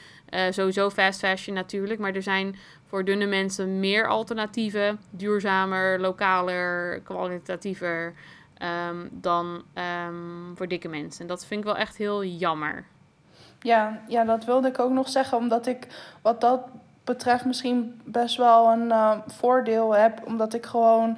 Sowieso 0.49 0.89
fast 0.89 1.19
fashion 1.19 1.55
natuurlijk, 1.55 1.99
maar 1.99 2.15
er 2.15 2.21
zijn 2.21 2.55
voor 2.91 3.05
dunne 3.05 3.25
mensen 3.25 3.79
meer 3.79 4.07
alternatieven. 4.07 4.99
Duurzamer, 5.09 5.99
lokaler, 5.99 6.99
kwalitatiever 7.01 8.13
ehm, 8.57 9.07
dan 9.11 9.63
ehm, 9.73 10.55
voor 10.55 10.67
dikke 10.67 10.87
mensen. 10.87 11.21
En 11.21 11.27
dat 11.27 11.45
vind 11.45 11.59
ik 11.59 11.65
wel 11.65 11.77
echt 11.77 11.97
heel 11.97 12.23
jammer. 12.23 12.85
Ja, 13.59 14.01
ja, 14.07 14.23
dat 14.23 14.45
wilde 14.45 14.67
ik 14.67 14.79
ook 14.79 14.91
nog 14.91 15.09
zeggen, 15.09 15.37
omdat 15.37 15.67
ik 15.67 15.87
wat 16.21 16.41
dat 16.41 16.61
betreft 17.03 17.45
misschien 17.45 18.01
best 18.03 18.37
wel 18.37 18.71
een 18.71 18.91
eh, 18.91 19.17
voordeel 19.27 19.95
heb, 19.95 20.21
omdat 20.25 20.53
ik 20.53 20.65
gewoon 20.65 21.17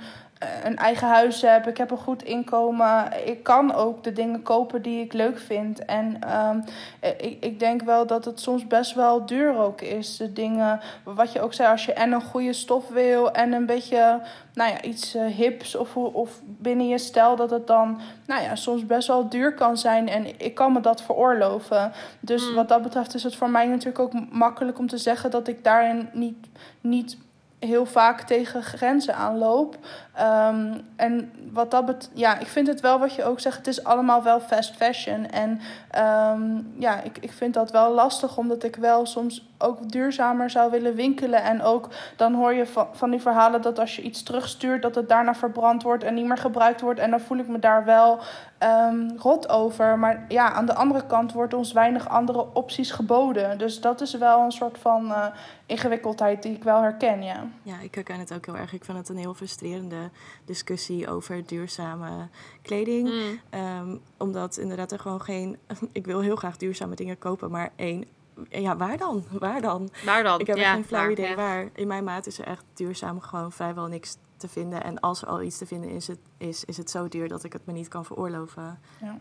een 0.64 0.78
eigen 0.78 1.08
huis 1.08 1.42
heb, 1.42 1.68
ik 1.68 1.78
heb 1.78 1.92
een 1.92 1.98
goed 1.98 2.24
inkomen, 2.24 3.28
ik 3.28 3.44
kan 3.44 3.74
ook 3.74 4.04
de 4.04 4.14
dingen 4.14 4.42
kopen 4.42 4.82
die 4.82 5.04
ik 5.04 5.14
leuk 5.14 5.40
vind. 5.40 5.86
En 5.86 6.18
ehm, 6.20 6.60
eh, 7.00 7.10
ik, 7.10 7.38
ik 7.44 7.60
denk 7.60 7.82
wel 7.82 8.08
dat 8.08 8.26
het 8.26 8.40
soms 8.40 8.68
best 8.68 8.94
wel 8.94 9.26
duur 9.26 9.58
ook 9.58 9.82
is, 9.82 10.18
de 10.18 10.34
dingen, 10.34 10.80
wat 11.04 11.32
je 11.32 11.42
ook 11.42 11.54
zei, 11.54 11.70
als 11.70 11.86
je 11.86 11.94
en 11.94 12.12
een 12.12 12.22
goede 12.22 12.54
stof 12.54 12.90
wil 12.90 13.32
en 13.32 13.54
een 13.54 13.66
beetje, 13.66 14.22
nou 14.54 14.72
ja, 14.72 14.82
iets 14.82 15.16
eh, 15.16 15.26
hips 15.26 15.76
of, 15.76 15.96
of 15.96 16.40
binnen 16.44 16.88
je 16.88 16.98
stijl, 16.98 17.36
dat 17.36 17.50
het 17.50 17.68
dan, 17.68 18.00
nou 18.28 18.44
ja, 18.44 18.56
soms 18.56 18.86
best 18.86 19.08
wel 19.08 19.30
duur 19.30 19.54
kan 19.54 19.78
zijn 19.78 20.10
en 20.10 20.40
ik 20.40 20.54
kan 20.54 20.74
me 20.74 20.80
dat 20.80 21.02
veroorloven. 21.02 21.92
Dus 22.20 22.42
Mm. 22.50 22.56
wat 22.56 22.68
dat 22.68 22.82
betreft 22.82 23.14
is 23.14 23.24
het 23.24 23.36
voor 23.36 23.50
mij 23.50 23.68
natuurlijk 23.68 24.00
ook 24.00 24.14
makkelijk 24.32 24.80
om 24.80 24.88
te 24.88 24.98
zeggen 24.98 25.32
dat 25.32 25.48
ik 25.48 25.64
daarin 25.64 26.10
niet, 26.14 26.48
niet 26.82 27.18
heel 27.64 27.86
vaak 27.86 28.22
tegen 28.22 28.64
grenzen 28.64 29.16
aanloop. 29.16 29.78
Ehm, 30.14 30.78
en 30.96 31.32
wat 31.52 31.72
dat 31.72 31.86
bet 31.86 32.10
ja, 32.14 32.40
ik 32.40 32.48
vind 32.48 32.68
het 32.68 32.82
wel 32.82 33.00
wat 33.00 33.16
je 33.16 33.24
ook 33.24 33.40
zegt, 33.40 33.58
het 33.58 33.68
is 33.68 33.84
allemaal 33.84 34.24
wel 34.24 34.40
fast 34.40 34.76
fashion. 34.76 35.30
En 35.30 35.60
ehm, 35.90 36.42
ja, 36.78 37.02
ik, 37.02 37.18
ik 37.18 37.32
vind 37.32 37.54
dat 37.54 37.72
wel 37.72 37.94
lastig, 37.94 38.38
omdat 38.38 38.64
ik 38.64 38.76
wel 38.76 39.06
soms 39.06 39.48
ook 39.58 39.92
duurzamer 39.92 40.50
zou 40.50 40.72
willen 40.72 40.96
winkelen. 40.96 41.44
En 41.44 41.62
ook 41.62 41.90
dan 42.16 42.34
hoor 42.34 42.54
je 42.54 42.66
van, 42.66 42.88
van 42.92 43.10
die 43.10 43.22
verhalen 43.22 43.62
dat 43.62 43.80
als 43.80 43.96
je 43.96 44.02
iets 44.02 44.24
terugstuurt, 44.24 44.82
dat 44.82 44.96
het 44.96 45.10
daarna 45.10 45.36
verbrand 45.36 45.84
wordt 45.84 46.04
en 46.04 46.14
niet 46.14 46.26
meer 46.26 46.38
gebruikt 46.38 46.82
wordt. 46.82 47.00
En 47.00 47.10
dan 47.10 47.20
voel 47.20 47.38
ik 47.38 47.48
me 47.48 47.60
daar 47.60 47.86
wel 47.86 48.20
ehm, 48.64 49.18
rot 49.18 49.50
over. 49.50 50.00
Maar 50.00 50.26
ja, 50.28 50.52
aan 50.52 50.66
de 50.66 50.76
andere 50.76 51.06
kant 51.06 51.34
wordt 51.34 51.54
ons 51.54 51.72
weinig 51.72 52.10
andere 52.10 52.48
opties 52.54 52.92
geboden. 52.92 53.58
Dus 53.58 53.82
dat 53.82 54.02
is 54.02 54.14
wel 54.14 54.42
een 54.42 54.52
soort 54.52 54.78
van 54.78 55.12
eh, 55.12 55.26
ingewikkeldheid 55.66 56.44
die 56.44 56.56
ik 56.56 56.64
wel 56.64 56.82
herken, 56.82 57.24
ja. 57.24 57.48
Ja, 57.64 57.80
ik 57.80 57.96
herken 57.96 58.20
het 58.20 58.34
ook 58.34 58.46
heel 58.46 58.58
erg. 58.58 58.74
Ik 58.74 58.86
vind 58.86 58.98
het 58.98 59.10
een 59.10 59.18
heel 59.18 59.34
frustrerende 59.34 60.10
discussie 60.46 61.10
over 61.10 61.46
duurzame 61.46 62.28
kleding. 62.62 63.10
Mm. 63.10 63.40
Ehm, 63.50 63.98
omdat 64.18 64.58
inderdaad 64.58 64.92
er 64.92 65.00
gewoon 65.00 65.22
geen... 65.22 65.58
Ik 65.92 66.06
wil 66.06 66.20
heel 66.20 66.36
graag 66.36 66.58
duurzame 66.58 66.96
dingen 66.96 67.18
kopen, 67.18 67.52
maar 67.52 67.72
één... 67.76 68.06
Ja, 68.50 68.78
waar 68.78 68.98
dan? 68.98 69.24
Waar 69.32 69.62
dan? 69.62 69.90
Daar 70.06 70.24
dan. 70.24 70.40
Ik 70.40 70.48
heb 70.48 70.58
ja, 70.58 70.74
geen 70.74 70.86
flauw 70.86 71.02
waar, 71.02 71.12
idee 71.12 71.30
ja. 71.30 71.36
waar. 71.36 71.70
In 71.74 71.88
mijn 71.88 72.04
maat 72.04 72.26
is 72.26 72.40
er 72.40 72.46
echt 72.46 72.64
duurzaam 72.74 73.22
gewoon 73.22 73.52
vrijwel 73.52 73.88
niks 73.88 74.18
te 74.48 74.50
vinden. 74.50 74.84
En 74.84 75.00
als 75.00 75.22
er 75.22 75.28
al 75.28 75.42
iets 75.42 75.58
te 75.58 75.66
vinden 75.66 75.90
is, 75.90 76.08
het, 76.08 76.20
is, 76.38 76.66
is 76.66 76.78
het 76.78 76.90
zo 76.90 77.08
duur 77.08 77.28
dat 77.28 77.44
ik 77.44 77.54
het 77.54 77.66
me 77.66 77.74
niet 77.74 77.88
kan 77.88 78.06
veroorloven. 78.06 78.80
ja. 79.02 79.18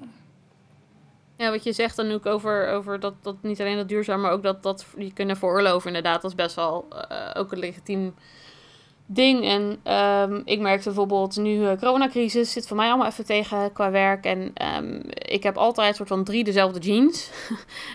Ja, 1.37 1.51
wat 1.51 1.65
je 1.65 1.73
zegt 1.73 1.97
dan 1.97 2.11
ook 2.11 2.27
over, 2.27 2.69
over 2.69 3.01
dat, 3.01 3.15
dat 3.23 3.37
niet 3.43 3.61
alleen 3.61 3.77
dat 3.77 3.89
duurzaam, 3.89 4.21
maar 4.21 4.33
ook 4.33 4.43
dat, 4.43 4.63
dat 4.63 4.87
je 4.97 5.13
kunnen 5.13 5.37
veroorloven 5.37 5.87
inderdaad. 5.87 6.23
Dat 6.23 6.31
is 6.31 6.37
best 6.37 6.57
wel 6.57 6.87
eh, 7.09 7.31
ook 7.35 7.53
een 7.53 7.59
legitiem 7.59 8.15
ding. 9.07 9.45
En 9.45 9.81
ehm, 9.83 10.41
ik 10.45 10.61
merkte 10.61 10.85
bijvoorbeeld 10.85 11.37
nu 11.37 11.67
eh 11.67 11.79
coronacrisis 11.79 12.53
zit 12.53 12.67
voor 12.67 12.77
mij 12.77 12.89
allemaal 12.89 13.07
even 13.07 13.25
tegen 13.25 13.73
qua 13.73 13.91
werk. 13.91 14.25
En 14.25 14.51
ehm, 14.55 15.01
ik 15.09 15.43
heb 15.43 15.57
altijd 15.57 15.97
soort 15.97 16.09
van 16.09 16.25
drie 16.25 16.45
dezelfde 16.45 16.81
jeans. 16.81 17.31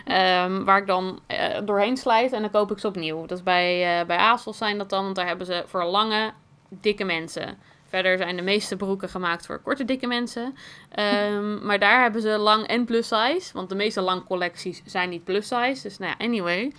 Ehm, 0.06 0.63
waar 0.63 0.78
ik 0.78 0.88
dan 0.88 1.20
eh, 1.28 1.66
doorheen 1.66 1.98
slijt 1.98 2.32
en 2.32 2.42
dan 2.42 2.52
koop 2.52 2.72
ik 2.72 2.80
ze 2.80 2.88
opnieuw. 2.88 3.26
Dat 3.26 3.38
is 3.38 3.44
bij, 3.44 4.00
eh 4.00 4.06
bij 4.06 4.18
ASOS 4.18 4.58
zijn 4.58 4.78
dat 4.78 4.90
dan, 4.90 5.04
want 5.04 5.16
daar 5.16 5.28
hebben 5.28 5.46
ze 5.46 5.63
voor 5.68 5.84
lange, 5.84 6.34
dikke 6.69 7.03
mensen. 7.03 7.58
Verder 7.88 8.17
zijn 8.17 8.36
de 8.36 8.41
meeste 8.41 8.75
broeken 8.75 9.10
gemaakt 9.10 9.45
voor 9.45 9.62
korte, 9.62 9.86
dikke 9.86 10.08
mensen. 10.08 10.56
Ehm, 10.89 11.58
maar 11.65 11.80
daar 11.80 12.01
hebben 12.01 12.21
ze 12.21 12.38
lang 12.38 12.67
en 12.67 12.86
plus 12.86 13.08
size. 13.08 13.53
Want 13.53 13.69
de 13.69 13.75
meeste 13.75 14.01
lang 14.01 14.25
collecties 14.25 14.82
zijn 14.86 15.10
niet 15.10 15.23
plus 15.23 15.47
size. 15.47 15.82
Dus 15.82 15.97
nou 15.97 16.13
ja, 16.17 16.25
anyway. 16.25 16.71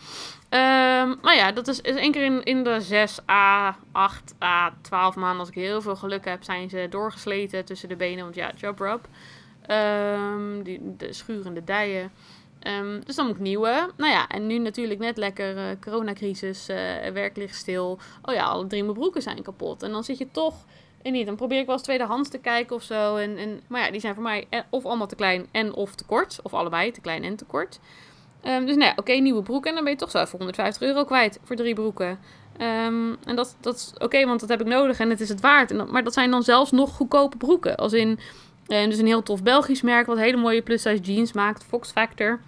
Ehm, 0.49 1.15
maar 1.23 1.35
ja, 1.35 1.53
dat 1.53 1.69
is, 1.69 1.81
is 1.81 1.97
één 1.97 2.13
keer 2.13 2.25
in, 2.25 2.43
in 2.43 2.65
de 2.65 2.81
6 2.81 3.19
a 3.29 3.77
8 3.93 4.35
a 4.43 4.75
12 4.81 5.17
maanden. 5.17 5.41
Als 5.41 5.49
ik 5.49 5.55
heel 5.55 5.83
veel 5.83 5.97
geluk 5.97 6.25
heb, 6.25 6.43
zijn 6.43 6.69
ze 6.69 6.87
doorgesleten 6.91 7.65
tussen 7.65 7.89
de 7.89 7.97
benen. 7.97 8.23
Want 8.25 8.35
ja, 8.35 8.53
job 8.57 8.79
rub. 8.79 9.09
Ehm, 9.67 10.63
die, 10.63 10.81
de 10.97 11.13
schurende 11.13 11.65
dijen. 11.65 12.11
Ehm, 12.61 13.01
dus 13.05 13.17
dan 13.17 13.27
moet 13.27 13.35
ik 13.35 13.41
nieuwe. 13.41 13.91
Nou 13.97 14.13
ja, 14.13 14.29
en 14.29 14.47
nu 14.47 14.59
natuurlijk 14.59 15.01
net 15.01 15.17
lekker 15.17 15.57
eh, 15.57 15.65
coronacrisis, 15.81 16.69
eh 16.69 17.11
werk 17.13 17.37
ligt 17.37 17.57
stil. 17.57 17.99
Oh 18.23 18.35
ja, 18.35 18.45
alle 18.45 18.67
drie 18.67 18.83
mijn 18.83 18.95
broeken 18.95 19.23
zijn 19.23 19.43
kapot. 19.43 19.83
En 19.83 19.91
dan 19.91 20.05
zit 20.05 20.19
je 20.19 20.31
toch 20.31 20.65
en 21.03 21.13
niet. 21.13 21.27
Dan 21.27 21.37
probeer 21.37 21.59
ik 21.59 21.67
wel 21.67 21.75
eens 21.75 21.85
tweedehands 21.85 22.29
te 22.29 22.39
kijken 22.39 22.77
of 22.77 22.83
zo. 22.83 23.17
En, 23.17 23.37
en, 23.37 23.61
maar 23.67 23.85
ja, 23.85 23.91
die 23.91 24.01
zijn 24.01 24.15
voor 24.15 24.23
mij 24.23 24.47
eh, 24.51 24.61
of 24.71 24.85
allemaal 24.85 25.07
te 25.07 25.17
klein 25.17 25.47
en 25.51 25.75
of 25.75 25.95
te 25.95 26.05
kort. 26.05 26.39
Of 26.43 26.55
allebei, 26.55 26.91
te 26.91 27.01
klein 27.01 27.25
en 27.25 27.37
te 27.37 27.45
kort. 27.45 27.81
Ehm, 28.43 28.65
dus 28.67 28.77
nou 28.77 28.89
ja, 28.89 28.93
oké, 28.97 29.13
nieuwe 29.13 29.43
broek. 29.43 29.67
En 29.67 29.75
dan 29.75 29.83
ben 29.83 29.93
je 29.93 29.99
toch 29.99 30.11
zo 30.11 30.19
even 30.19 30.39
150 30.39 30.83
euro 30.83 31.05
kwijt 31.05 31.39
voor 31.43 31.57
drie 31.57 31.75
broeken. 31.75 32.19
Ehm, 32.57 33.15
en 33.25 33.37
dat, 33.37 33.57
dat 33.61 33.75
is 33.75 33.93
oké, 33.99 34.27
want 34.27 34.41
dat 34.41 34.49
heb 34.49 34.61
ik 34.61 34.67
nodig 34.67 34.99
en 34.99 35.11
het 35.11 35.21
is 35.21 35.29
het 35.29 35.41
waard. 35.41 35.71
En 35.71 35.91
maar 35.91 36.05
dat 36.05 36.13
zijn 36.13 36.31
dan 36.31 36.43
zelfs 36.43 36.71
nog 36.71 36.91
goedkope 36.91 37.37
broeken. 37.37 37.77
Als 37.77 37.93
in, 37.93 38.19
eh, 38.69 38.85
dus 38.85 38.99
een 38.99 39.07
heel 39.07 39.23
tof 39.23 39.43
Belgisch 39.43 39.83
merk 39.83 40.07
wat 40.07 40.19
hele 40.19 40.37
mooie 40.37 40.63
plus-size 40.63 41.03
jeans 41.03 41.33
maakt. 41.33 41.65
Fox 41.65 41.91
Factor. 41.91 42.41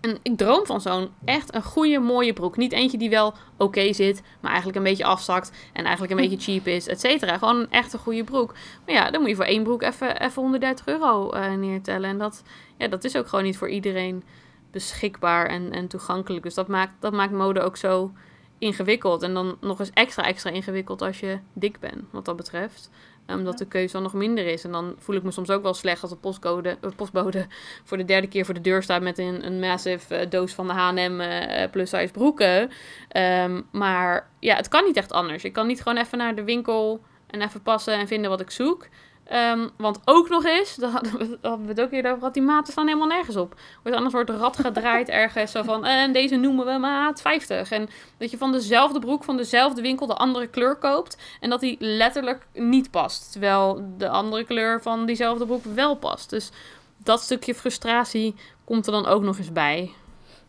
En 0.00 0.18
ik 0.22 0.36
droom 0.36 0.66
van 0.66 0.80
zo'n 0.80 1.08
echt 1.24 1.54
een 1.54 1.62
goede, 1.62 1.98
mooie 1.98 2.32
broek. 2.32 2.56
Niet 2.56 2.72
eentje 2.72 2.98
die 2.98 3.10
wel 3.10 3.34
oké 3.56 3.92
zit, 3.92 4.22
maar 4.40 4.50
eigenlijk 4.50 4.78
een 4.78 4.84
beetje 4.84 5.04
afzakt. 5.04 5.52
En 5.72 5.84
eigenlijk 5.84 6.12
een 6.12 6.28
beetje 6.28 6.52
cheap 6.52 6.66
is, 6.66 6.88
et 6.88 7.00
cetera. 7.00 7.38
Gewoon 7.38 7.56
een 7.56 7.70
echte 7.70 7.98
goede 7.98 8.24
broek. 8.24 8.54
Maar 8.86 8.94
ja, 8.94 9.10
dan 9.10 9.20
moet 9.20 9.30
je 9.30 9.36
voor 9.36 9.44
één 9.44 9.62
broek 9.62 9.82
even, 9.82 10.20
even 10.20 10.42
130 10.42 10.86
euro 10.86 11.30
eh, 11.30 11.52
neertellen. 11.52 12.10
En 12.10 12.18
dat, 12.18 12.42
ja, 12.78 12.88
dat 12.88 13.04
is 13.04 13.16
ook 13.16 13.28
gewoon 13.28 13.44
niet 13.44 13.58
voor 13.58 13.68
iedereen 13.68 14.24
beschikbaar 14.70 15.46
en, 15.46 15.72
en 15.72 15.86
toegankelijk. 15.88 16.42
Dus 16.42 16.54
dat 16.54 16.68
maakt, 16.68 16.92
dat 17.00 17.12
maakt 17.12 17.32
mode 17.32 17.60
ook 17.60 17.76
zo 17.76 18.12
ingewikkeld. 18.58 19.22
En 19.22 19.34
dan 19.34 19.56
nog 19.60 19.78
eens 19.78 19.90
extra, 19.90 20.24
extra 20.24 20.50
ingewikkeld 20.50 21.02
als 21.02 21.20
je 21.20 21.38
dik 21.52 21.80
bent, 21.80 22.04
wat 22.10 22.24
dat 22.24 22.36
betreft. 22.36 22.90
Omdat 23.26 23.58
de 23.58 23.66
keuze 23.66 23.92
dan 23.92 24.02
nog 24.02 24.12
minder 24.12 24.46
is. 24.46 24.64
En 24.64 24.72
dan 24.72 24.94
voel 24.98 25.16
ik 25.16 25.22
me 25.22 25.30
soms 25.30 25.50
ook 25.50 25.62
wel 25.62 25.74
slecht 25.74 26.02
als 26.02 26.10
de 26.10 26.16
postcode, 26.16 26.78
eh, 26.80 26.90
postbode 26.96 27.46
voor 27.84 27.96
de 27.96 28.04
derde 28.04 28.26
keer 28.26 28.44
voor 28.44 28.54
de 28.54 28.60
deur 28.60 28.82
staat 28.82 29.02
met 29.02 29.18
een, 29.18 29.46
een 29.46 29.60
massive 29.60 30.14
eh, 30.14 30.30
doos 30.30 30.54
van 30.54 30.66
de 30.66 30.72
H&M 30.72 31.20
eh, 31.20 31.70
plus 31.70 31.90
size 31.90 32.12
broeken. 32.12 32.70
Ehm, 33.08 33.60
maar 33.72 34.28
ja, 34.40 34.56
het 34.56 34.68
kan 34.68 34.84
niet 34.84 34.96
echt 34.96 35.12
anders. 35.12 35.44
Ik 35.44 35.52
kan 35.52 35.66
niet 35.66 35.82
gewoon 35.82 35.98
even 35.98 36.18
naar 36.18 36.34
de 36.34 36.44
winkel 36.44 37.00
en 37.26 37.42
even 37.42 37.62
passen 37.62 37.94
en 37.94 38.06
vinden 38.06 38.30
wat 38.30 38.40
ik 38.40 38.50
zoek. 38.50 38.88
Ehm, 39.26 39.68
want 39.76 39.98
ook 40.04 40.28
nog 40.28 40.44
eens, 40.44 40.76
daar 40.76 40.90
hadden 40.90 41.18
we, 41.18 41.38
hadden 41.42 41.66
we 41.66 41.72
het 41.72 41.80
ook 41.80 41.92
eerder 41.92 42.10
over 42.10 42.18
gehad, 42.18 42.34
die 42.34 42.42
maten 42.42 42.72
staan 42.72 42.86
helemaal 42.86 43.06
nergens 43.06 43.36
op. 43.36 43.54
Wordt 43.82 43.96
anders 43.96 44.14
wordt 44.14 44.30
rad 44.30 44.56
gedraaid 44.56 45.08
ergens 45.08 45.50
zo 45.50 45.62
van, 45.62 45.84
en 45.84 46.12
deze 46.12 46.36
noemen 46.36 46.66
we 46.66 46.78
maat 46.78 47.20
50. 47.20 47.70
En 47.70 47.88
dat 48.18 48.30
je 48.30 48.38
van 48.38 48.52
dezelfde 48.52 48.98
broek, 48.98 49.24
van 49.24 49.36
dezelfde 49.36 49.82
winkel 49.82 50.06
de 50.06 50.14
andere 50.14 50.46
kleur 50.46 50.76
koopt. 50.76 51.16
En 51.40 51.50
dat 51.50 51.60
die 51.60 51.76
letterlijk 51.78 52.46
niet 52.52 52.90
past. 52.90 53.32
Terwijl 53.32 53.94
de 53.96 54.08
andere 54.08 54.44
kleur 54.44 54.82
van 54.82 55.06
diezelfde 55.06 55.46
broek 55.46 55.64
wel 55.64 55.96
past. 55.96 56.30
Dus 56.30 56.50
dat 56.96 57.20
stukje 57.20 57.54
frustratie 57.54 58.34
komt 58.64 58.86
er 58.86 58.92
dan 58.92 59.06
ook 59.06 59.22
nog 59.22 59.38
eens 59.38 59.52
bij. 59.52 59.92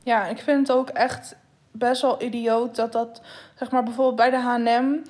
Ja, 0.03 0.25
ik 0.25 0.37
vind 0.37 0.67
het 0.67 0.77
ook 0.77 0.89
echt 0.89 1.35
best 1.71 2.01
wel 2.01 2.21
idioot 2.21 2.75
dat 2.75 2.91
dat, 2.91 3.21
zeg 3.55 3.71
maar 3.71 3.83
bijvoorbeeld 3.83 4.15
bij 4.15 4.29
de 4.29 4.37
H&M, 4.37 5.01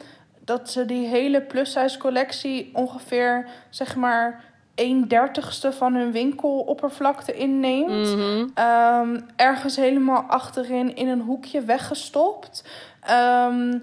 dat 0.47 0.69
ze 0.69 0.85
die 0.85 1.07
hele 1.07 1.41
plus-size 1.41 1.97
collectie 1.97 2.69
ongeveer, 2.73 3.47
zeg 3.69 3.95
maar, 3.95 4.43
een 4.75 5.07
dertigste 5.07 5.71
van 5.71 5.95
hun 5.95 6.11
winkeloppervlakte 6.11 7.33
inneemt. 7.33 8.15
Mhm. 8.15 8.47
Ehm, 8.53 9.19
ergens 9.35 9.75
helemaal 9.75 10.21
achterin 10.21 10.95
in 10.95 11.07
een 11.07 11.21
hoekje 11.21 11.61
weggestopt. 11.61 12.63
Ehm, 13.01 13.77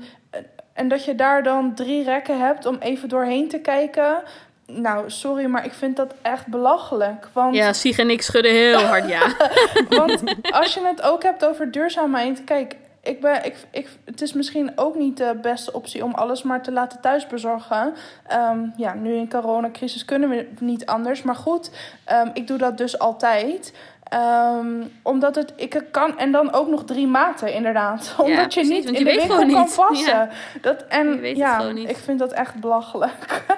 en 0.73 0.89
dat 0.89 1.05
je 1.05 1.15
daar 1.15 1.43
dan 1.43 1.75
drie 1.75 2.05
rekken 2.05 2.41
hebt 2.41 2.67
om 2.67 2.77
even 2.81 3.09
doorheen 3.09 3.49
te 3.49 3.59
kijken. 3.59 4.23
Nou, 4.67 5.11
sorry, 5.11 5.45
maar 5.45 5.65
ik 5.65 5.73
vind 5.73 5.97
dat 5.97 6.15
echt 6.23 6.47
belachelijk. 6.47 7.29
Want 7.33 7.55
Ja, 7.55 7.73
Sieg 7.73 7.99
en 7.99 8.11
ik 8.11 8.23
schudden 8.23 8.53
heel 8.53 8.81
hard 8.81 9.09
ja. 9.09 9.37
want 9.99 10.23
als 10.51 10.75
je 10.75 10.81
het 10.85 11.03
ook 11.03 11.23
hebt 11.23 11.45
over 11.45 11.71
duurzaamheid, 11.71 12.45
kijk, 12.45 12.77
ik 13.05 13.21
ben, 13.21 13.45
ik, 13.45 13.57
ik, 13.71 13.89
het 14.05 14.21
is 14.23 14.33
misschien 14.33 14.73
ook 14.77 14.95
niet 14.95 15.17
de 15.17 15.39
beste 15.43 15.73
optie 15.73 16.05
om 16.05 16.15
alles 16.15 16.43
maar 16.43 16.63
te 16.63 16.73
laten 16.73 17.01
thuisbezorgen. 17.01 17.95
Ehm, 18.27 18.59
ja, 18.77 18.95
nu 18.95 19.15
in 19.15 19.29
coronacrisis 19.31 20.05
kunnen 20.05 20.29
we 20.29 20.49
niet 20.61 20.87
anders. 20.87 21.23
Maar 21.23 21.35
goed, 21.37 21.71
ehm, 22.05 22.31
ik 22.33 22.47
doe 22.47 22.59
dat 22.59 22.79
dus 22.79 22.99
altijd. 22.99 23.75
Ehm, 24.05 24.83
omdat 25.03 25.35
het, 25.35 25.53
ik 25.57 25.83
kan, 25.91 26.19
en 26.19 26.33
dan 26.33 26.53
ook 26.53 26.69
nog 26.69 26.85
drie 26.85 27.07
maten 27.07 27.53
inderdaad. 27.53 28.15
Omdat 28.19 28.55
je 28.55 28.61
precies, 28.61 28.69
niet 28.69 28.85
want 28.85 28.97
in 28.97 29.05
je 29.05 29.11
de 29.11 29.11
weet 29.11 29.21
winkel 29.29 29.37
gewoon 29.37 29.53
kan 29.53 29.63
niet. 29.65 29.77
passen. 29.77 30.15
Ja. 30.17 30.29
Dat, 30.61 30.81
Je 30.81 30.85
en 30.87 31.21
weet 31.21 31.29
het 31.31 31.37
ja, 31.39 31.57
gewoon 31.59 31.75
niet. 31.75 31.89
ik 31.89 31.97
vind 31.97 32.19
dat 32.19 32.33
echt 32.33 32.55
belachelijk. 32.55 33.45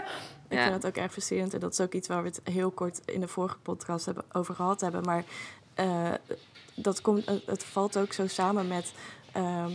Ik 0.48 0.56
Ja. 0.58 0.62
vind 0.62 0.74
het 0.74 0.86
ook 0.86 0.96
erg 0.96 1.12
frustrerend. 1.12 1.54
En 1.54 1.60
dat 1.60 1.72
is 1.72 1.80
ook 1.80 1.92
iets 1.92 2.08
waar 2.08 2.22
we 2.22 2.28
het 2.28 2.40
heel 2.52 2.70
kort 2.70 3.00
in 3.04 3.20
de 3.20 3.28
vorige 3.28 3.58
podcast 3.58 4.06
hebben, 4.06 4.24
over 4.32 4.54
gehad 4.54 4.80
hebben. 4.80 5.02
Maar 5.02 5.22
eh, 5.74 5.86
dat 6.74 7.00
komt, 7.00 7.24
het 7.46 7.64
valt 7.64 7.96
ook 7.96 8.12
zo 8.12 8.26
samen 8.26 8.68
met... 8.68 8.92
ehm, 9.36 9.70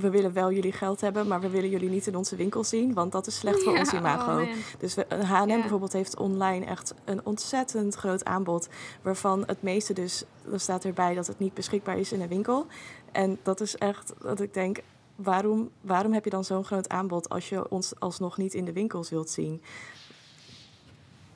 we 0.00 0.10
willen 0.10 0.32
wel 0.32 0.52
jullie 0.52 0.72
geld 0.72 1.00
hebben, 1.00 1.26
maar 1.26 1.40
we 1.40 1.48
willen 1.48 1.70
jullie 1.70 1.88
niet 1.88 2.06
in 2.06 2.16
onze 2.16 2.36
winkel 2.36 2.64
zien. 2.64 2.94
Want 2.94 3.12
dat 3.12 3.26
is 3.26 3.38
slecht 3.38 3.62
voor 3.62 3.72
Ja, 3.72 3.78
ons 3.78 3.92
imago. 3.92 4.40
oh. 4.42 4.48
Dus 4.78 4.96
een 5.08 5.22
H&M 5.24 5.48
Ja. 5.48 5.60
bijvoorbeeld 5.60 5.92
heeft 5.92 6.16
online 6.16 6.64
echt 6.66 6.94
een 7.04 7.26
ontzettend 7.26 7.94
groot 7.94 8.24
aanbod. 8.24 8.68
Waarvan 9.02 9.42
het 9.46 9.62
meeste 9.62 9.92
dus, 9.92 10.24
er 10.52 10.60
staat 10.60 10.84
erbij 10.84 11.14
dat 11.14 11.26
het 11.26 11.38
niet 11.38 11.54
beschikbaar 11.54 11.98
is 11.98 12.12
in 12.12 12.20
een 12.20 12.28
winkel. 12.28 12.66
En 13.12 13.38
dat 13.42 13.60
is 13.60 13.76
echt 13.76 14.12
dat 14.22 14.40
ik 14.40 14.54
denk, 14.54 14.78
waarom, 15.16 15.70
waarom 15.80 16.12
heb 16.12 16.24
je 16.24 16.30
dan 16.30 16.44
zo'n 16.44 16.64
groot 16.64 16.88
aanbod 16.88 17.28
als 17.28 17.48
je 17.48 17.70
ons 17.70 17.92
alsnog 17.98 18.36
niet 18.36 18.54
in 18.54 18.64
de 18.64 18.72
winkels 18.72 19.10
wilt 19.10 19.30
zien? 19.30 19.62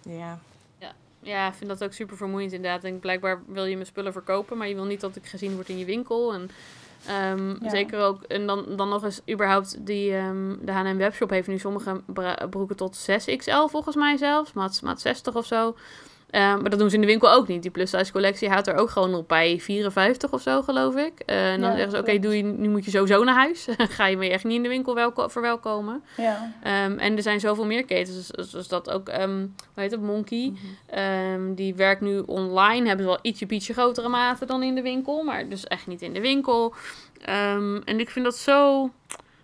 Ja, 0.03 0.39
Ja, 1.21 1.49
ik 1.49 1.55
vind 1.55 1.71
dat 1.71 1.85
ook 1.85 1.93
super 1.93 2.17
vermoeiend 2.17 2.53
inderdaad. 2.53 2.85
En 2.85 2.99
blijkbaar 2.99 3.43
wil 3.47 3.65
je 3.65 3.75
mijn 3.75 3.87
spullen 3.87 4.13
verkopen, 4.13 4.57
maar 4.59 4.69
je 4.69 4.75
wil 4.75 4.85
niet 4.85 5.01
dat 5.01 5.17
ik 5.17 5.27
gezien 5.27 5.55
word 5.55 5.69
in 5.69 5.79
je 5.79 5.85
winkel. 5.85 6.35
En 6.35 6.51
ehm, 7.09 7.49
Ja. 7.65 7.71
zeker 7.71 8.01
ook, 8.01 8.23
en 8.23 8.47
dan, 8.47 8.65
dan 8.77 8.89
nog 8.89 9.05
eens 9.05 9.21
überhaupt, 9.31 9.87
die, 9.87 10.17
ehm, 10.17 10.55
de 10.61 10.73
H&M 10.73 10.97
webshop 10.97 11.31
heeft 11.31 11.49
nu 11.49 11.59
sommige 11.59 12.01
broeken 12.51 12.77
tot 12.77 12.97
6XL 12.97 13.67
volgens 13.69 13.97
mij 13.97 14.17
zelfs, 14.17 14.53
maat, 14.53 14.81
maat 14.83 15.01
60 15.01 15.35
of 15.35 15.47
zo. 15.47 15.77
Ehm, 16.31 16.61
maar 16.61 16.71
dat 16.71 16.79
doen 16.79 16.89
ze 16.89 16.95
in 16.95 17.01
de 17.01 17.07
winkel 17.07 17.31
ook 17.33 17.49
niet. 17.49 17.63
Die 17.63 17.71
plus 17.71 17.91
size 17.91 18.13
collectie 18.13 18.49
houdt 18.49 18.67
er 18.67 18.75
ook 18.75 18.91
gewoon 18.91 19.15
op 19.15 19.29
bij 19.29 19.59
54 19.61 20.33
of 20.33 20.43
zo, 20.43 20.63
geloof 20.63 20.97
ik. 20.97 21.13
Eh, 21.27 21.53
en 21.53 21.61
dan 21.61 21.71
Ja, 21.71 21.75
zeggen 21.77 21.93
ze, 21.93 21.99
oké, 21.99 22.19
doe 22.19 22.37
je, 22.37 22.43
nu 22.43 22.69
moet 22.69 22.85
je 22.85 22.91
sowieso 22.91 23.25
naar 23.25 23.35
huis. 23.35 23.67
Ga 23.97 24.07
je 24.07 24.17
me 24.17 24.29
echt 24.31 24.45
niet 24.45 24.57
in 24.57 24.63
de 24.63 24.69
winkel 24.69 24.95
welko- 24.95 25.29
verwelkomen. 25.29 26.03
Ja. 26.17 26.53
Ehm, 26.63 26.99
en 26.99 27.17
er 27.17 27.23
zijn 27.23 27.41
zoveel 27.41 27.65
meer 27.67 27.85
ketens, 27.85 28.29
dus, 28.29 28.51
dus 28.51 28.69
dat 28.69 28.91
ook, 28.91 29.09
ehm 29.09 29.39
hoe 29.75 29.83
heet 29.83 29.91
het, 29.91 30.01
Monkey. 30.03 30.53
Ehm, 30.87 31.55
die 31.55 31.75
werkt 31.75 32.01
nu 32.01 32.19
online, 32.19 32.87
hebben 32.87 33.05
ze 33.07 33.11
wel 33.11 33.19
ietsje 33.23 33.47
pietje 33.47 33.73
grotere 33.73 34.09
maten 34.09 34.47
dan 34.47 34.63
in 34.63 34.75
de 34.75 34.83
winkel, 34.83 35.23
maar 35.23 35.49
dus 35.49 35.65
echt 35.65 35.87
niet 35.87 36.03
in 36.03 36.13
de 36.13 36.21
winkel. 36.21 36.75
En 37.85 37.99
ik 38.01 38.11
vind 38.11 38.25
dat 38.25 38.37
zo, 38.37 38.91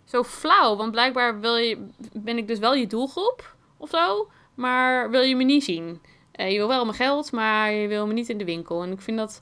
zo 0.04 0.22
flauw, 0.24 0.76
want 0.76 0.90
blijkbaar 0.90 1.40
wil 1.40 1.56
je, 1.56 1.86
ben 2.12 2.36
ik 2.38 2.48
dus 2.48 2.58
wel 2.58 2.74
je 2.74 2.86
doelgroep 2.86 3.54
of 3.76 3.88
zo, 3.90 4.28
maar 4.54 5.10
wil 5.10 5.20
je 5.22 5.36
me 5.36 5.44
niet 5.44 5.64
zien. 5.64 6.00
Eh, 6.40 6.50
je 6.52 6.58
wil 6.58 6.68
wel 6.68 6.84
mijn 6.84 6.96
geld, 6.96 7.32
maar 7.32 7.72
je 7.72 7.88
wil 7.88 8.06
me 8.06 8.12
niet 8.12 8.28
in 8.28 8.38
de 8.38 8.44
winkel. 8.44 8.82
En 8.82 8.92
ik 8.92 9.00
vind 9.00 9.16
dat, 9.18 9.40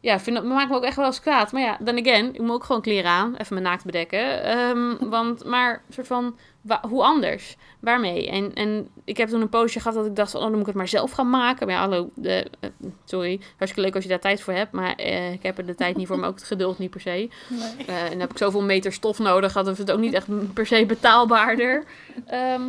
ja, 0.00 0.20
vind 0.20 0.36
dat 0.36 0.44
maakt 0.44 0.70
me 0.70 0.76
ook 0.76 0.84
echt 0.84 0.96
wel 0.96 1.06
eens 1.06 1.20
kwaad. 1.20 1.52
Maar 1.52 1.62
ja, 1.62 1.76
dan 1.80 1.98
again, 1.98 2.34
ik 2.34 2.40
moet 2.40 2.50
ook 2.50 2.64
gewoon 2.64 2.82
kleren 2.82 3.10
aan, 3.10 3.34
even 3.36 3.54
mijn 3.54 3.66
naakt 3.66 3.84
bedekken. 3.84 4.42
Ehm, 4.44 4.94
want, 5.16 5.44
maar, 5.44 5.82
soort 5.88 6.06
van, 6.06 6.36
wa- 6.60 6.82
hoe 6.88 7.02
anders? 7.02 7.56
Waarmee? 7.80 8.30
En, 8.30 8.54
en 8.54 8.88
ik 9.04 9.16
heb 9.16 9.28
toen 9.28 9.40
een 9.40 9.48
poosje 9.48 9.80
gehad 9.80 9.96
dat 9.96 10.06
ik 10.06 10.16
dacht, 10.16 10.30
van, 10.30 10.40
oh, 10.40 10.46
dan 10.46 10.52
moet 10.54 10.60
ik 10.62 10.66
het 10.68 10.76
maar 10.76 10.88
zelf 10.88 11.10
gaan 11.10 11.30
maken. 11.30 11.66
Maar 11.66 11.74
ja, 11.76 11.80
hallo, 11.82 12.10
de, 12.14 12.46
eh, 12.60 12.70
sorry, 13.04 13.40
hartstikke 13.56 13.80
leuk 13.80 13.94
als 13.94 14.02
je 14.04 14.10
daar 14.10 14.20
tijd 14.20 14.40
voor 14.40 14.52
hebt. 14.52 14.72
Maar 14.72 14.94
eh, 14.94 15.32
ik 15.32 15.42
heb 15.42 15.58
er 15.58 15.66
de 15.66 15.74
tijd 15.74 15.96
niet 15.96 16.06
voor, 16.06 16.18
maar 16.18 16.28
ook 16.28 16.34
het 16.38 16.44
geduld 16.44 16.78
niet 16.78 16.90
per 16.90 17.00
se. 17.00 17.10
Nee. 17.48 17.86
En 17.86 18.10
dan 18.10 18.20
heb 18.20 18.30
ik 18.30 18.38
zoveel 18.38 18.62
meter 18.62 18.92
stof 18.92 19.18
nodig, 19.18 19.52
dat 19.52 19.78
het 19.78 19.90
ook 19.92 19.98
niet 20.00 20.14
echt 20.14 20.52
per 20.54 20.66
se 20.66 20.86
betaalbaarder. 20.86 21.84
Ehm, 22.26 22.62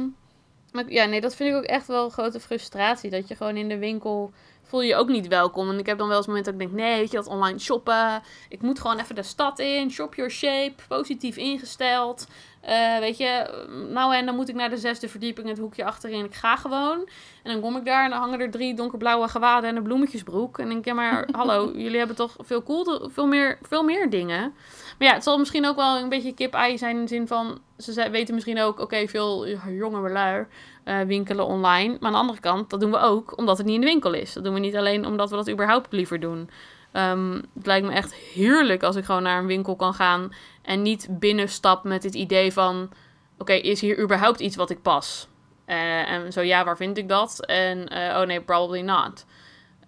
maar 0.71 0.91
ja, 0.91 1.05
nee, 1.05 1.21
dat 1.21 1.35
vind 1.35 1.49
ik 1.49 1.55
ook 1.55 1.63
echt 1.63 1.87
wel 1.87 2.05
een 2.05 2.11
grote 2.11 2.39
frustratie. 2.39 3.09
Dat 3.09 3.27
je 3.27 3.35
gewoon 3.35 3.57
in 3.57 3.69
de 3.69 3.77
winkel 3.77 4.31
voel 4.63 4.81
je 4.81 4.95
ook 4.95 5.09
niet 5.09 5.27
welkom. 5.27 5.69
En 5.69 5.79
ik 5.79 5.85
heb 5.85 5.97
dan 5.97 6.07
wel 6.07 6.17
eens 6.17 6.27
momenten 6.27 6.53
dat 6.53 6.61
ik 6.61 6.67
denk, 6.67 6.81
nee, 6.81 6.99
weet 6.99 7.11
je, 7.11 7.17
dat 7.17 7.27
online 7.27 7.59
shoppen. 7.59 8.21
Ik 8.49 8.61
moet 8.61 8.79
gewoon 8.79 8.99
even 8.99 9.15
de 9.15 9.23
stad 9.23 9.59
in, 9.59 9.91
shop 9.91 10.15
your 10.15 10.31
shape, 10.31 10.73
positief 10.87 11.37
ingesteld. 11.37 12.27
Eh, 12.61 12.99
weet 12.99 13.17
je, 13.17 13.63
nou 13.89 14.15
en 14.15 14.25
dan 14.25 14.35
moet 14.35 14.49
ik 14.49 14.55
naar 14.55 14.69
de 14.69 14.77
zesde 14.77 15.09
verdieping, 15.09 15.47
het 15.47 15.57
hoekje 15.57 15.85
achterin. 15.85 16.25
Ik 16.25 16.35
ga 16.35 16.55
gewoon. 16.55 17.09
En 17.43 17.51
dan 17.51 17.61
kom 17.61 17.77
ik 17.77 17.85
daar 17.85 18.03
en 18.03 18.09
dan 18.09 18.19
hangen 18.19 18.39
er 18.39 18.51
drie 18.51 18.73
donkerblauwe 18.73 19.27
gewaden 19.27 19.69
en 19.69 19.75
een 19.75 19.83
bloemetjesbroek. 19.83 20.57
En 20.57 20.63
dan 20.63 20.73
denk 20.73 20.85
ik, 20.85 20.85
ja 20.85 20.93
maar 20.93 21.27
hallo, 21.39 21.71
jullie 21.75 21.97
hebben 21.97 22.15
toch 22.15 22.35
veel, 22.39 22.63
cool, 22.63 23.09
veel, 23.09 23.27
meer, 23.27 23.57
veel 23.61 23.83
meer 23.83 24.09
dingen. 24.09 24.53
Maar 24.97 25.07
ja, 25.07 25.13
het 25.13 25.23
zal 25.23 25.37
misschien 25.37 25.65
ook 25.65 25.75
wel 25.75 25.97
een 25.97 26.09
beetje 26.09 26.33
kip-ei 26.33 26.77
zijn 26.77 26.95
in 26.95 27.01
de 27.01 27.07
zin 27.07 27.27
van... 27.27 27.59
Ze 27.77 27.93
ze 27.93 28.09
weten 28.09 28.33
misschien 28.33 28.59
ook, 28.59 28.79
oké, 28.79 29.07
veel 29.07 29.47
jonge 29.69 30.09
lui 30.09 30.45
eh, 30.83 31.01
winkelen 31.01 31.45
online. 31.45 31.97
Maar 31.99 32.07
aan 32.07 32.11
de 32.11 32.17
andere 32.17 32.39
kant, 32.39 32.69
dat 32.69 32.79
doen 32.79 32.91
we 32.91 32.99
ook 32.99 33.37
omdat 33.37 33.57
het 33.57 33.65
niet 33.65 33.75
in 33.75 33.81
de 33.81 33.87
winkel 33.87 34.13
is. 34.13 34.33
Dat 34.33 34.43
doen 34.43 34.53
we 34.53 34.59
niet 34.59 34.75
alleen 34.75 35.05
omdat 35.05 35.29
we 35.29 35.35
dat 35.35 35.49
überhaupt 35.49 35.91
liever 35.91 36.19
doen. 36.19 36.49
Ehm, 36.91 37.33
het 37.33 37.65
lijkt 37.65 37.87
me 37.87 37.93
echt 37.93 38.13
heerlijk 38.13 38.83
als 38.83 38.95
ik 38.95 39.05
gewoon 39.05 39.23
naar 39.23 39.39
een 39.39 39.45
winkel 39.45 39.75
kan 39.75 39.93
gaan... 39.93 40.33
en 40.61 40.81
niet 40.81 41.07
binnenstap 41.09 41.83
met 41.83 42.03
het 42.03 42.15
idee 42.15 42.53
van... 42.53 42.89
oké, 43.37 43.53
is 43.53 43.81
hier 43.81 43.99
überhaupt 43.99 44.39
iets 44.39 44.55
wat 44.55 44.69
ik 44.69 44.81
pas? 44.81 45.27
Eh, 45.65 46.11
en 46.11 46.31
zo 46.31 46.41
ja, 46.41 46.63
waar 46.63 46.77
vind 46.77 46.97
ik 46.97 47.07
dat? 47.07 47.45
En 47.45 47.87
eh, 47.87 48.19
oh 48.19 48.27
nee, 48.27 48.41
probably 48.41 48.81
not. 48.81 49.25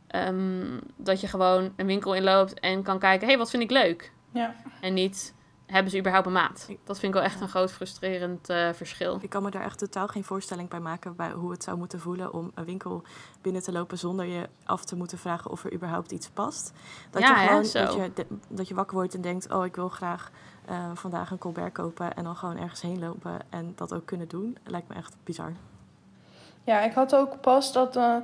Ehm, 0.07 0.79
dat 0.97 1.21
je 1.21 1.27
gewoon 1.27 1.73
een 1.75 1.85
winkel 1.85 2.13
inloopt 2.13 2.59
en 2.59 2.83
kan 2.83 2.99
kijken... 2.99 3.21
hé, 3.21 3.27
hey, 3.27 3.37
wat 3.37 3.49
vind 3.49 3.63
ik 3.63 3.71
leuk? 3.71 4.11
Ja. 4.31 4.55
En 4.79 4.93
niet, 4.93 5.32
hebben 5.65 5.91
ze 5.91 5.97
überhaupt 5.99 6.27
een 6.27 6.33
maat? 6.33 6.67
Dat 6.83 6.99
vind 6.99 7.13
ik 7.15 7.19
wel 7.19 7.29
echt 7.29 7.41
een 7.41 7.49
groot 7.49 7.71
frustrerend 7.71 8.49
eh, 8.49 8.69
verschil. 8.73 9.17
ik 9.21 9.29
kan 9.29 9.43
me 9.43 9.49
daar 9.51 9.63
echt 9.63 9.77
totaal 9.79 10.07
geen 10.07 10.23
voorstelling 10.23 10.69
bij 10.69 10.79
maken 10.79 11.15
bij 11.15 11.31
hoe 11.31 11.51
het 11.51 11.63
zou 11.63 11.77
moeten 11.77 11.99
voelen 11.99 12.33
om 12.33 12.51
een 12.55 12.65
winkel 12.65 13.03
binnen 13.41 13.61
te 13.63 13.71
lopen 13.71 13.97
zonder 13.97 14.25
je 14.25 14.49
af 14.63 14.85
te 14.85 14.95
moeten 14.95 15.17
vragen 15.17 15.51
of 15.51 15.63
er 15.63 15.73
überhaupt 15.73 16.11
iets 16.11 16.29
past. 16.29 16.71
Dat 17.09 17.21
Ja, 17.21 17.27
je 17.27 17.35
hè, 17.35 17.47
gewoon 17.47 17.65
zo. 17.65 17.85
dat 17.85 17.93
je, 17.93 18.11
de- 18.13 18.27
dat 18.47 18.67
je 18.67 18.73
wakker 18.75 18.95
wordt 18.95 19.13
en 19.13 19.21
denkt, 19.21 19.51
oh 19.53 19.65
ik 19.65 19.75
wil 19.75 19.89
graag 19.89 20.31
eh, 20.65 20.89
vandaag 20.93 21.31
een 21.31 21.37
Colbert 21.37 21.73
kopen 21.73 22.13
en 22.15 22.23
dan 22.23 22.35
gewoon 22.35 22.57
ergens 22.57 22.81
heen 22.81 22.99
lopen 22.99 23.39
en 23.49 23.73
dat 23.75 23.93
ook 23.93 24.05
kunnen 24.05 24.27
doen, 24.27 24.57
lijkt 24.63 24.87
me 24.87 24.95
echt 24.95 25.15
bizar. 25.23 25.53
Ja, 26.63 26.81
ik 26.81 26.93
had 26.93 27.15
ook 27.15 27.41
pas 27.41 27.73
dat. 27.73 27.95
eh, 27.95 28.15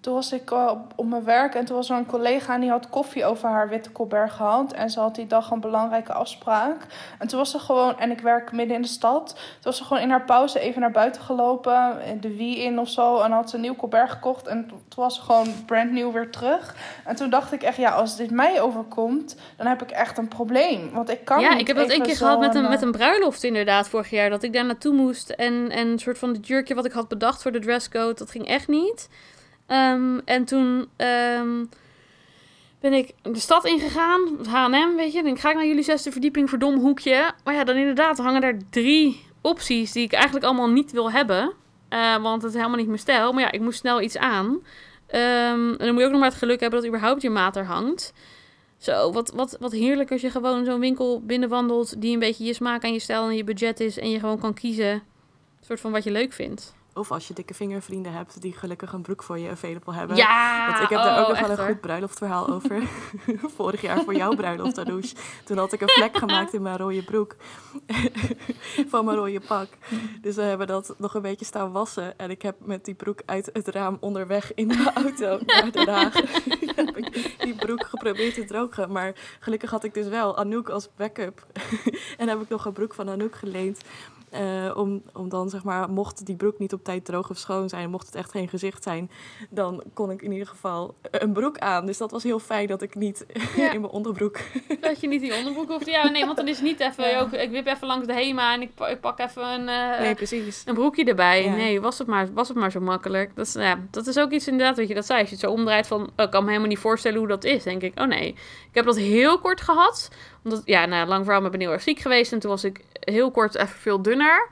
toen 0.00 0.14
was 0.14 0.32
ik 0.32 0.50
eh, 0.50 0.66
op, 0.70 0.92
op 0.96 1.06
mijn 1.06 1.24
werk 1.24 1.54
en 1.54 1.64
toen 1.64 1.76
was 1.76 1.90
er 1.90 1.96
een 1.96 2.06
collega 2.06 2.54
en 2.54 2.60
die 2.60 2.70
had 2.70 2.88
koffie 2.88 3.24
over 3.24 3.48
haar 3.48 3.68
witte 3.68 3.92
colbert 3.92 4.30
gehad. 4.30 4.72
En 4.72 4.90
ze 4.90 5.00
had 5.00 5.14
die 5.14 5.26
dag 5.26 5.50
een 5.50 5.60
belangrijke 5.60 6.12
afspraak. 6.12 6.86
En 7.18 7.28
toen 7.28 7.38
was 7.38 7.50
ze 7.50 7.58
gewoon, 7.58 7.98
en 7.98 8.10
ik 8.10 8.20
werk 8.20 8.52
midden 8.52 8.76
in 8.76 8.82
de 8.82 8.88
stad. 8.88 9.26
Toen 9.26 9.62
was 9.62 9.76
ze 9.76 9.84
gewoon 9.84 10.02
in 10.02 10.10
haar 10.10 10.24
pauze 10.24 10.60
even 10.60 10.80
naar 10.80 10.90
buiten 10.90 11.22
gelopen, 11.22 12.02
eh, 12.02 12.10
de 12.20 12.36
wie 12.36 12.58
in 12.58 12.78
of 12.78 12.88
zo. 12.88 13.20
En 13.20 13.32
had 13.32 13.50
ze 13.50 13.56
een 13.56 13.62
nieuw 13.62 13.76
colbert 13.76 14.10
gekocht. 14.10 14.46
En 14.46 14.66
toen 14.66 14.80
was 14.96 15.14
ze 15.14 15.20
gewoon 15.20 15.64
brand 15.66 15.90
nieuw 15.90 16.12
weer 16.12 16.30
terug. 16.30 16.74
En 17.04 17.16
toen 17.16 17.30
dacht 17.30 17.52
ik 17.52 17.62
echt, 17.62 17.76
ja, 17.76 17.90
als 17.90 18.16
dit 18.16 18.30
mij 18.30 18.60
overkomt, 18.60 19.36
dan 19.56 19.66
heb 19.66 19.82
ik 19.82 19.90
echt 19.90 20.18
een 20.18 20.28
probleem. 20.28 20.90
Want 20.92 21.10
ik 21.10 21.24
kan 21.24 21.40
ja, 21.40 21.50
niet 21.50 21.60
ik 21.60 21.66
heb 21.66 21.76
dat 21.76 21.90
één 21.90 22.02
keer 22.02 22.16
gehad 22.16 22.40
met 22.40 22.54
een, 22.54 22.64
eh, 22.64 22.70
met 22.70 22.82
een 22.82 22.92
bruiloft 22.92 23.44
inderdaad 23.44 23.88
vorig 23.88 24.10
jaar. 24.10 24.30
Dat 24.30 24.42
ik 24.42 24.52
daar 24.52 24.66
naartoe 24.66 24.94
moest 24.94 25.30
en, 25.30 25.70
en 25.70 25.86
een 25.86 25.98
soort 25.98 26.18
van 26.18 26.28
het 26.28 26.46
jurkje 26.46 26.74
wat 26.74 26.84
ik 26.84 26.92
had 26.92 27.08
bedacht 27.08 27.42
voor 27.42 27.52
de 27.52 27.58
dresscode, 27.58 28.14
dat 28.14 28.30
ging 28.30 28.46
echt 28.46 28.68
niet. 28.68 29.08
Ehm, 29.68 30.18
en 30.24 30.44
toen 30.44 30.88
ehm, 30.96 31.64
ben 32.80 32.92
ik 32.92 33.14
de 33.22 33.38
stad 33.38 33.64
ingegaan, 33.64 34.20
H&M, 34.48 34.96
weet 34.96 35.12
je. 35.12 35.22
Dan 35.22 35.36
ga 35.38 35.48
ik 35.48 35.54
naar 35.54 35.66
jullie 35.66 35.82
zesde 35.82 36.12
verdieping, 36.12 36.48
verdom 36.48 36.78
hoekje. 36.78 37.32
Maar 37.44 37.54
ja, 37.54 37.64
dan 37.64 37.76
inderdaad 37.76 38.18
hangen 38.18 38.42
er 38.42 38.58
drie 38.70 39.26
opties 39.40 39.92
die 39.92 40.04
ik 40.04 40.12
eigenlijk 40.12 40.44
allemaal 40.44 40.70
niet 40.70 40.92
wil 40.92 41.10
hebben. 41.10 41.52
eh, 41.88 42.16
want 42.22 42.42
het 42.42 42.50
is 42.50 42.56
helemaal 42.56 42.78
niet 42.78 42.86
mijn 42.86 42.98
stijl. 42.98 43.32
Maar 43.32 43.42
ja, 43.42 43.52
ik 43.52 43.60
moest 43.60 43.78
snel 43.78 44.00
iets 44.00 44.16
aan. 44.18 44.58
Ehm, 45.06 45.70
en 45.70 45.76
dan 45.78 45.90
moet 45.92 45.98
je 45.98 46.04
ook 46.04 46.10
nog 46.10 46.20
maar 46.20 46.30
het 46.30 46.38
geluk 46.38 46.60
hebben 46.60 46.80
dat 46.80 46.88
überhaupt 46.88 47.22
je 47.22 47.30
maat 47.30 47.56
er 47.56 47.64
hangt. 47.64 48.12
Zo, 48.78 49.12
wat, 49.12 49.32
wat, 49.34 49.56
wat 49.60 49.72
heerlijk 49.72 50.12
als 50.12 50.20
je 50.20 50.30
gewoon 50.30 50.64
zo'n 50.64 50.80
winkel 50.80 51.22
binnenwandelt 51.22 52.00
die 52.00 52.12
een 52.12 52.18
beetje 52.18 52.44
je 52.44 52.52
smaak 52.52 52.82
en 52.82 52.92
je 52.92 52.98
stijl 52.98 53.28
en 53.28 53.36
je 53.36 53.44
budget 53.44 53.80
is. 53.80 53.98
En 53.98 54.10
je 54.10 54.18
gewoon 54.18 54.38
kan 54.38 54.54
kiezen, 54.54 55.02
soort 55.60 55.80
van 55.80 55.92
wat 55.92 56.04
je 56.04 56.10
leuk 56.10 56.32
vindt. 56.32 56.76
Of 56.98 57.10
als 57.10 57.28
je 57.28 57.34
dikke 57.34 57.54
vingervrienden 57.54 58.12
hebt 58.12 58.40
die 58.40 58.52
gelukkig 58.52 58.92
een 58.92 59.02
broek 59.02 59.22
voor 59.22 59.38
je 59.38 59.50
available 59.50 59.94
hebben. 59.94 60.16
Ja! 60.16 60.66
Want 60.70 60.82
ik 60.82 60.88
heb 60.88 60.98
daar 60.98 61.18
ook 61.18 61.24
oh, 61.24 61.28
nog 61.28 61.40
wel 61.40 61.50
een 61.50 61.56
hoor. 61.56 61.66
goed 61.66 61.80
bruiloftverhaal 61.80 62.48
over. 62.48 62.82
Vorig 63.56 63.80
jaar 63.80 64.04
voor 64.04 64.14
jouw 64.14 64.34
bruiloft, 64.34 64.78
Anoush. 64.78 65.12
Toen 65.44 65.58
had 65.58 65.72
ik 65.72 65.80
een 65.80 65.88
vlek 65.88 66.16
gemaakt 66.16 66.54
in 66.54 66.62
mijn 66.62 66.76
rode 66.76 67.02
broek. 67.02 67.36
van 68.90 69.04
mijn 69.04 69.16
rode 69.16 69.40
pak. 69.40 69.68
Dus 70.20 70.34
we 70.34 70.42
hebben 70.42 70.66
dat 70.66 70.94
nog 70.98 71.14
een 71.14 71.22
beetje 71.22 71.44
staan 71.44 71.72
wassen. 71.72 72.18
En 72.18 72.30
ik 72.30 72.42
heb 72.42 72.56
met 72.58 72.84
die 72.84 72.94
broek 72.94 73.22
uit 73.26 73.50
het 73.52 73.68
raam 73.68 73.96
onderweg 74.00 74.54
in 74.54 74.68
de 74.68 74.90
auto 74.94 75.38
naar 75.46 75.72
Den 75.72 75.88
Haag... 75.88 76.14
heb 76.76 76.96
ik 76.96 77.36
die 77.38 77.54
broek 77.54 77.86
geprobeerd 77.86 78.34
te 78.34 78.44
drogen. 78.44 78.92
Maar 78.92 79.12
gelukkig 79.40 79.70
had 79.70 79.84
ik 79.84 79.94
dus 79.94 80.08
wel 80.08 80.36
Anouk 80.36 80.68
als 80.68 80.88
backup. 80.96 81.46
en 82.18 82.28
heb 82.28 82.40
ik 82.40 82.48
nog 82.48 82.64
een 82.64 82.72
broek 82.72 82.94
van 82.94 83.08
Anouk 83.08 83.36
geleend. 83.36 83.80
Eh, 84.30 84.72
om, 84.76 85.02
om 85.12 85.28
dan 85.28 85.48
zeg 85.48 85.64
maar, 85.64 85.90
mocht 85.90 86.26
die 86.26 86.36
broek 86.36 86.58
niet 86.58 86.72
op 86.72 86.84
tijd 86.84 87.04
droog 87.04 87.30
of 87.30 87.36
schoon 87.36 87.68
zijn, 87.68 87.90
mocht 87.90 88.06
het 88.06 88.14
echt 88.14 88.30
geen 88.30 88.48
gezicht 88.48 88.82
zijn, 88.82 89.10
dan 89.50 89.82
kon 89.94 90.10
ik 90.10 90.22
in 90.22 90.32
ieder 90.32 90.46
geval 90.46 90.94
een 91.10 91.32
broek 91.32 91.58
aan. 91.58 91.86
Dus 91.86 91.98
dat 91.98 92.10
was 92.10 92.22
heel 92.22 92.38
fijn 92.38 92.66
dat 92.66 92.82
ik 92.82 92.94
niet 92.94 93.26
Ja. 93.56 93.72
in 93.72 93.80
mijn 93.80 93.92
onderbroek. 93.92 94.38
Dat 94.80 95.00
je 95.00 95.08
niet 95.08 95.20
die 95.20 95.36
onderbroek 95.36 95.68
hoeft. 95.68 95.86
Ja, 95.86 96.08
nee, 96.08 96.24
want 96.24 96.36
dan 96.36 96.48
is 96.48 96.56
het 96.56 96.64
niet 96.64 96.80
even... 96.80 97.08
Ja. 97.08 97.20
Ook, 97.20 97.32
ik 97.32 97.50
wip 97.50 97.66
even 97.66 97.86
langs 97.86 98.06
de 98.06 98.12
HEMA 98.12 98.52
en 98.54 98.62
ik, 98.62 98.70
ik 98.90 99.00
pak 99.00 99.18
even 99.18 99.42
een... 99.46 99.68
eh, 99.68 100.00
Nee, 100.00 100.14
precies. 100.14 100.62
Een 100.66 100.74
broekje 100.74 101.04
erbij. 101.04 101.44
Ja. 101.44 101.54
Nee, 101.54 101.80
was 101.80 101.98
het, 101.98 102.06
maar, 102.06 102.32
was 102.32 102.48
het 102.48 102.56
maar 102.56 102.70
zo 102.70 102.80
makkelijk. 102.80 103.36
Dat 103.36 103.46
is, 103.46 103.52
ja, 103.52 103.78
dat 103.90 104.06
is 104.06 104.18
ook 104.18 104.30
iets 104.30 104.48
inderdaad, 104.48 104.76
wat 104.76 104.88
je 104.88 104.94
dat 104.94 105.06
zei. 105.06 105.20
Als 105.20 105.28
je 105.28 105.34
het 105.34 105.44
zo 105.44 105.50
omdraait 105.50 105.86
van, 105.86 106.00
oh, 106.16 106.24
ik 106.24 106.30
kan 106.30 106.40
me 106.42 106.48
helemaal 106.48 106.68
niet 106.68 106.78
voorstellen 106.78 107.18
hoe 107.18 107.28
dat 107.28 107.44
is. 107.44 107.62
denk 107.62 107.82
ik, 107.82 108.00
oh 108.00 108.06
nee. 108.06 108.28
Ik 108.68 108.74
heb 108.74 108.84
dat 108.84 108.96
heel 108.96 109.38
kort 109.38 109.60
gehad. 109.60 110.10
Omdat, 110.44 110.62
ja, 110.64 110.86
nou, 110.86 111.08
lang 111.08 111.24
verhaal, 111.24 111.42
maar 111.42 111.50
ben 111.50 111.60
heel 111.60 111.72
erg 111.72 111.82
ziek 111.82 111.98
geweest. 111.98 112.32
En 112.32 112.38
toen 112.38 112.50
was 112.50 112.64
ik 112.64 112.84
heel 113.00 113.30
kort 113.30 113.54
even 113.54 113.78
veel 113.78 114.02
dunner. 114.02 114.48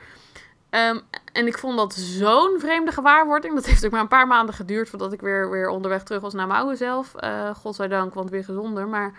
Ehm, 0.71 0.99
en 1.33 1.47
ik 1.47 1.59
vond 1.59 1.77
dat 1.77 1.95
zo'n 1.95 2.57
vreemde 2.59 2.93
gewaarwording. 2.93 3.55
Dat 3.55 3.67
heeft 3.67 3.85
ook 3.85 3.91
maar 3.91 4.01
een 4.01 4.09
paar 4.09 4.27
maanden 4.27 4.55
geduurd 4.55 4.89
voordat 4.89 5.13
ik 5.13 5.21
weer, 5.21 5.51
weer 5.51 5.69
onderweg 5.69 6.03
terug 6.03 6.21
was 6.21 6.35
naar 6.35 6.47
mijn 6.47 6.61
oude 6.61 6.77
zelf. 6.77 7.15
Eh 7.15 7.55
godzijdank, 7.55 8.15
want 8.15 8.31
weer 8.31 8.45
gezonder. 8.45 8.89
Maar 8.89 9.19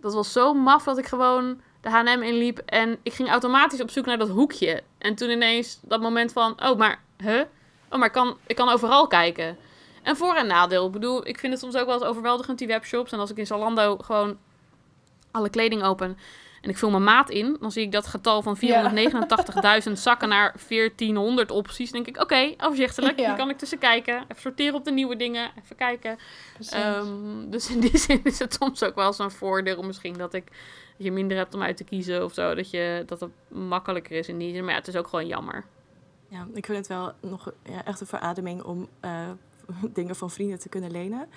dat 0.00 0.14
was 0.14 0.32
zo 0.32 0.54
maf 0.54 0.84
dat 0.84 0.98
ik 0.98 1.06
gewoon 1.06 1.60
de 1.80 1.90
H&M 1.90 2.22
inliep 2.22 2.58
en 2.58 2.98
ik 3.02 3.12
ging 3.12 3.30
automatisch 3.30 3.80
op 3.80 3.90
zoek 3.90 4.06
naar 4.06 4.18
dat 4.18 4.28
hoekje. 4.28 4.82
En 4.98 5.14
toen 5.14 5.30
ineens 5.30 5.78
dat 5.82 6.00
moment 6.00 6.32
van, 6.32 6.62
oh, 6.62 6.78
maar, 6.78 7.00
huh? 7.16 7.42
Oh, 7.90 7.98
maar 7.98 8.06
ik 8.06 8.12
kan, 8.12 8.36
ik 8.46 8.56
kan 8.56 8.68
overal 8.68 9.06
kijken. 9.06 9.56
En 10.02 10.16
voor- 10.16 10.34
en 10.34 10.46
nadeel. 10.46 10.86
Ik 10.86 10.92
bedoel, 10.92 11.26
ik 11.26 11.38
vind 11.38 11.52
het 11.52 11.62
soms 11.62 11.76
ook 11.76 11.86
wel 11.86 11.94
eens 11.94 12.04
overweldigend, 12.04 12.58
die 12.58 12.66
webshops. 12.66 13.12
En 13.12 13.18
als 13.18 13.30
ik 13.30 13.36
in 13.36 13.46
Zalando 13.46 13.96
gewoon 13.96 14.38
alle 15.38 15.50
kleding 15.50 15.82
open 15.82 16.18
en 16.60 16.70
ik 16.70 16.78
vul 16.78 16.90
mijn 16.90 17.04
maat 17.04 17.30
in, 17.30 17.56
dan 17.60 17.72
zie 17.72 17.82
ik 17.82 17.92
dat 17.92 18.06
getal 18.06 18.42
van 18.42 18.56
489.000 19.86 19.92
zakken 20.08 20.28
naar 20.28 20.54
1400 20.68 21.50
opties. 21.50 21.90
Dan 21.90 22.02
denk 22.02 22.16
ik, 22.16 22.22
oké, 22.22 22.54
overzichtelijk. 22.58 23.18
Ja. 23.18 23.26
Hier 23.26 23.36
kan 23.36 23.50
ik 23.50 23.58
tussen 23.58 23.78
kijken. 23.78 24.14
Even 24.14 24.40
sorteren 24.40 24.74
op 24.74 24.84
de 24.84 24.90
nieuwe 24.92 25.16
dingen. 25.16 25.50
Even 25.64 25.76
kijken. 25.76 26.18
Ehm, 26.70 27.50
dus 27.50 27.70
in 27.70 27.80
die 27.80 27.98
zin 28.06 28.20
is 28.24 28.38
het 28.38 28.54
soms 28.54 28.82
ook 28.82 28.94
wel 28.94 29.12
zo'n 29.12 29.30
voordeel 29.30 29.82
misschien 29.82 30.12
dat 30.12 30.34
ik 30.34 30.44
dat 30.96 31.06
je 31.06 31.12
minder 31.12 31.36
hebt 31.36 31.54
om 31.54 31.62
uit 31.62 31.76
te 31.76 31.84
kiezen 31.84 32.24
of 32.24 32.34
zo. 32.34 32.54
Dat, 32.54 32.70
je, 32.70 33.02
dat 33.06 33.20
het 33.20 33.30
makkelijker 33.48 34.16
is 34.16 34.28
in 34.28 34.38
die 34.38 34.52
zin. 34.52 34.62
Maar 34.64 34.72
ja, 34.72 34.78
het 34.78 34.88
is 34.88 34.96
ook 34.96 35.08
gewoon 35.08 35.26
jammer. 35.26 35.64
Ja, 36.28 36.46
ik 36.54 36.66
vind 36.66 36.78
het 36.78 36.86
wel 36.86 37.12
nog 37.20 37.52
ja, 37.64 37.84
echt 37.84 38.00
een 38.00 38.06
verademing 38.06 38.62
om 38.62 38.88
eh, 39.00 39.30
dingen 39.98 40.16
van 40.16 40.30
vrienden 40.30 40.58
te 40.58 40.68
kunnen 40.68 40.90
lenen. 40.90 41.28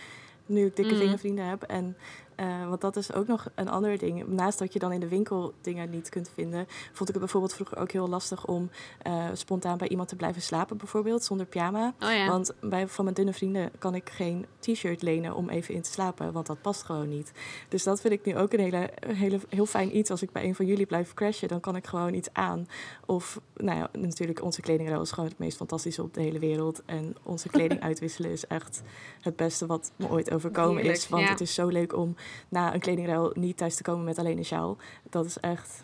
Nu 0.46 0.66
ik 0.66 0.76
dikke 0.76 0.94
Mm. 0.94 1.00
vingervrienden 1.00 1.46
heb. 1.46 1.64
En, 1.64 1.98
eh, 2.36 2.68
want 2.68 2.82
dat 2.82 2.96
is 2.96 3.14
ook 3.14 3.28
nog 3.28 3.48
een 3.56 3.70
ander 3.70 3.98
ding. 3.98 4.28
Naast 4.28 4.60
dat 4.60 4.74
je 4.74 4.80
dan 4.80 4.92
in 4.92 5.00
de 5.00 5.08
winkel 5.08 5.54
dingen 5.62 5.90
niet 5.90 6.10
kunt 6.10 6.30
vinden, 6.34 6.66
vond 6.68 7.00
ik 7.00 7.16
het 7.16 7.20
bijvoorbeeld 7.20 7.54
vroeger 7.54 7.78
ook 7.78 7.92
heel 7.92 8.08
lastig 8.08 8.46
om 8.46 8.70
eh, 9.02 9.26
spontaan 9.34 9.78
bij 9.78 9.88
iemand 9.88 10.10
te 10.10 10.16
blijven 10.16 10.42
slapen, 10.42 10.78
bijvoorbeeld, 10.78 11.24
zonder 11.24 11.46
pyjama. 11.46 11.94
Oh 12.00 12.12
ja. 12.12 12.28
Want 12.28 12.54
bij, 12.60 12.88
van 12.88 13.04
mijn 13.04 13.16
dunne 13.16 13.34
vrienden 13.34 13.72
kan 13.80 13.96
ik 13.96 14.10
geen 14.10 14.46
t-shirt 14.60 15.02
lenen 15.02 15.36
om 15.36 15.50
even 15.50 15.74
in 15.74 15.82
te 15.82 15.92
slapen, 15.92 16.32
want 16.32 16.46
dat 16.46 16.62
past 16.62 16.84
gewoon 16.84 17.10
niet. 17.10 17.32
Dus 17.70 17.84
dat 17.84 18.02
vind 18.02 18.14
ik 18.14 18.26
nu 18.26 18.38
ook 18.38 18.54
een 18.54 18.60
hele, 18.60 18.90
hele, 19.08 19.40
heel 19.50 19.66
fijn 19.66 19.98
iets. 19.98 20.10
Als 20.10 20.22
ik 20.22 20.32
bij 20.32 20.44
een 20.44 20.56
van 20.56 20.66
jullie 20.66 20.86
blijf 20.86 21.14
crashen, 21.14 21.48
dan 21.48 21.60
kan 21.60 21.76
ik 21.76 21.88
gewoon 21.88 22.14
iets 22.14 22.30
aan. 22.34 22.68
Of, 23.06 23.40
nou 23.56 23.78
ja, 23.78 23.90
natuurlijk, 23.94 24.44
onze 24.44 24.62
kledingruil 24.62 25.02
is 25.02 25.12
gewoon 25.12 25.30
het 25.30 25.40
meest 25.40 25.58
fantastische 25.58 26.04
op 26.04 26.14
de 26.14 26.22
hele 26.22 26.40
wereld. 26.40 26.82
En 26.86 27.16
onze 27.24 27.50
kleding 27.50 27.82
uitwisselen 27.90 28.32
is 28.32 28.48
echt 28.48 28.82
het 29.22 29.36
beste 29.36 29.66
wat 29.66 29.92
me 29.96 30.10
ooit 30.10 30.32
overkomen 30.32 30.76
Heerlijk, 30.76 30.98
is. 30.98 31.10
Want 31.10 31.24
ja. 31.24 31.30
het 31.30 31.42
is 31.42 31.54
zo 31.54 31.68
leuk 31.68 31.96
om 31.96 32.16
na 32.50 32.74
een 32.74 32.80
kledingruil 32.80 33.32
niet 33.34 33.58
thuis 33.58 33.76
te 33.76 33.84
komen 33.84 34.06
met 34.06 34.20
alleen 34.20 34.38
een 34.38 34.46
sjaal. 34.46 34.78
Dat 35.10 35.26
is 35.26 35.40
echt... 35.40 35.84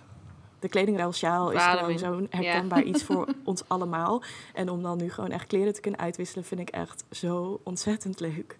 De 0.59 0.69
kledingruil 0.69 1.13
sjaal 1.13 1.51
is 1.51 1.63
gewoon 1.63 1.99
zo'n 1.99 2.27
herkenbaar 2.29 2.83
iets 2.83 3.03
voor 3.03 3.27
ons 3.43 3.63
allemaal. 3.67 4.23
En 4.53 4.69
om 4.69 4.81
dan 4.83 4.97
nu 4.97 5.11
gewoon 5.11 5.31
echt 5.31 5.47
kleren 5.47 5.73
te 5.73 5.81
kunnen 5.81 5.99
uitwisselen, 5.99 6.45
vind 6.45 6.61
ik 6.61 6.69
echt 6.69 7.03
zo 7.11 7.59
ontzettend 7.63 8.19
leuk. 8.19 8.57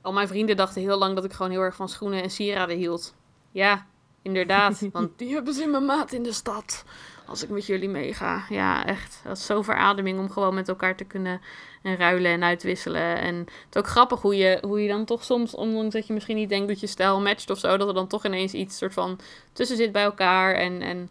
Al 0.00 0.12
mijn 0.12 0.28
vrienden 0.28 0.56
dachten 0.56 0.82
heel 0.82 0.98
lang 0.98 1.14
dat 1.14 1.24
ik 1.24 1.32
gewoon 1.32 1.50
heel 1.50 1.60
erg 1.60 1.76
van 1.76 1.88
schoenen 1.88 2.22
en 2.22 2.30
sieraden 2.30 2.76
hield. 2.76 3.14
Ja, 3.50 3.86
inderdaad. 4.22 4.80
Want 4.92 5.18
die 5.18 5.32
hebben 5.32 5.54
ze 5.54 5.62
in 5.62 5.70
mijn 5.70 5.84
maat 5.84 6.12
in 6.12 6.22
de 6.22 6.32
stad. 6.32 6.84
Als 7.32 7.42
ik 7.42 7.48
met 7.48 7.66
jullie 7.66 7.88
meega. 7.88 8.44
Ja, 8.48 8.86
echt. 8.86 9.20
Dat 9.24 9.36
is 9.36 9.46
zo 9.46 9.62
verademing 9.62 10.18
om 10.18 10.30
gewoon 10.30 10.54
met 10.54 10.68
elkaar 10.68 10.96
te 10.96 11.04
kunnen 11.04 11.40
en 11.82 11.96
ruilen 11.96 12.30
en 12.30 12.42
uitwisselen. 12.42 13.18
En 13.18 13.34
het 13.36 13.74
is 13.74 13.76
ook 13.76 13.86
grappig 13.86 14.20
hoe 14.20 14.36
je, 14.36 14.58
hoe 14.62 14.82
je 14.82 14.88
dan 14.88 15.04
toch 15.04 15.24
soms, 15.24 15.54
ondanks 15.54 15.94
dat 15.94 16.06
je 16.06 16.12
misschien 16.12 16.36
niet 16.36 16.48
denkt 16.48 16.68
dat 16.68 16.80
je 16.80 16.86
stijl 16.86 17.20
matcht 17.20 17.50
of 17.50 17.58
zo, 17.58 17.76
dat 17.76 17.88
er 17.88 17.94
dan 17.94 18.06
toch 18.06 18.24
ineens 18.24 18.52
iets 18.52 18.78
soort 18.78 18.92
van 18.92 19.18
tussen 19.52 19.76
zit 19.76 19.92
bij 19.92 20.02
elkaar. 20.02 20.54
En, 20.54 20.82
en 20.82 21.08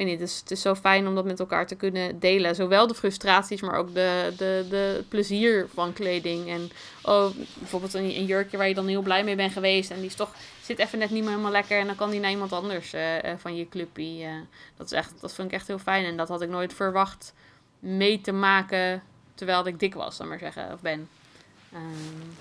weet 0.00 0.18
niet, 0.18 0.28
is, 0.28 0.38
het 0.38 0.50
is 0.50 0.60
zo 0.60 0.74
fijn 0.74 1.06
om 1.06 1.14
dat 1.14 1.24
met 1.24 1.40
elkaar 1.40 1.66
te 1.66 1.74
kunnen 1.74 2.18
delen. 2.20 2.54
Zowel 2.54 2.86
de 2.86 2.94
frustraties, 2.94 3.60
maar 3.60 3.76
ook 3.76 3.94
de, 3.94 4.32
de, 4.36 4.66
de 4.68 5.04
plezier 5.08 5.68
van 5.74 5.92
kleding. 5.92 6.48
En 6.48 6.70
oh, 7.02 7.30
bijvoorbeeld 7.58 7.94
een, 7.94 8.04
een 8.04 8.24
jurkje 8.24 8.56
waar 8.56 8.68
je 8.68 8.74
dan 8.74 8.86
heel 8.86 9.02
blij 9.02 9.24
mee 9.24 9.36
bent 9.36 9.52
geweest. 9.52 9.90
En 9.90 9.96
die 9.96 10.06
is 10.06 10.14
toch, 10.14 10.34
zit 10.62 10.78
even 10.78 10.98
net 10.98 11.10
niet 11.10 11.20
meer 11.20 11.30
helemaal 11.30 11.52
lekker. 11.52 11.78
En 11.78 11.86
dan 11.86 11.96
kan 11.96 12.10
die 12.10 12.20
naar 12.20 12.30
iemand 12.30 12.52
anders 12.52 12.92
eh, 12.92 13.24
eh, 13.24 13.38
van 13.38 13.56
je 13.56 13.68
clubpie. 13.68 14.24
eh. 14.24 14.30
dat, 14.76 14.86
is 14.86 14.92
echt, 14.92 15.20
dat 15.20 15.34
vind 15.34 15.48
ik 15.48 15.54
echt 15.54 15.66
heel 15.66 15.78
fijn. 15.78 16.04
En 16.04 16.16
dat 16.16 16.28
had 16.28 16.42
ik 16.42 16.48
nooit 16.48 16.74
verwacht 16.74 17.34
mee 17.78 18.20
te 18.20 18.32
maken 18.32 19.02
terwijl 19.34 19.66
ik 19.66 19.78
dik 19.78 19.94
was, 19.94 20.16
dan 20.16 20.28
maar 20.28 20.38
zeggen, 20.38 20.72
of 20.72 20.80
ben. 20.80 21.08
Ehm, 21.72 21.82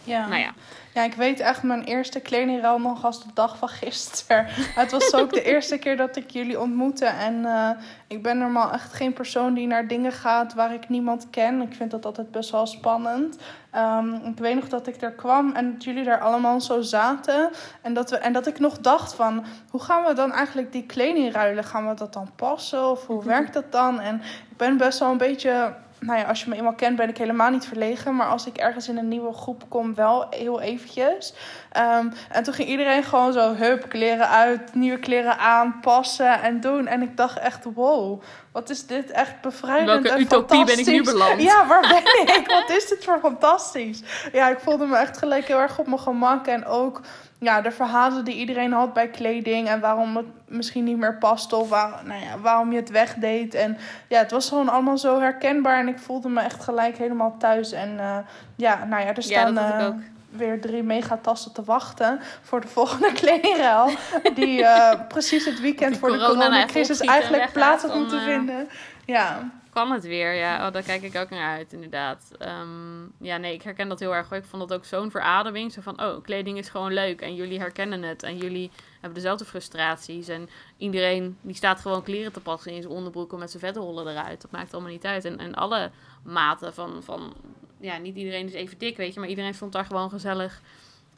ja. 0.03 0.27
Nou 0.27 0.41
ja, 0.41 0.53
Ja, 0.93 1.03
ik 1.03 1.13
weet 1.13 1.39
echt 1.39 1.63
mijn 1.63 1.83
eerste 1.83 2.19
kledingruil 2.19 2.79
nog 2.79 3.05
als 3.05 3.23
de 3.23 3.29
dag 3.33 3.57
van 3.57 3.69
gisteren. 3.69 4.45
Het 4.81 4.91
was 4.91 5.13
ook 5.13 5.33
de 5.33 5.43
eerste 5.43 5.77
keer 5.77 5.97
dat 5.97 6.15
ik 6.15 6.29
jullie 6.29 6.59
ontmoette. 6.59 7.05
En 7.05 7.45
eh, 7.45 7.69
ik 8.07 8.23
ben 8.23 8.37
normaal 8.37 8.71
echt 8.71 8.93
geen 8.93 9.13
persoon 9.13 9.53
die 9.53 9.67
naar 9.67 9.87
dingen 9.87 10.11
gaat 10.11 10.53
waar 10.53 10.73
ik 10.73 10.89
niemand 10.89 11.27
ken. 11.29 11.61
Ik 11.61 11.73
vind 11.73 11.91
dat 11.91 12.05
altijd 12.05 12.31
best 12.31 12.49
wel 12.49 12.65
spannend. 12.65 13.37
Ehm, 13.71 14.13
ik 14.13 14.37
weet 14.37 14.55
nog 14.55 14.67
dat 14.69 14.87
ik 14.87 15.01
er 15.01 15.11
kwam 15.11 15.51
en 15.51 15.73
dat 15.73 15.83
jullie 15.83 16.03
daar 16.03 16.21
allemaal 16.21 16.61
zo 16.61 16.81
zaten. 16.81 17.49
En 17.81 17.93
dat, 17.93 18.09
we, 18.09 18.17
en 18.17 18.33
dat 18.33 18.47
ik 18.47 18.59
nog 18.59 18.77
dacht 18.77 19.13
van, 19.13 19.45
hoe 19.69 19.81
gaan 19.81 20.03
we 20.03 20.13
dan 20.13 20.31
eigenlijk 20.31 20.71
die 20.71 20.85
kleding 20.85 21.33
ruilen? 21.33 21.63
Gaan 21.63 21.87
we 21.87 21.93
dat 21.93 22.13
dan 22.13 22.29
passen 22.35 22.89
of 22.89 23.05
hoe 23.05 23.23
werkt 23.35 23.53
dat 23.53 23.71
dan? 23.71 23.99
En 23.99 24.15
ik 24.49 24.57
ben 24.57 24.77
best 24.77 24.99
wel 24.99 25.11
een 25.11 25.17
beetje 25.17 25.73
nou 25.99 26.19
ja, 26.19 26.25
als 26.25 26.43
je 26.43 26.49
me 26.49 26.55
eenmaal 26.55 26.73
kent, 26.73 26.95
ben 26.95 27.09
ik 27.09 27.17
helemaal 27.17 27.49
niet 27.49 27.65
verlegen. 27.65 28.15
Maar 28.15 28.27
als 28.27 28.47
ik 28.47 28.57
ergens 28.57 28.87
in 28.87 28.97
een 28.97 29.07
nieuwe 29.07 29.33
groep 29.33 29.63
kom, 29.67 29.95
wel 29.95 30.27
heel 30.29 30.61
eventjes. 30.61 31.33
Ehm, 31.71 32.07
en 32.29 32.43
toen 32.43 32.53
ging 32.53 32.69
iedereen 32.69 33.03
gewoon 33.03 33.33
zo, 33.33 33.53
hup, 33.53 33.89
kleren 33.89 34.29
uit, 34.29 34.75
nieuwe 34.75 34.99
kleren 34.99 35.37
aan, 35.37 35.79
passen 35.81 36.41
en 36.41 36.59
doen. 36.59 36.87
En 36.87 37.01
ik 37.01 37.17
dacht 37.17 37.39
echt, 37.39 37.65
wow, 37.73 38.21
wat 38.51 38.69
is 38.69 38.85
dit 38.85 39.11
echt 39.11 39.41
bevrijdend 39.41 39.89
welke 39.89 40.09
en 40.09 40.21
utopie 40.21 40.65
ben 40.65 40.79
ik 40.79 40.85
nu 40.85 41.03
beland? 41.03 41.41
Ja, 41.49 41.67
waar 41.67 41.81
ben 41.81 42.27
ik? 42.35 42.43
Wat 42.47 42.77
is 42.77 42.87
dit 42.87 43.03
voor 43.03 43.19
fantastisch? 43.21 44.01
Ja, 44.31 44.49
ik 44.49 44.59
voelde 44.59 44.85
me 44.85 44.97
echt 44.97 45.17
gelijk 45.17 45.45
heel 45.45 45.59
erg 45.59 45.79
op 45.79 45.87
mijn 45.87 45.99
gemak. 45.99 46.47
En 46.47 46.65
ook 46.65 47.01
ja, 47.39 47.61
de 47.61 47.71
verhalen 47.71 48.25
die 48.25 48.35
iedereen 48.35 48.71
had 48.71 48.93
bij 48.93 49.09
kleding. 49.09 49.67
En 49.67 49.79
waarom 49.79 50.15
het 50.15 50.25
misschien 50.47 50.83
niet 50.83 50.97
meer 50.97 51.17
paste. 51.17 51.55
Of 51.55 51.69
waar, 51.69 52.01
nou 52.05 52.21
ja, 52.21 52.39
waarom 52.39 52.71
je 52.71 52.77
het 52.77 52.89
wegdeed. 52.89 53.53
En 53.53 53.77
ja, 54.07 54.19
het 54.19 54.31
was 54.31 54.49
gewoon 54.49 54.69
allemaal 54.69 54.97
zo 54.97 55.19
herkenbaar. 55.19 55.79
En 55.79 55.87
ik 55.87 55.99
voelde 55.99 56.29
me 56.29 56.41
echt 56.41 56.63
gelijk 56.63 56.97
helemaal 56.97 57.35
thuis. 57.37 57.71
En 57.71 57.99
eh, 57.99 58.17
ja, 58.55 58.85
nou 58.85 59.01
ja, 59.01 59.07
er 59.07 59.15
ja 59.15 59.21
staan 59.21 59.57
ik 59.57 59.79
eh, 59.79 59.89
weer 60.29 60.61
drie 60.61 60.83
megatassen 60.83 61.53
te 61.53 61.63
wachten 61.63 62.19
voor 62.41 62.61
de 62.61 62.67
volgende 62.77 63.11
kledingruil. 63.11 63.89
Die 64.35 64.63
eh, 64.63 64.99
precies 65.07 65.45
het 65.45 65.59
weekend 65.59 65.91
Die 65.91 65.99
voor 65.99 66.11
de 66.11 66.17
nou 66.17 66.35
coronacrisis 66.35 66.99
eigenlijk 66.99 67.51
plaats 67.51 67.83
had 67.83 67.95
moeten 67.95 68.19
eh, 68.19 68.25
vinden. 68.25 68.69
Ja, 69.05 69.49
Kan 69.79 69.91
het 69.91 70.03
weer. 70.03 70.33
Ja, 70.33 70.67
oh, 70.67 70.73
daar 70.73 70.83
kijk 70.83 71.01
ik 71.01 71.15
ook 71.15 71.29
naar 71.29 71.57
uit, 71.57 71.73
inderdaad. 71.73 72.31
Ehm, 72.37 73.01
ja, 73.19 73.37
nee, 73.37 73.53
ik 73.53 73.61
herken 73.61 73.89
dat 73.89 73.99
heel 73.99 74.15
erg. 74.15 74.31
Ik 74.31 74.45
vond 74.45 74.69
dat 74.69 74.77
ook 74.77 74.85
zo'n 74.85 75.11
verademing. 75.11 75.71
Zo 75.71 75.81
van, 75.81 76.01
oh, 76.01 76.23
kleding 76.23 76.57
is 76.57 76.69
gewoon 76.69 76.93
leuk. 76.93 77.21
En 77.21 77.35
jullie 77.35 77.59
herkennen 77.59 78.03
het. 78.03 78.23
En 78.23 78.37
jullie 78.37 78.71
hebben 78.91 79.13
dezelfde 79.13 79.45
frustraties. 79.45 80.27
En 80.27 80.49
iedereen 80.77 81.37
die 81.41 81.55
staat 81.55 81.79
gewoon 81.79 82.03
kleren 82.03 82.31
te 82.31 82.39
passen 82.39 82.71
in 82.71 82.81
zijn 82.81 82.93
onderbroeken 82.93 83.39
met 83.39 83.51
zijn 83.51 83.63
vetrollen 83.63 84.07
eruit. 84.07 84.41
Dat 84.41 84.51
maakt 84.51 84.73
allemaal 84.73 84.91
niet 84.91 85.05
uit. 85.05 85.25
En, 85.25 85.37
en 85.37 85.55
alle 85.55 85.91
maten 86.23 86.73
van, 86.73 87.03
van, 87.03 87.33
ja, 87.79 87.97
niet 87.97 88.15
iedereen 88.15 88.47
is 88.47 88.53
even 88.53 88.77
dik, 88.77 88.97
weet 88.97 89.13
je. 89.13 89.19
Maar 89.19 89.29
iedereen 89.29 89.53
stond 89.53 89.71
daar 89.71 89.85
gewoon 89.85 90.09
gezellig 90.09 90.61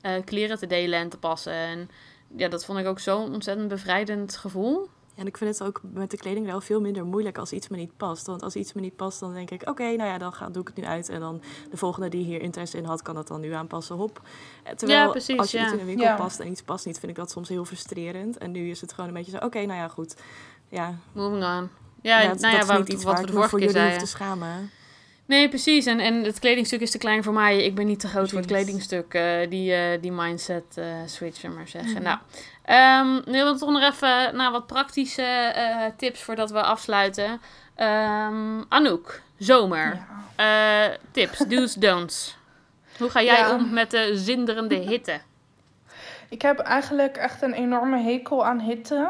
uh, 0.02 0.12
kleren 0.26 0.58
te 0.58 0.68
delen 0.68 1.00
en 1.00 1.10
te 1.10 1.18
passen. 1.18 1.54
En 1.54 1.90
ja, 2.36 2.48
dat 2.48 2.66
vond 2.66 2.80
ik 2.80 2.88
ook 2.88 3.00
zo'n 3.00 3.34
ontzettend 3.34 3.68
bevrijdend 3.68 4.38
gevoel. 4.38 4.90
En 5.16 5.28
ik 5.28 5.38
vind 5.38 5.58
het 5.58 5.68
ook 5.68 5.82
met 5.94 6.12
de 6.12 6.18
kleding 6.18 6.46
wel 6.46 6.62
veel 6.62 6.82
minder 6.82 7.06
moeilijk 7.06 7.38
als 7.38 7.52
iets 7.52 7.68
me 7.68 7.78
niet 7.78 7.98
past. 7.98 8.26
Want 8.26 8.44
als 8.44 8.56
iets 8.56 8.74
me 8.74 8.82
niet 8.82 8.96
past, 8.96 9.20
dan 9.20 9.34
denk 9.34 9.52
ik, 9.52 9.70
oké, 9.70 9.84
nou 9.84 10.10
ja, 10.10 10.18
dan 10.18 10.34
ga, 10.34 10.50
doe 10.50 10.62
ik 10.62 10.68
het 10.68 10.78
nu 10.78 10.86
uit. 10.86 11.10
En 11.10 11.20
dan 11.20 11.42
de 11.70 11.78
volgende 11.78 12.10
die 12.10 12.24
hier 12.24 12.42
interesse 12.42 12.78
in 12.78 12.86
had, 12.86 13.02
kan 13.02 13.16
dat 13.16 13.28
dan 13.28 13.42
nu 13.42 13.52
aanpassen. 13.52 13.96
Hop. 13.96 14.22
Terwijl 14.76 15.06
ja, 15.06 15.10
precies, 15.10 15.38
als 15.38 15.52
je 15.52 15.58
ja. 15.58 15.64
iets 15.64 15.74
in 15.74 15.80
een 15.80 15.86
winkel 15.86 16.16
past 16.16 16.40
en 16.40 16.48
iets 16.48 16.62
past 16.62 16.86
niet, 16.86 17.00
vind 17.00 17.12
ik 17.12 17.18
dat 17.18 17.32
soms 17.32 17.50
heel 17.50 17.66
frustrerend. 17.66 18.38
En 18.38 18.52
nu 18.52 18.70
is 18.70 18.82
het 18.82 18.94
gewoon 18.94 19.10
een 19.10 19.16
beetje 19.16 19.32
zo, 19.32 19.46
oké, 19.46 19.66
nou 19.66 19.80
ja, 19.80 19.88
goed. 19.88 20.16
Ja. 20.70 20.96
Moving 21.12 21.44
on. 21.44 21.70
Ja, 22.02 22.22
ja 22.22 22.34
nou 22.34 22.56
ja, 22.56 22.66
wat, 22.66 22.90
iets 22.90 23.04
wat 23.04 23.20
we 23.20 23.26
de 23.26 23.32
vorige 23.32 23.58
keer 23.58 23.70
zeiden. 23.70 24.00
te 24.00 24.06
schamen. 24.06 24.72
Nee, 25.32 25.50
precies. 25.50 25.86
En, 25.86 26.00
en 26.00 26.24
het 26.24 26.40
kledingstuk 26.40 26.82
is 26.82 26.92
te 26.92 26.98
klein 26.98 27.24
voor 27.24 27.34
mij. 27.34 27.64
Ik 27.64 27.76
ben 27.76 27.86
niet 27.88 28.00
te 28.00 28.08
groot 28.08 28.30
precies. 28.30 28.48
voor 28.48 28.58
het 28.58 28.66
kledingstuk. 28.66 29.14
Uh, 29.14 29.50
die, 29.50 29.72
uh, 29.72 30.02
die 30.02 30.12
mindset 30.12 30.64
uh, 30.78 30.86
switchen, 31.06 31.54
maar 31.54 31.68
zeggen. 31.68 31.98
Mm. 31.98 32.04
Nou, 32.04 32.18
um, 33.08 33.14
nu 33.26 33.32
willen 33.32 33.54
we 33.54 33.60
toch 33.60 33.70
nog 33.70 33.92
even 33.94 34.36
naar 34.36 34.52
wat 34.52 34.68
praktische 34.68 35.54
tips 35.98 36.22
voordat 36.22 36.52
we 36.52 36.62
afsluiten. 36.62 37.42
Um, 37.78 38.66
Anouk, 38.70 39.22
zomer. 39.38 40.06
Ja. 40.38 40.98
tips, 41.12 41.38
do's, 41.50 41.74
don'ts. 41.74 42.38
Hoe 42.98 43.10
ga 43.10 43.22
jij 43.22 43.40
ja. 43.40 43.56
om 43.56 43.74
met 43.74 43.92
de 43.92 44.12
zinderende 44.14 44.76
hitte? 44.76 45.22
Ik 46.30 46.42
heb 46.42 46.60
eigenlijk 46.60 47.18
echt 47.18 47.42
een 47.42 47.54
enorme 47.54 48.02
hekel 48.02 48.46
aan 48.46 48.60
hitte. 48.60 49.10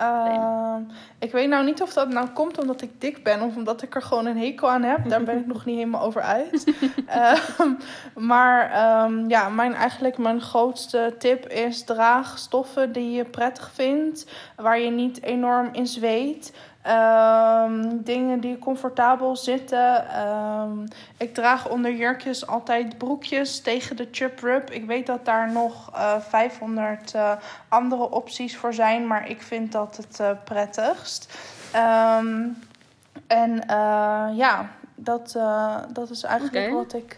Uh, 0.00 0.76
ik 1.18 1.32
weet 1.32 1.48
nou 1.48 1.64
niet 1.64 1.82
of 1.82 1.92
dat 1.92 2.08
nou 2.08 2.28
komt 2.28 2.58
omdat 2.58 2.82
ik 2.82 3.00
dik 3.00 3.22
ben 3.22 3.40
of 3.42 3.56
omdat 3.56 3.82
ik 3.82 3.94
er 3.94 4.02
gewoon 4.02 4.26
een 4.26 4.38
hekel 4.38 4.70
aan 4.70 4.82
heb. 4.82 5.08
Daar 5.08 5.22
ben 5.22 5.38
ik 5.38 5.46
nog 5.46 5.64
niet 5.64 5.76
helemaal 5.76 6.02
over 6.02 6.22
uit. 6.22 6.72
uh, 7.08 7.38
maar 8.30 8.62
um, 9.04 9.28
ja, 9.28 9.48
mijn, 9.48 9.74
eigenlijk 9.74 10.18
mijn 10.18 10.40
grootste 10.40 11.14
tip 11.18 11.48
is 11.48 11.84
draag 11.84 12.38
stoffen 12.38 12.92
die 12.92 13.10
je 13.10 13.24
prettig 13.24 13.70
vindt, 13.74 14.26
waar 14.56 14.80
je 14.80 14.90
niet 14.90 15.22
enorm 15.22 15.68
in 15.72 15.86
zweet. 15.86 16.52
Um, 16.86 18.02
dingen 18.02 18.40
die 18.40 18.58
comfortabel 18.58 19.36
zitten. 19.36 20.20
Um, 20.20 20.88
ik 21.16 21.34
draag 21.34 21.68
onder 21.68 21.94
jurkjes 21.94 22.46
altijd 22.46 22.98
broekjes 22.98 23.60
tegen 23.60 23.96
de 23.96 24.08
chub 24.10 24.38
rub. 24.38 24.70
Ik 24.70 24.86
weet 24.86 25.06
dat 25.06 25.24
daar 25.24 25.52
nog 25.52 25.90
uh, 25.94 26.20
500 26.20 27.14
uh, 27.14 27.32
andere 27.68 28.10
opties 28.10 28.56
voor 28.56 28.74
zijn, 28.74 29.06
maar 29.06 29.28
ik 29.28 29.42
vind 29.42 29.72
dat 29.72 29.96
het 29.96 30.20
uh, 30.20 30.30
prettigst. 30.44 31.38
Um, 31.76 32.58
en 33.26 33.62
ja, 34.36 34.70
dat, 34.94 35.32
dat 35.92 36.10
is 36.10 36.22
eigenlijk 36.22 36.66
okay. 36.66 36.72
wat 36.72 36.92
ik 36.92 37.16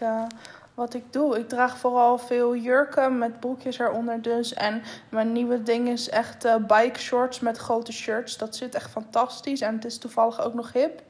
wat 0.73 0.93
ik 0.93 1.03
doe. 1.13 1.39
Ik 1.39 1.49
draag 1.49 1.77
vooral 1.77 2.17
veel 2.17 2.55
jurken 2.55 3.17
met 3.17 3.39
broekjes 3.39 3.79
eronder 3.79 4.21
dus. 4.21 4.53
En 4.53 4.81
mijn 5.09 5.31
nieuwe 5.31 5.63
ding 5.63 5.87
is 5.87 6.09
echt 6.09 6.45
uh, 6.45 6.55
bike 6.55 6.99
shorts 6.99 7.39
met 7.39 7.57
grote 7.57 7.91
shirts. 7.91 8.37
Dat 8.37 8.55
zit 8.55 8.75
echt 8.75 8.91
fantastisch. 8.91 9.61
En 9.61 9.75
het 9.75 9.85
is 9.85 9.97
toevallig 9.97 10.41
ook 10.41 10.53
nog 10.53 10.73
hip. 10.73 11.01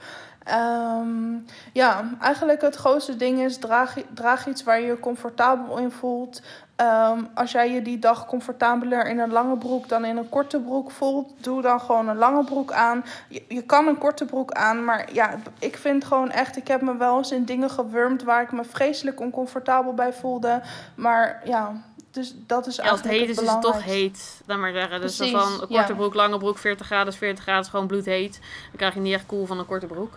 Um, 0.51 1.45
ja, 1.73 2.09
eigenlijk 2.21 2.61
het 2.61 2.75
grootste 2.75 3.15
ding 3.15 3.39
is 3.39 3.57
draag, 3.57 3.95
draag 4.13 4.47
iets 4.47 4.63
waar 4.63 4.79
je 4.79 4.85
je 4.85 4.99
comfortabel 4.99 5.77
in 5.77 5.91
voelt. 5.91 6.41
Um, 6.77 7.27
als 7.33 7.51
jij 7.51 7.71
je 7.71 7.81
die 7.81 7.99
dag 7.99 8.25
comfortabeler 8.25 9.07
in 9.07 9.19
een 9.19 9.31
lange 9.31 9.57
broek 9.57 9.89
dan 9.89 10.05
in 10.05 10.17
een 10.17 10.29
korte 10.29 10.59
broek 10.59 10.91
voelt, 10.91 11.33
doe 11.43 11.61
dan 11.61 11.79
gewoon 11.79 12.07
een 12.07 12.17
lange 12.17 12.43
broek 12.43 12.71
aan. 12.71 13.05
Je, 13.29 13.43
je 13.47 13.61
kan 13.61 13.87
een 13.87 13.97
korte 13.97 14.25
broek 14.25 14.51
aan, 14.51 14.83
maar 14.83 15.13
ja, 15.13 15.39
ik 15.59 15.77
vind 15.77 16.05
gewoon 16.05 16.31
echt, 16.31 16.57
ik 16.57 16.67
heb 16.67 16.81
me 16.81 16.97
wel 16.97 17.17
eens 17.17 17.31
in 17.31 17.45
dingen 17.45 17.69
gewurmd 17.69 18.23
waar 18.23 18.41
ik 18.41 18.51
me 18.51 18.63
vreselijk 18.63 19.19
oncomfortabel 19.19 19.93
bij 19.93 20.13
voelde. 20.13 20.61
Maar 20.95 21.41
ja, 21.45 21.81
dus 22.11 22.33
dat 22.47 22.67
is 22.67 22.75
ja, 22.75 22.89
als 22.89 23.01
het 23.01 23.09
heet 23.09 23.29
is, 23.29 23.37
is 23.37 23.49
het 23.49 23.61
toch 23.61 23.83
heet. 23.83 24.41
Dan 24.45 24.59
maar 24.59 24.71
zeggen. 24.71 25.01
Dus 25.01 25.17
van 25.17 25.51
een 25.51 25.57
korte 25.57 25.73
ja. 25.73 25.93
broek, 25.93 26.13
lange 26.13 26.37
broek, 26.37 26.57
40 26.57 26.85
graden, 26.85 27.13
40 27.13 27.43
graden 27.43 27.63
is 27.63 27.69
gewoon 27.69 27.87
bloedheet. 27.87 28.33
Dan 28.41 28.75
krijg 28.75 28.93
je 28.93 28.99
niet 28.99 29.13
echt 29.13 29.25
cool 29.25 29.45
van 29.45 29.59
een 29.59 29.65
korte 29.65 29.85
broek. 29.85 30.13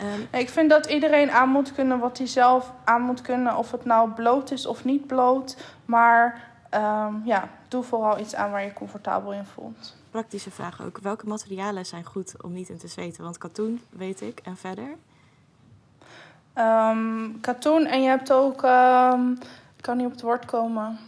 Um, 0.00 0.40
ik 0.40 0.48
vind 0.48 0.70
dat 0.70 0.86
iedereen 0.86 1.30
aan 1.30 1.48
moet 1.48 1.72
kunnen 1.72 1.98
wat 1.98 2.18
hij 2.18 2.26
zelf 2.26 2.72
aan 2.84 3.02
moet 3.02 3.20
kunnen. 3.20 3.56
Of 3.56 3.70
het 3.70 3.84
nou 3.84 4.10
bloot 4.10 4.50
is 4.50 4.66
of 4.66 4.84
niet 4.84 5.06
bloot. 5.06 5.56
Maar 5.84 6.50
um, 6.74 7.22
ja, 7.24 7.48
doe 7.68 7.82
vooral 7.82 8.18
iets 8.18 8.34
aan 8.34 8.50
waar 8.50 8.64
je 8.64 8.72
comfortabel 8.72 9.32
in 9.32 9.44
voelt. 9.44 9.96
Praktische 10.10 10.50
vraag 10.50 10.82
ook. 10.82 10.98
Welke 10.98 11.26
materialen 11.26 11.86
zijn 11.86 12.04
goed 12.04 12.42
om 12.42 12.52
niet 12.52 12.68
in 12.68 12.78
te 12.78 12.88
zweten? 12.88 13.22
Want 13.22 13.38
katoen 13.38 13.80
weet 13.90 14.20
ik. 14.20 14.40
En 14.44 14.56
verder? 14.56 14.88
Um, 16.58 17.40
katoen 17.40 17.86
en 17.86 18.02
je 18.02 18.08
hebt 18.08 18.32
ook... 18.32 18.62
ik 19.76 19.82
kan 19.82 19.96
niet 19.96 20.06
op 20.06 20.12
het 20.12 20.22
woord 20.22 20.44
komen. 20.44 20.98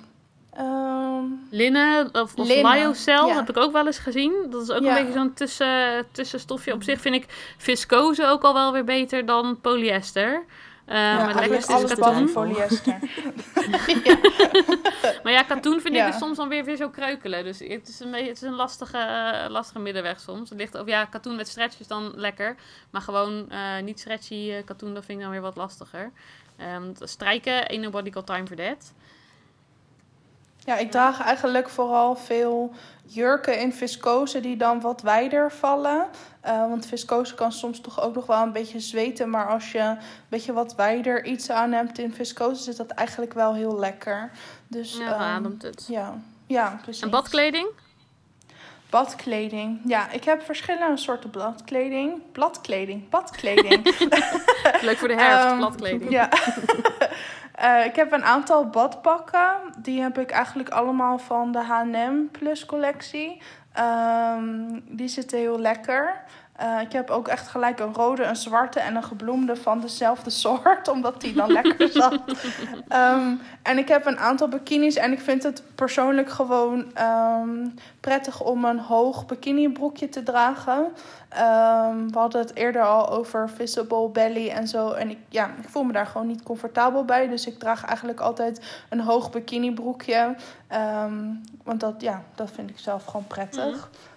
Um, 0.58 1.46
Linnen 1.50 2.08
of, 2.12 2.34
of 2.34 2.48
ja. 2.48 3.26
heb 3.26 3.48
ik 3.48 3.56
ook 3.56 3.72
wel 3.72 3.86
eens 3.86 3.98
gezien. 3.98 4.46
Dat 4.50 4.62
is 4.62 4.70
ook 4.70 4.82
ja. 4.82 4.98
een 4.98 5.04
beetje 5.04 5.18
zo'n 5.18 5.34
tussen, 5.34 6.06
tussenstofje. 6.12 6.72
Op 6.72 6.82
zich 6.82 7.00
vind 7.00 7.14
ik 7.14 7.24
viscose 7.56 8.26
ook 8.26 8.42
al 8.42 8.54
wel 8.54 8.72
weer 8.72 8.84
beter 8.84 9.26
dan 9.26 9.60
polyester. 9.60 10.44
Uh, 10.86 10.94
ja, 10.94 11.26
met 11.26 11.34
lekker 11.34 11.66
alles 11.66 11.94
katoen. 11.94 12.32
polyester. 12.32 12.98
maar 15.22 15.32
ja, 15.32 15.42
katoen 15.42 15.80
vind 15.80 15.94
ik 15.94 16.06
dus 16.06 16.18
soms 16.18 16.36
dan 16.36 16.48
weer, 16.48 16.64
weer 16.64 16.76
zo 16.76 16.88
kreukelen. 16.88 17.44
Dus 17.44 17.58
het 17.58 17.88
is 17.88 18.00
een, 18.00 18.14
het 18.14 18.36
is 18.36 18.42
een 18.42 18.54
lastige, 18.54 18.96
uh, 18.96 19.50
lastige 19.50 19.78
middenweg 19.78 20.20
soms. 20.20 20.50
Het 20.50 20.58
ligt, 20.58 20.74
of 20.74 20.86
ja, 20.86 21.04
katoen 21.04 21.36
met 21.36 21.48
stretch 21.48 21.80
is 21.80 21.86
dan 21.86 22.12
lekker. 22.14 22.56
Maar 22.90 23.02
gewoon 23.02 23.48
uh, 23.52 23.78
niet 23.82 24.00
stretchy 24.00 24.62
katoen, 24.64 24.94
dat 24.94 25.04
vind 25.04 25.18
ik 25.18 25.24
dan 25.24 25.32
weer 25.32 25.42
wat 25.42 25.56
lastiger. 25.56 26.12
Um, 26.76 26.92
strijken, 27.00 27.68
ain't 27.68 27.82
nobody 27.82 28.12
got 28.12 28.26
time 28.26 28.46
for 28.46 28.56
that. 28.56 28.92
Ja, 30.68 30.76
ik 30.76 30.90
draag 30.90 31.20
eigenlijk 31.20 31.68
vooral 31.68 32.16
veel 32.16 32.72
jurken 33.04 33.60
in 33.60 33.72
viscose 33.72 34.40
die 34.40 34.56
dan 34.56 34.80
wat 34.80 35.02
wijder 35.02 35.52
vallen. 35.52 36.06
Uh, 36.46 36.68
want 36.68 36.86
viscose 36.86 37.34
kan 37.34 37.52
soms 37.52 37.80
toch 37.80 38.00
ook 38.00 38.14
nog 38.14 38.26
wel 38.26 38.42
een 38.42 38.52
beetje 38.52 38.80
zweten. 38.80 39.30
Maar 39.30 39.48
als 39.48 39.72
je 39.72 39.78
een 39.78 39.98
beetje 40.28 40.52
wat 40.52 40.74
wijder 40.74 41.24
iets 41.24 41.50
aan 41.50 41.72
hebt 41.72 41.98
in 41.98 42.14
viscose, 42.14 42.62
zit 42.62 42.76
dat 42.76 42.90
eigenlijk 42.90 43.34
wel 43.34 43.54
heel 43.54 43.78
lekker. 43.78 44.30
Dus, 44.66 44.96
ja, 44.96 45.14
um, 45.14 45.20
ademt 45.20 45.62
het. 45.62 45.86
Ja, 45.88 46.14
ja, 46.46 46.78
precies. 46.82 47.02
En 47.02 47.10
badkleding? 47.10 47.68
Badkleding. 48.90 49.80
Ja, 49.84 50.10
ik 50.10 50.24
heb 50.24 50.42
verschillende 50.42 50.96
soorten 50.96 51.30
bladkleding. 51.30 52.32
Bladkleding, 52.32 53.08
badkleding. 53.08 53.84
Leuk 54.88 54.96
voor 54.96 55.08
de 55.08 55.14
herfst, 55.14 55.50
um, 55.50 55.58
bladkleding. 55.58 56.10
Ja. 56.10 56.28
Uh, 57.62 57.84
ik 57.84 57.96
heb 57.96 58.12
een 58.12 58.24
aantal 58.24 58.66
badpakken. 58.66 59.56
Die 59.78 60.00
heb 60.00 60.18
ik 60.18 60.30
eigenlijk 60.30 60.68
allemaal 60.68 61.18
van 61.18 61.52
de 61.52 61.58
H&M 61.58 62.30
Plus 62.32 62.66
collectie. 62.66 63.42
Um, 63.78 64.82
die 64.96 65.08
zitten 65.08 65.38
heel 65.38 65.58
lekker. 65.58 66.22
Uh, 66.60 66.80
ik 66.80 66.92
heb 66.92 67.10
ook 67.10 67.28
echt 67.28 67.48
gelijk 67.48 67.78
een 67.80 67.94
rode, 67.94 68.22
een 68.22 68.36
zwarte 68.36 68.80
en 68.80 68.96
een 68.96 69.04
gebloemde 69.04 69.56
van 69.56 69.80
dezelfde 69.80 70.30
soort, 70.44 70.88
omdat 70.88 71.20
die 71.20 71.32
dan 71.32 71.52
lekker 71.52 71.88
zat. 72.02 72.20
Um, 72.92 73.40
en 73.62 73.78
ik 73.78 73.88
heb 73.88 74.06
een 74.06 74.18
aantal 74.18 74.48
bikinis 74.48 74.96
en 74.96 75.12
ik 75.12 75.20
vind 75.20 75.42
het 75.42 75.62
persoonlijk 75.74 76.30
gewoon 76.30 76.92
um, 77.00 77.74
prettig 78.00 78.40
om 78.40 78.64
een 78.64 78.78
hoog 78.78 79.26
bikinibroekje 79.26 80.08
te 80.08 80.22
dragen. 80.22 80.78
Um, 80.78 82.12
we 82.12 82.18
hadden 82.18 82.40
het 82.40 82.54
eerder 82.54 82.82
al 82.82 83.10
over 83.10 83.50
visible 83.50 84.08
belly 84.08 84.48
en 84.48 84.68
zo. 84.68 84.90
En 84.90 85.10
ik, 85.10 85.18
ja, 85.28 85.50
ik 85.62 85.68
voel 85.68 85.82
me 85.82 85.92
daar 85.92 86.06
gewoon 86.06 86.26
niet 86.26 86.42
comfortabel 86.42 87.04
bij. 87.04 87.28
Dus 87.28 87.46
ik 87.46 87.58
draag 87.58 87.84
eigenlijk 87.84 88.20
altijd 88.20 88.82
een 88.88 89.00
hoog 89.00 89.30
bikinibroekje. 89.30 90.34
want 91.64 91.80
dat, 91.80 92.00
ja, 92.00 92.22
dat 92.34 92.50
vind 92.50 92.70
ik 92.70 92.78
zelf 92.78 93.04
gewoon 93.04 93.26
prettig. 93.26 93.74
Mm. 93.74 94.16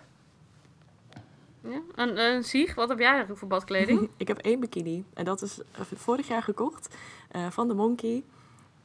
Ja. 1.63 1.81
En 1.95 2.17
uh, 2.17 2.43
Sieg, 2.43 2.75
wat 2.75 2.89
heb 2.89 2.97
jij 2.97 3.07
eigenlijk 3.07 3.39
voor 3.39 3.47
badkleding? 3.47 4.09
ik 4.17 4.27
heb 4.27 4.37
één 4.37 4.59
bikini. 4.59 5.05
En 5.13 5.25
dat 5.25 5.41
is 5.41 5.59
vorig 5.95 6.27
jaar 6.27 6.43
gekocht 6.43 6.95
uh, 7.35 7.49
van 7.49 7.67
de 7.67 7.73
Monkey. 7.73 8.23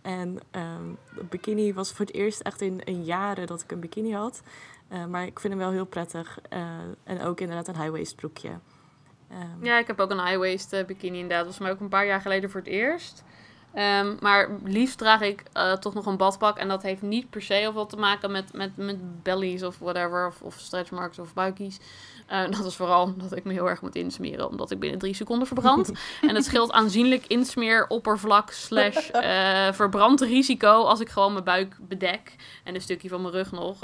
En 0.02 0.28
um, 0.28 0.98
de 1.14 1.24
bikini 1.24 1.74
was 1.74 1.92
voor 1.92 2.06
het 2.06 2.14
eerst 2.14 2.40
echt 2.40 2.60
in, 2.60 2.84
in 2.84 3.04
jaren 3.04 3.46
dat 3.46 3.62
ik 3.62 3.72
een 3.72 3.80
bikini 3.80 4.12
had. 4.12 4.42
Uh, 4.92 5.06
maar 5.06 5.26
ik 5.26 5.40
vind 5.40 5.52
hem 5.52 5.62
wel 5.62 5.72
heel 5.72 5.86
prettig. 5.86 6.38
en 7.04 7.22
ook 7.22 7.40
inderdaad 7.40 7.68
een 7.68 7.80
high-waist 7.80 8.16
broekje. 8.16 8.48
Um, 8.48 9.64
ja, 9.64 9.78
ik 9.78 9.86
heb 9.86 10.00
ook 10.00 10.10
een 10.10 10.26
high-waist 10.26 10.86
bikini 10.86 11.18
inderdaad. 11.18 11.44
Dat 11.44 11.46
was 11.46 11.58
maar 11.58 11.70
ook 11.70 11.80
een 11.80 11.88
paar 11.88 12.06
jaar 12.06 12.20
geleden 12.20 12.50
voor 12.50 12.60
het 12.60 12.68
eerst. 12.68 13.24
Ehm, 13.76 14.14
maar 14.20 14.48
liefst 14.64 14.98
draag 14.98 15.20
ik 15.20 15.42
eh, 15.52 15.72
toch 15.72 15.94
nog 15.94 16.06
een 16.06 16.16
badpak. 16.16 16.58
En 16.58 16.68
dat 16.68 16.82
heeft 16.82 17.02
niet 17.02 17.30
per 17.30 17.42
se 17.42 17.54
heel 17.54 17.72
veel 17.72 17.86
te 17.86 17.96
maken 17.96 18.30
met, 18.30 18.52
met, 18.52 18.76
met 18.76 19.22
bellies 19.22 19.62
of 19.62 19.78
whatever. 19.78 20.26
Of, 20.26 20.42
of 20.42 20.58
stretch 20.58 20.90
marks 20.90 21.18
of 21.18 21.34
buikies. 21.34 21.78
Eh, 22.26 22.50
dat 22.50 22.64
is 22.64 22.74
vooral 22.74 23.14
dat 23.16 23.36
ik 23.36 23.44
me 23.44 23.52
heel 23.52 23.68
erg 23.68 23.82
moet 23.82 23.94
insmeren. 23.94 24.48
Omdat 24.48 24.70
ik 24.70 24.78
binnen 24.78 24.98
drie 24.98 25.14
seconden 25.14 25.46
verbrand. 25.46 25.92
en 26.20 26.34
het 26.34 26.44
scheelt 26.44 26.72
aanzienlijk 26.72 27.26
insmeer, 27.26 27.86
oppervlak, 27.88 28.50
slash 28.50 29.10
uh, 29.12 29.72
verbrand 29.80 30.20
risico. 30.20 30.82
Als 30.82 31.00
ik 31.00 31.08
gewoon 31.08 31.32
mijn 31.32 31.44
buik 31.44 31.76
bedek. 31.80 32.34
En 32.64 32.74
een 32.74 32.80
stukje 32.80 33.08
van 33.08 33.20
mijn 33.22 33.34
rug 33.34 33.52
nog 33.52 33.78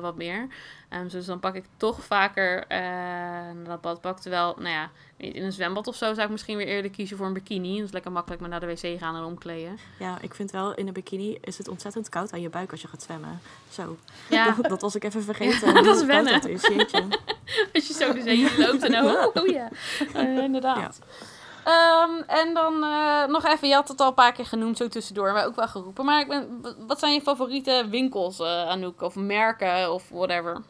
wat 0.00 0.16
meer. 0.16 0.48
Um, 0.94 1.08
dus 1.08 1.26
dan 1.26 1.40
pak 1.40 1.54
ik 1.54 1.64
toch 1.76 2.04
vaker 2.04 2.64
uh, 2.68 3.66
dat 3.66 3.80
badpak. 3.80 4.18
Terwijl, 4.18 4.54
nou 4.58 4.68
ja, 4.68 4.90
in 5.16 5.42
een 5.42 5.52
zwembad 5.52 5.86
of 5.86 5.94
zo 5.94 6.14
zou 6.14 6.20
ik 6.20 6.30
misschien 6.30 6.56
weer 6.56 6.66
eerder 6.66 6.90
kiezen 6.90 7.16
voor 7.16 7.26
een 7.26 7.32
bikini. 7.32 7.76
Dat 7.76 7.86
is 7.86 7.92
lekker 7.92 8.12
makkelijk 8.12 8.40
maar 8.40 8.50
naar 8.50 8.60
de 8.60 8.66
wc 8.66 8.98
gaan 8.98 9.16
en 9.16 9.24
omkleden. 9.24 9.78
Ja, 9.98 10.18
ik 10.20 10.34
vind 10.34 10.50
wel 10.50 10.74
in 10.74 10.86
een 10.86 10.92
bikini 10.92 11.38
is 11.40 11.58
het 11.58 11.68
ontzettend 11.68 12.08
koud 12.08 12.32
aan 12.32 12.40
je 12.40 12.48
buik 12.48 12.70
als 12.70 12.80
je 12.80 12.88
gaat 12.88 13.02
zwemmen. 13.02 13.40
Zo. 13.70 13.96
Ja. 14.28 14.56
Dat, 14.68 14.80
was 14.80 14.94
ik 14.94 15.04
even 15.04 15.22
vergeten. 15.22 15.74
dat 15.84 15.96
is 15.96 16.04
wennen. 16.04 16.32
Dat 16.32 16.44
is, 16.44 16.64
als 17.74 17.86
je 17.86 17.94
zo 17.94 18.12
de 18.12 18.22
zee 18.22 18.58
loopt 18.58 18.82
en 18.82 19.04
oh, 19.04 19.26
oh 19.34 19.46
ja. 19.46 19.68
Uh, 20.16 20.38
inderdaad. 20.38 21.00
Ja. 21.00 22.02
Um, 22.04 22.22
en 22.26 22.54
dan 22.54 22.74
uh, 22.74 23.26
nog 23.26 23.44
even, 23.44 23.68
je 23.68 23.74
had 23.74 23.88
het 23.88 24.00
al 24.00 24.08
een 24.08 24.14
paar 24.14 24.32
keer 24.32 24.46
genoemd 24.46 24.76
zo 24.76 24.88
tussendoor, 24.88 25.32
maar 25.32 25.46
ook 25.46 25.56
wel 25.56 25.68
geroepen. 25.68 26.04
Maar 26.04 26.20
ik 26.20 26.28
ben, 26.28 26.64
wat 26.86 26.98
zijn 26.98 27.14
je 27.14 27.20
favoriete 27.20 27.86
winkels, 27.90 28.40
uh, 28.40 28.68
Anouk? 28.68 29.02
Of 29.02 29.14
merken 29.14 29.92
of 29.92 30.08
whatever? 30.08 30.62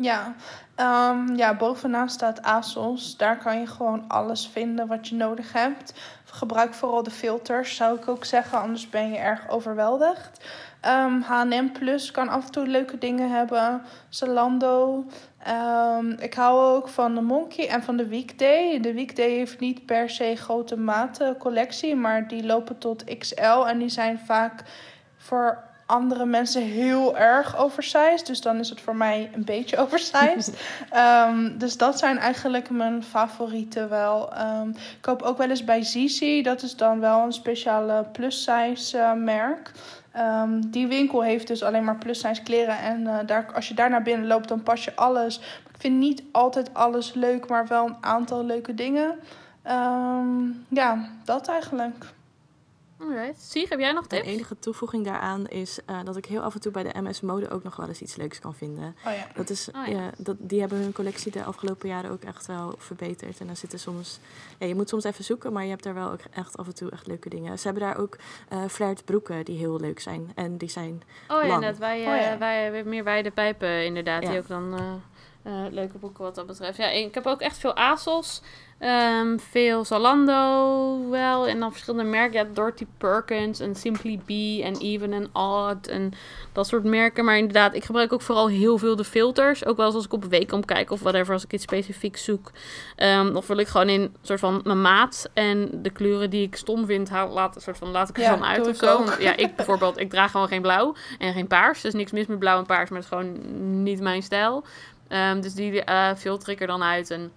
Ja, 0.00 0.34
um, 1.10 1.36
ja, 1.36 1.56
bovenaan 1.56 2.08
staat 2.08 2.42
ASOS. 2.42 3.16
Daar 3.16 3.38
kan 3.38 3.60
je 3.60 3.66
gewoon 3.66 4.04
alles 4.08 4.48
vinden 4.52 4.86
wat 4.86 5.08
je 5.08 5.14
nodig 5.14 5.52
hebt. 5.52 5.94
Gebruik 6.24 6.74
vooral 6.74 7.02
de 7.02 7.10
filters, 7.10 7.76
zou 7.76 7.98
ik 7.98 8.08
ook 8.08 8.24
zeggen, 8.24 8.60
anders 8.60 8.88
ben 8.88 9.10
je 9.10 9.16
erg 9.16 9.48
overweldigd. 9.48 10.44
Um, 10.86 11.22
H&M 11.22 11.72
Plus 11.72 12.10
kan 12.10 12.28
af 12.28 12.44
en 12.44 12.50
toe 12.50 12.66
leuke 12.66 12.98
dingen 12.98 13.30
hebben. 13.30 13.82
Zalando. 14.08 15.04
Um, 15.48 16.10
ik 16.10 16.34
hou 16.34 16.76
ook 16.76 16.88
van 16.88 17.14
de 17.14 17.20
Monkey 17.20 17.68
en 17.68 17.82
van 17.82 17.96
de 17.96 18.06
Weekday. 18.06 18.80
De 18.80 18.94
Weekday 18.94 19.30
heeft 19.30 19.60
niet 19.60 19.86
per 19.86 20.10
se 20.10 20.36
grote 20.36 20.76
maten 20.76 21.36
collectie, 21.36 21.96
maar 21.96 22.28
die 22.28 22.46
lopen 22.46 22.78
tot 22.78 23.18
XL 23.18 23.66
en 23.66 23.78
die 23.78 23.88
zijn 23.88 24.18
vaak 24.18 24.62
voor 25.16 25.67
andere 25.88 26.24
mensen 26.26 26.62
heel 26.62 27.16
erg 27.16 27.58
oversized. 27.58 28.26
Dus 28.26 28.40
dan 28.40 28.58
is 28.58 28.70
het 28.70 28.80
voor 28.80 28.96
mij 28.96 29.30
een 29.34 29.44
beetje 29.44 29.76
oversized. 29.84 30.60
um, 31.26 31.58
dus 31.58 31.76
dat 31.76 31.98
zijn 31.98 32.18
eigenlijk 32.18 32.70
mijn 32.70 33.02
favorieten 33.02 33.88
wel. 33.88 34.32
Um, 34.38 34.68
ik 34.68 34.98
koop 35.00 35.22
ook 35.22 35.38
wel 35.38 35.50
eens 35.50 35.64
bij 35.64 35.82
Zizi. 35.82 36.42
Dat 36.42 36.62
is 36.62 36.76
dan 36.76 37.00
wel 37.00 37.22
een 37.22 37.32
speciale 37.32 38.04
plus 38.12 38.44
size 38.44 38.96
uh, 38.96 39.12
merk. 39.12 39.70
Um, 40.16 40.70
die 40.70 40.86
winkel 40.86 41.22
heeft 41.22 41.46
dus 41.46 41.62
alleen 41.62 41.84
maar 41.84 41.98
plus 41.98 42.20
size 42.20 42.42
kleren. 42.42 42.78
En 42.78 43.00
uh, 43.00 43.18
daar, 43.26 43.50
als 43.54 43.68
je 43.68 43.74
daar 43.74 43.90
naar 43.90 44.02
binnen 44.02 44.26
loopt, 44.26 44.48
dan 44.48 44.62
pas 44.62 44.84
je 44.84 44.96
alles. 44.96 45.38
Ik 45.68 45.80
vind 45.84 45.98
niet 45.98 46.22
altijd 46.32 46.74
alles 46.74 47.14
leuk, 47.14 47.48
maar 47.48 47.66
wel 47.66 47.86
een 47.86 47.96
aantal 48.00 48.44
leuke 48.44 48.74
dingen. 48.74 49.14
ja, 50.68 51.08
dat 51.24 51.48
eigenlijk. 51.48 52.16
Alright. 53.00 53.40
Zie, 53.40 53.66
heb 53.68 53.78
jij 53.78 53.92
nog 53.92 54.06
tips? 54.06 54.22
De 54.22 54.28
enige 54.28 54.58
toevoeging 54.58 55.04
daaraan 55.04 55.46
is 55.46 55.78
uh, 55.90 55.98
dat 56.04 56.16
ik 56.16 56.26
heel 56.26 56.40
af 56.40 56.54
en 56.54 56.60
toe 56.60 56.72
bij 56.72 56.82
de 56.82 57.00
MS 57.02 57.20
Mode 57.20 57.50
ook 57.50 57.62
nog 57.62 57.76
wel 57.76 57.88
eens 57.88 58.00
iets 58.00 58.16
leuks 58.16 58.38
kan 58.38 58.54
vinden. 58.54 58.96
Oh 59.06 59.12
ja. 59.12 59.26
Dat 59.34 59.50
is, 59.50 59.68
oh 59.74 59.86
ja. 59.86 60.10
dat, 60.18 60.36
die 60.38 60.60
hebben 60.60 60.78
hun 60.78 60.92
collectie 60.92 61.32
de 61.32 61.44
afgelopen 61.44 61.88
jaren 61.88 62.10
ook 62.10 62.22
echt 62.22 62.46
wel 62.46 62.74
verbeterd. 62.78 63.40
En 63.40 63.46
dan 63.46 63.56
zitten 63.56 63.78
soms, 63.78 64.20
ja, 64.58 64.66
je 64.66 64.74
moet 64.74 64.88
soms 64.88 65.04
even 65.04 65.24
zoeken, 65.24 65.52
maar 65.52 65.62
je 65.62 65.70
hebt 65.70 65.82
daar 65.82 65.94
wel 65.94 66.10
ook 66.10 66.20
echt 66.30 66.56
af 66.56 66.66
en 66.66 66.74
toe 66.74 66.90
echt 66.90 67.06
leuke 67.06 67.28
dingen. 67.28 67.58
Ze 67.58 67.64
hebben 67.64 67.82
daar 67.82 67.98
ook 67.98 68.16
uh, 68.52 68.64
flared 68.68 69.04
broeken 69.04 69.44
die 69.44 69.58
heel 69.58 69.80
leuk 69.80 70.00
zijn. 70.00 70.32
En 70.34 70.56
die 70.56 70.70
zijn 70.70 71.02
Oh 71.28 71.44
ja, 71.44 71.58
net 71.58 71.78
wij, 71.78 72.02
uh, 72.02 72.08
oh, 72.08 72.20
ja. 72.20 72.38
wij 72.38 72.84
meer 72.84 73.04
wijde 73.04 73.30
pijpen 73.30 73.84
inderdaad, 73.84 74.22
die 74.22 74.38
ook 74.38 74.48
dan... 74.48 74.74
leuke 75.70 75.98
boeken 75.98 76.24
wat 76.24 76.34
dat 76.34 76.46
betreft. 76.46 76.76
Ja, 76.76 76.88
ik 76.88 77.14
heb 77.14 77.26
ook 77.26 77.40
echt 77.40 77.58
veel 77.58 77.74
ASOS. 77.74 78.42
Um, 78.80 79.40
veel 79.40 79.84
Zalando 79.84 81.10
wel. 81.10 81.46
En 81.46 81.60
dan 81.60 81.70
verschillende 81.70 82.10
merken. 82.10 82.38
Ja, 82.38 82.46
Dorothy 82.54 82.86
Perkins 82.98 83.60
en 83.60 83.74
Simply 83.74 84.20
Be 84.26 84.60
en 84.64 84.76
Even 84.76 85.12
and 85.12 85.28
Odd. 85.32 85.88
En 85.88 86.12
dat 86.52 86.66
soort 86.66 86.84
merken. 86.84 87.24
Maar 87.24 87.36
inderdaad, 87.36 87.74
ik 87.74 87.84
gebruik 87.84 88.12
ook 88.12 88.22
vooral 88.22 88.48
heel 88.48 88.78
veel 88.78 88.96
de 88.96 89.04
filters. 89.04 89.64
Ook 89.64 89.76
wel 89.76 89.86
eens 89.86 89.94
als 89.94 90.04
ik 90.04 90.12
op 90.12 90.24
Weekom 90.24 90.64
kijk 90.64 90.90
of 90.90 91.00
whatever. 91.00 91.32
Als 91.32 91.44
ik 91.44 91.52
iets 91.52 91.62
specifiek 91.62 92.16
zoek. 92.16 92.50
Um, 92.96 93.36
of 93.36 93.46
wil 93.46 93.56
ik 93.56 93.66
gewoon 93.66 93.88
in 93.88 94.14
soort 94.22 94.40
van 94.40 94.60
mijn 94.64 94.80
maat. 94.80 95.30
En 95.32 95.70
de 95.82 95.90
kleuren 95.90 96.30
die 96.30 96.42
ik 96.42 96.56
stom 96.56 96.86
vind, 96.86 97.08
haal, 97.08 97.28
laat, 97.28 97.56
soort 97.62 97.78
van, 97.78 97.90
laat 97.90 98.08
ik 98.08 98.16
er 98.16 98.22
ja, 98.22 98.40
uit 98.40 98.66
of 98.68 98.76
zo. 98.76 99.04
ja, 99.18 99.36
ik 99.36 99.56
bijvoorbeeld, 99.56 99.98
ik 99.98 100.10
draag 100.10 100.30
gewoon 100.30 100.48
geen 100.48 100.62
blauw 100.62 100.94
en 101.18 101.32
geen 101.32 101.46
paars. 101.46 101.80
Dus 101.80 101.94
niks 101.94 102.12
mis 102.12 102.26
met 102.26 102.38
blauw 102.38 102.58
en 102.58 102.66
paars. 102.66 102.90
Maar 102.90 103.00
het 103.02 103.12
is 103.12 103.18
gewoon 103.18 103.82
niet 103.82 104.00
mijn 104.00 104.22
stijl. 104.22 104.64
Um, 105.08 105.40
dus 105.40 105.54
die 105.54 105.88
uh, 105.88 106.14
filter 106.14 106.48
ik 106.48 106.60
er 106.60 106.66
dan 106.66 106.82
uit. 106.82 107.10
En 107.10 107.32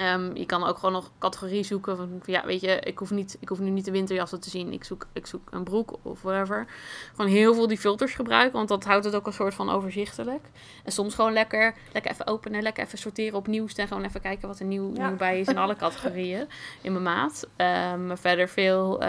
Um, 0.00 0.36
je 0.36 0.46
kan 0.46 0.64
ook 0.64 0.76
gewoon 0.78 0.92
nog 0.92 1.10
categorie 1.18 1.64
zoeken 1.64 1.96
van, 1.96 2.20
ja, 2.26 2.44
weet 2.46 2.60
je, 2.60 2.80
ik 2.80 2.98
hoef, 2.98 3.10
niet, 3.10 3.36
ik 3.40 3.48
hoef 3.48 3.58
nu 3.58 3.70
niet 3.70 3.84
de 3.84 3.90
winterjassen 3.90 4.40
te 4.40 4.50
zien. 4.50 4.72
Ik 4.72 4.84
zoek, 4.84 5.06
ik 5.12 5.26
zoek 5.26 5.48
een 5.50 5.64
broek 5.64 5.96
of 6.02 6.22
whatever. 6.22 6.66
Gewoon 7.14 7.30
heel 7.30 7.54
veel 7.54 7.66
die 7.66 7.78
filters 7.78 8.14
gebruiken, 8.14 8.56
want 8.56 8.68
dat 8.68 8.84
houdt 8.84 9.04
het 9.04 9.14
ook 9.14 9.26
een 9.26 9.32
soort 9.32 9.54
van 9.54 9.70
overzichtelijk. 9.70 10.46
En 10.84 10.92
soms 10.92 11.14
gewoon 11.14 11.32
lekker, 11.32 11.74
lekker 11.92 12.12
even 12.12 12.26
openen, 12.26 12.62
lekker 12.62 12.84
even 12.84 12.98
sorteren 12.98 13.38
op 13.38 13.46
nieuws 13.46 13.74
en 13.74 13.88
gewoon 13.88 14.04
even 14.04 14.20
kijken 14.20 14.48
wat 14.48 14.58
er 14.58 14.66
nieuw, 14.66 14.90
nieuw 14.90 15.16
bij 15.16 15.40
is 15.40 15.48
in 15.48 15.58
alle 15.58 15.76
categorieën 15.76 16.48
in 16.80 16.92
mijn 16.92 17.04
maat. 17.04 17.48
Um, 17.56 18.06
maar 18.06 18.18
verder 18.18 18.48
veel, 18.48 19.02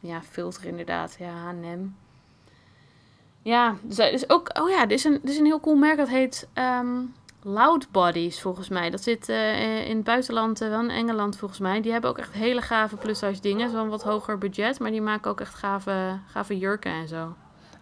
ja, 0.00 0.22
filter 0.22 0.64
inderdaad, 0.64 1.16
ja, 1.18 1.32
H&M. 1.32 1.94
Ja, 3.42 3.76
dus, 3.82 3.96
dus 3.96 4.30
ook, 4.30 4.58
oh 4.58 4.70
ja, 4.70 4.86
dit 4.86 4.98
is 4.98 5.04
een, 5.04 5.18
dit 5.22 5.30
is 5.30 5.38
een 5.38 5.44
heel 5.44 5.60
cool 5.60 5.76
merk 5.76 5.96
dat 5.96 6.08
heet... 6.08 6.48
Loud 7.46 7.90
Bodies, 7.90 8.40
volgens 8.40 8.68
mij. 8.68 8.90
Dat 8.90 9.02
zit 9.02 9.28
uh, 9.28 9.88
in 9.88 9.96
het 9.96 10.04
buitenland, 10.04 10.62
uh, 10.62 10.68
wel 10.68 10.80
in 10.80 10.90
Engeland 10.90 11.36
volgens 11.36 11.60
mij. 11.60 11.80
Die 11.80 11.92
hebben 11.92 12.10
ook 12.10 12.18
echt 12.18 12.32
hele 12.32 12.62
gave 12.62 12.96
plus-size 12.96 13.40
dingen. 13.40 13.70
Zo'n 13.70 13.88
wat 13.88 14.02
hoger 14.02 14.38
budget, 14.38 14.78
maar 14.78 14.90
die 14.90 15.02
maken 15.02 15.30
ook 15.30 15.40
echt 15.40 15.54
gave, 15.54 16.18
gave 16.26 16.58
jurken 16.58 16.92
en 16.92 17.08
zo. 17.08 17.34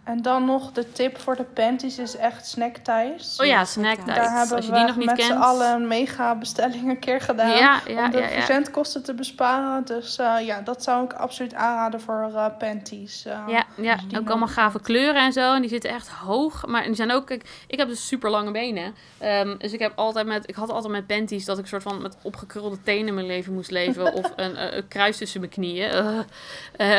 En 0.03 0.21
dan 0.21 0.45
nog 0.45 0.71
de 0.71 0.91
tip 0.91 1.17
voor 1.19 1.35
de 1.35 1.43
panties 1.43 1.97
is 1.97 2.15
echt 2.15 2.47
snackties. 2.47 3.39
Oh 3.39 3.45
ja, 3.45 3.65
snackties. 3.65 4.05
Daar 4.05 4.37
hebben 4.37 4.55
Als 4.55 4.65
je 4.65 4.71
we 4.71 4.77
die 4.77 4.87
nog 4.87 4.95
niet 4.95 5.05
met 5.05 5.15
kent. 5.15 5.27
z'n 5.27 5.37
allen 5.37 5.73
een 5.73 5.87
mega 5.87 6.35
bestelling 6.35 6.89
een 6.89 6.99
keer 6.99 7.21
gedaan. 7.21 7.49
Ja, 7.49 7.81
ja, 7.87 8.05
om 8.05 8.11
de 8.11 8.17
ja, 8.17 8.23
ja. 8.23 8.29
verzendkosten 8.29 9.03
te 9.03 9.13
besparen. 9.13 9.85
Dus 9.85 10.19
uh, 10.19 10.35
ja, 10.41 10.61
dat 10.61 10.83
zou 10.83 11.03
ik 11.05 11.13
absoluut 11.13 11.53
aanraden 11.53 12.01
voor 12.01 12.29
uh, 12.33 12.45
panties. 12.57 13.25
Uh, 13.25 13.43
ja, 13.47 13.65
ja. 13.75 13.97
ook 14.17 14.29
allemaal 14.29 14.47
gave 14.47 14.81
kleuren 14.81 15.21
en 15.21 15.33
zo. 15.33 15.53
En 15.53 15.61
die 15.61 15.69
zitten 15.69 15.89
echt 15.89 16.07
hoog. 16.07 16.65
Maar 16.65 16.83
die 16.83 16.95
zijn 16.95 17.11
ook... 17.11 17.25
Kijk, 17.25 17.63
ik 17.67 17.79
heb 17.79 17.87
dus 17.87 18.07
super 18.07 18.29
lange 18.29 18.51
benen. 18.51 18.95
Um, 19.21 19.57
dus 19.57 19.73
ik 19.73 19.79
heb 19.79 19.91
altijd 19.95 20.25
met... 20.25 20.49
Ik 20.49 20.55
had 20.55 20.69
altijd 20.69 20.93
met 20.93 21.07
panties 21.07 21.45
dat 21.45 21.57
ik 21.57 21.65
soort 21.65 21.83
van 21.83 22.01
met 22.01 22.17
opgekrulde 22.21 22.77
tenen 22.83 23.13
mijn 23.13 23.27
leven 23.27 23.53
moest 23.53 23.71
leven. 23.71 24.13
of 24.13 24.31
een, 24.35 24.75
een, 24.77 24.87
kruis 24.87 25.17
tussen 25.17 25.39
mijn 25.39 25.51
knieën. 25.51 26.25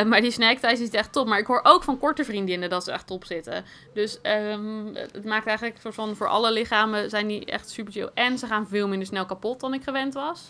maar 0.09 0.21
die 0.21 0.31
snackties 0.31 0.81
is 0.81 0.91
echt 0.91 1.13
top. 1.13 1.27
Maar 1.27 1.39
ik 1.39 1.47
hoor 1.47 1.61
ook 1.63 1.83
van 1.83 1.99
korte 1.99 2.25
vriendinnen 2.25 2.71
dat 2.71 2.85
ze 2.85 2.93
echt 2.95 3.07
top 3.07 3.25
zitten. 3.25 3.65
Dus 3.95 4.19
um, 4.23 4.95
het 4.95 5.25
maakt 5.25 5.47
eigenlijk 5.47 5.81
soort 5.81 5.95
van 5.95 6.17
voor 6.17 6.29
alle 6.29 6.53
lichamen 6.53 7.11
zijn 7.11 7.27
die 7.27 7.45
echt 7.45 7.69
super 7.69 7.93
chill. 7.93 8.11
En 8.15 8.39
ze 8.39 8.47
gaan 8.47 8.69
veel 8.69 8.89
minder 8.89 9.07
snel 9.07 9.27
kapot 9.27 9.61
dan 9.61 9.75
ik 9.75 9.83
gewend 9.83 10.15
was. 10.15 10.49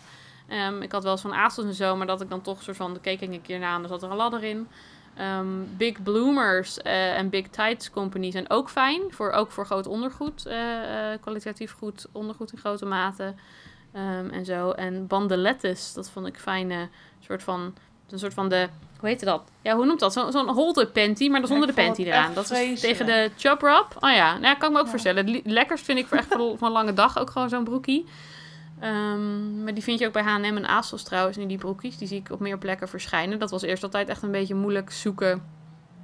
Um, 0.51 0.83
ik 0.83 0.93
had 0.93 1.03
wel 1.03 1.13
eens 1.13 1.21
van 1.21 1.67
en 1.67 1.75
zo, 1.75 1.97
maar 1.97 2.07
dat 2.07 2.21
ik 2.21 2.29
dan 2.29 2.41
toch 2.41 2.63
soort 2.63 2.77
van, 2.77 2.95
de 2.95 3.01
keek 3.01 3.21
ik 3.21 3.33
een 3.33 3.43
keer 3.43 3.59
na 3.59 3.77
en 3.77 3.89
zat 3.89 4.03
er 4.03 4.11
een 4.11 4.17
ladder 4.17 4.45
in. 4.45 4.69
Um, 5.21 5.77
big 5.77 6.03
Bloomers 6.03 6.79
uh, 6.79 7.17
en 7.19 7.29
Big 7.29 7.49
Tights 7.49 7.91
Company 7.91 8.31
zijn 8.31 8.51
ook 8.51 8.71
fijn. 8.71 9.03
Voor, 9.11 9.31
ook 9.31 9.51
voor 9.51 9.67
groot 9.67 9.87
ondergoed. 9.87 10.47
Uh, 10.47 10.55
uh, 10.55 11.21
kwalitatief 11.21 11.73
goed 11.73 12.07
ondergoed 12.13 12.53
in 12.53 12.59
grote 12.59 12.87
mate. 12.87 13.35
En 14.31 14.45
zo. 14.45 14.71
En 14.71 15.07
bandelettes, 15.07 15.93
dat 15.93 16.11
vond 16.11 16.27
ik 16.27 16.39
fijne 16.39 16.89
soort 17.21 17.43
van... 17.43 17.75
Een 18.11 18.19
soort 18.19 18.35
van 18.35 18.49
de 18.49 18.69
hoe 19.05 19.13
heette 19.13 19.25
dat? 19.25 19.43
Ja, 19.63 19.77
hoe 19.77 19.87
noemt 19.87 20.01
dat? 20.01 20.13
Zo'n 20.13 20.33
zo 20.33 20.85
panty, 20.93 21.29
maar 21.29 21.41
dan 21.41 21.49
zonder 21.49 21.67
de 21.67 21.75
panty 21.75 22.03
eraan. 22.03 22.35
Dat 22.35 22.51
is 22.51 22.81
tegen 22.81 23.07
de 23.07 23.31
chop 23.37 23.61
wrap. 23.61 23.97
Oh 24.01 24.11
ja, 24.11 24.39
nou, 24.39 24.59
kan 24.59 24.69
ik 24.69 24.75
me 24.75 24.79
ook 24.79 24.85
ja. 24.85 24.91
voorstellen. 24.91 25.41
Lekkerst 25.45 25.85
vind 25.85 25.99
ik 25.99 26.07
voor 26.07 26.17
echt 26.17 26.35
voor, 26.35 26.57
een 26.61 26.71
lange 26.71 26.93
dag 26.93 27.19
ook 27.19 27.31
gewoon 27.31 27.49
zo'n 27.49 27.65
broekie. 27.65 28.07
Um, 28.83 29.63
maar 29.63 29.75
die 29.75 29.83
vind 29.83 29.99
je 29.99 30.07
ook 30.07 30.13
bij 30.13 30.23
H&M 30.23 30.45
en 30.45 30.67
ASOS 30.67 31.03
trouwens, 31.03 31.37
in 31.37 31.49
die 31.49 31.59
broekjes. 31.59 31.99
Die 31.99 32.09
zie 32.09 32.19
ik 32.19 32.31
op 32.31 32.41
meer 32.41 32.59
plekken 32.59 32.89
verschijnen. 32.89 33.39
Dat 33.39 33.51
was 33.51 33.63
eerst 33.63 33.83
altijd 33.83 34.09
echt 34.09 34.23
een 34.23 34.31
beetje 34.31 34.55
moeilijk 34.55 34.91
zoeken 34.91 35.43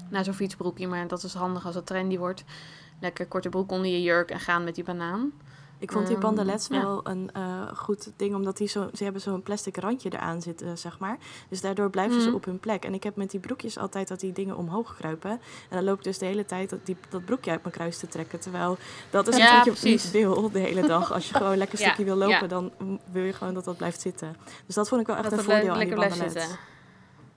naar 0.09 0.25
zo'n 0.25 0.35
fietsbroekje. 0.35 0.87
Maar 0.87 1.09
dat 1.09 1.23
is 1.23 1.35
handig 1.35 1.67
als 1.67 1.75
het 1.75 1.87
trendy 1.87 2.19
wordt. 2.19 2.45
Lekker 3.01 3.27
korte 3.27 3.49
broek 3.49 3.71
onder 3.71 3.91
je 3.91 4.03
jurk 4.03 4.31
en 4.31 4.41
gaan 4.41 4.65
met 4.65 4.75
die 4.75 4.85
banaan. 4.85 5.33
Ik 5.81 5.93
vond 5.93 6.07
die 6.07 6.17
ehm, 6.17 6.25
bandelets 6.25 6.69
wel 6.69 7.01
een 7.03 7.31
uh, 7.37 7.43
goed 7.75 8.11
ding, 8.17 8.35
omdat 8.35 8.57
die 8.57 8.69
zo, 8.69 8.89
ze 8.95 9.05
hebben 9.05 9.23
zo'n 9.23 9.43
plastic 9.43 9.77
randje 9.77 10.11
eraan 10.13 10.43
zitten, 10.43 10.79
zeg 10.79 10.99
maar. 10.99 11.19
Dus 11.49 11.61
daardoor 11.61 11.91
blijven 11.91 12.21
ze 12.21 12.27
mhm. 12.27 12.37
op 12.37 12.45
hun 12.45 12.59
plek. 12.59 12.85
En 12.85 12.95
ik 12.95 13.03
heb 13.03 13.17
met 13.17 13.31
die 13.31 13.41
broekjes 13.41 13.79
altijd 13.79 14.09
dat 14.09 14.21
die 14.21 14.33
dingen 14.33 14.57
omhoog 14.57 14.97
kruipen. 14.97 15.31
En 15.31 15.41
dan 15.69 15.85
loop 15.85 15.99
ik 15.99 16.05
dus 16.05 16.19
de 16.19 16.27
hele 16.27 16.45
tijd 16.45 16.71
dat, 16.71 16.87
die, 16.87 16.97
dat 17.09 17.25
broekje 17.25 17.51
uit 17.51 17.63
mijn 17.63 17.75
kruis 17.75 17.99
te 17.99 18.09
trekken. 18.09 18.41
Terwijl 18.41 18.79
dat 19.11 19.29
is 19.29 19.37
ja, 19.37 19.65
wat 19.65 19.81
je 19.81 19.89
niet 19.89 20.11
wil 20.11 20.51
de 20.51 20.59
hele 20.59 20.87
dag. 20.87 21.13
Als 21.13 21.29
je 21.29 21.35
gewoon 21.35 21.57
lekker 21.57 21.79
stukje 21.85 22.05
wil 22.05 22.17
lopen, 22.17 22.49
dan 22.49 22.73
wil 23.13 23.25
je 23.25 23.33
gewoon 23.33 23.55
dat 23.55 23.65
dat 23.65 23.77
blijft 23.77 24.01
zitten. 24.01 24.37
Dus 24.67 24.75
dat 24.75 24.89
vond 24.89 25.01
ik 25.01 25.07
wel 25.07 25.17
echt 25.17 25.31
dat 25.31 25.39
een 25.39 25.45
voordeel 25.45 25.73
aan 25.73 25.79
die 25.79 25.95
bandelets. 25.95 26.47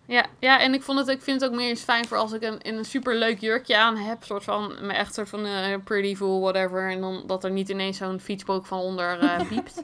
Ja, 0.06 0.26
ja, 0.40 0.60
en 0.60 0.74
ik, 0.74 0.84
vond 0.84 1.00
het, 1.00 1.08
ik 1.08 1.22
vind 1.22 1.42
het 1.42 1.50
ook 1.50 1.56
meer 1.56 1.70
eens 1.70 1.82
fijn 1.82 2.08
voor 2.08 2.18
als 2.18 2.32
ik 2.32 2.42
een, 2.42 2.62
in 2.62 2.76
een 2.78 2.86
super 2.86 3.16
leuk 3.16 3.40
jurkje 3.40 3.78
aan 3.78 3.98
heb. 3.98 4.24
Soort 4.24 4.44
van, 4.44 4.74
me 4.82 4.94
echt 4.94 5.14
soort 5.14 5.30
van 5.30 5.46
eh, 5.46 5.78
pretty 5.84 6.16
fool, 6.16 6.42
whatever. 6.42 6.92
En 6.92 7.02
dan 7.02 7.24
dat 7.28 7.44
er 7.44 7.52
niet 7.52 7.70
ineens 7.70 7.98
zo'n 7.98 8.20
fietspook 8.20 8.66
van 8.66 8.80
onder 8.80 9.20
eh 9.20 9.48
piept. 9.50 9.82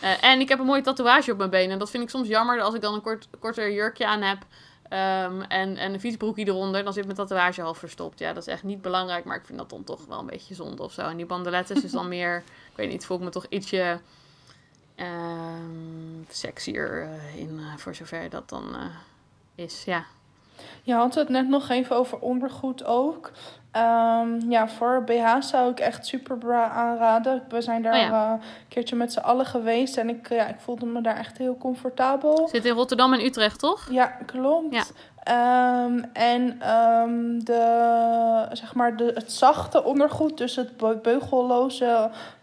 Eh, 0.00 0.24
en 0.24 0.40
ik 0.40 0.48
heb 0.48 0.58
een 0.58 0.66
mooie 0.66 0.82
tatoeage 0.82 1.32
op 1.32 1.38
mijn 1.38 1.50
benen. 1.50 1.78
Dat 1.78 1.90
vind 1.90 2.02
ik 2.02 2.10
soms 2.10 2.28
jammer 2.28 2.60
als 2.60 2.74
ik 2.74 2.80
dan 2.80 2.94
een 2.94 3.00
kort, 3.00 3.28
korter 3.38 3.72
jurkje 3.72 4.06
aan 4.06 4.22
heb. 4.22 4.38
ehm, 4.88 5.40
en, 5.40 5.76
en 5.76 5.92
een 5.92 6.00
fietsbroekje 6.00 6.44
eronder. 6.44 6.84
Dan 6.84 6.92
zit 6.92 7.04
mijn 7.04 7.16
tatoeage 7.16 7.62
half 7.62 7.78
verstopt. 7.78 8.18
Ja, 8.18 8.32
dat 8.32 8.46
is 8.46 8.52
echt 8.52 8.62
niet 8.62 8.82
belangrijk. 8.82 9.24
Maar 9.24 9.36
ik 9.36 9.46
vind 9.46 9.58
dat 9.58 9.70
dan 9.70 9.84
toch 9.84 10.06
wel 10.08 10.18
een 10.18 10.26
beetje 10.26 10.54
zonde 10.54 10.82
of 10.82 10.92
zo. 10.92 11.02
En 11.02 11.16
die 11.16 11.26
bandelettes 11.26 11.84
is 11.84 11.90
dan 11.90 12.08
meer... 12.08 12.36
Ik 12.70 12.76
weet 12.76 12.90
niet, 12.90 13.06
voel 13.06 13.16
ik 13.16 13.22
me 13.22 13.30
toch 13.30 13.46
ietsje... 13.48 14.00
ehm 14.94 15.90
sexier 16.28 17.08
in, 17.36 17.60
voor 17.76 17.94
zover 17.94 18.30
dat 18.30 18.48
dan 18.48 18.76
is. 19.54 19.84
Ja. 19.84 20.04
Je 20.82 20.94
had 20.94 21.14
het 21.14 21.28
net 21.28 21.48
nog 21.48 21.68
even 21.68 21.96
over 21.96 22.18
ondergoed 22.18 22.84
ook. 22.84 23.30
Ehm, 23.70 24.50
ja, 24.50 24.68
voor 24.68 25.04
BH 25.04 25.40
zou 25.40 25.70
ik 25.70 25.80
echt 25.80 26.06
super 26.06 26.38
bra 26.38 26.68
aanraden. 26.70 27.42
We 27.48 27.60
zijn 27.60 27.82
daar 27.82 27.92
Oh 27.94 28.00
ja. 28.00 28.32
een 28.32 28.40
keertje 28.68 28.96
met 28.96 29.12
z'n 29.12 29.18
allen 29.18 29.46
geweest. 29.46 29.96
En 29.96 30.08
ik, 30.08 30.28
ja, 30.28 30.46
ik 30.46 30.60
voelde 30.60 30.86
me 30.86 31.00
daar 31.00 31.16
echt 31.16 31.38
heel 31.38 31.56
comfortabel. 31.58 32.48
Zit 32.48 32.64
in 32.64 32.74
Rotterdam 32.74 33.12
en 33.12 33.24
Utrecht, 33.24 33.58
toch? 33.58 33.88
Ja, 33.90 34.06
klopt. 34.06 34.74
Ja. 34.74 34.82
Ehm, 35.22 36.04
en 36.12 36.60
ehm, 36.60 37.38
de, 37.38 38.46
zeg 38.52 38.74
maar 38.74 38.96
de, 38.96 39.10
het 39.14 39.32
zachte 39.32 39.84
ondergoed, 39.84 40.38
dus 40.38 40.56
het 40.56 40.76
be- 40.76 40.98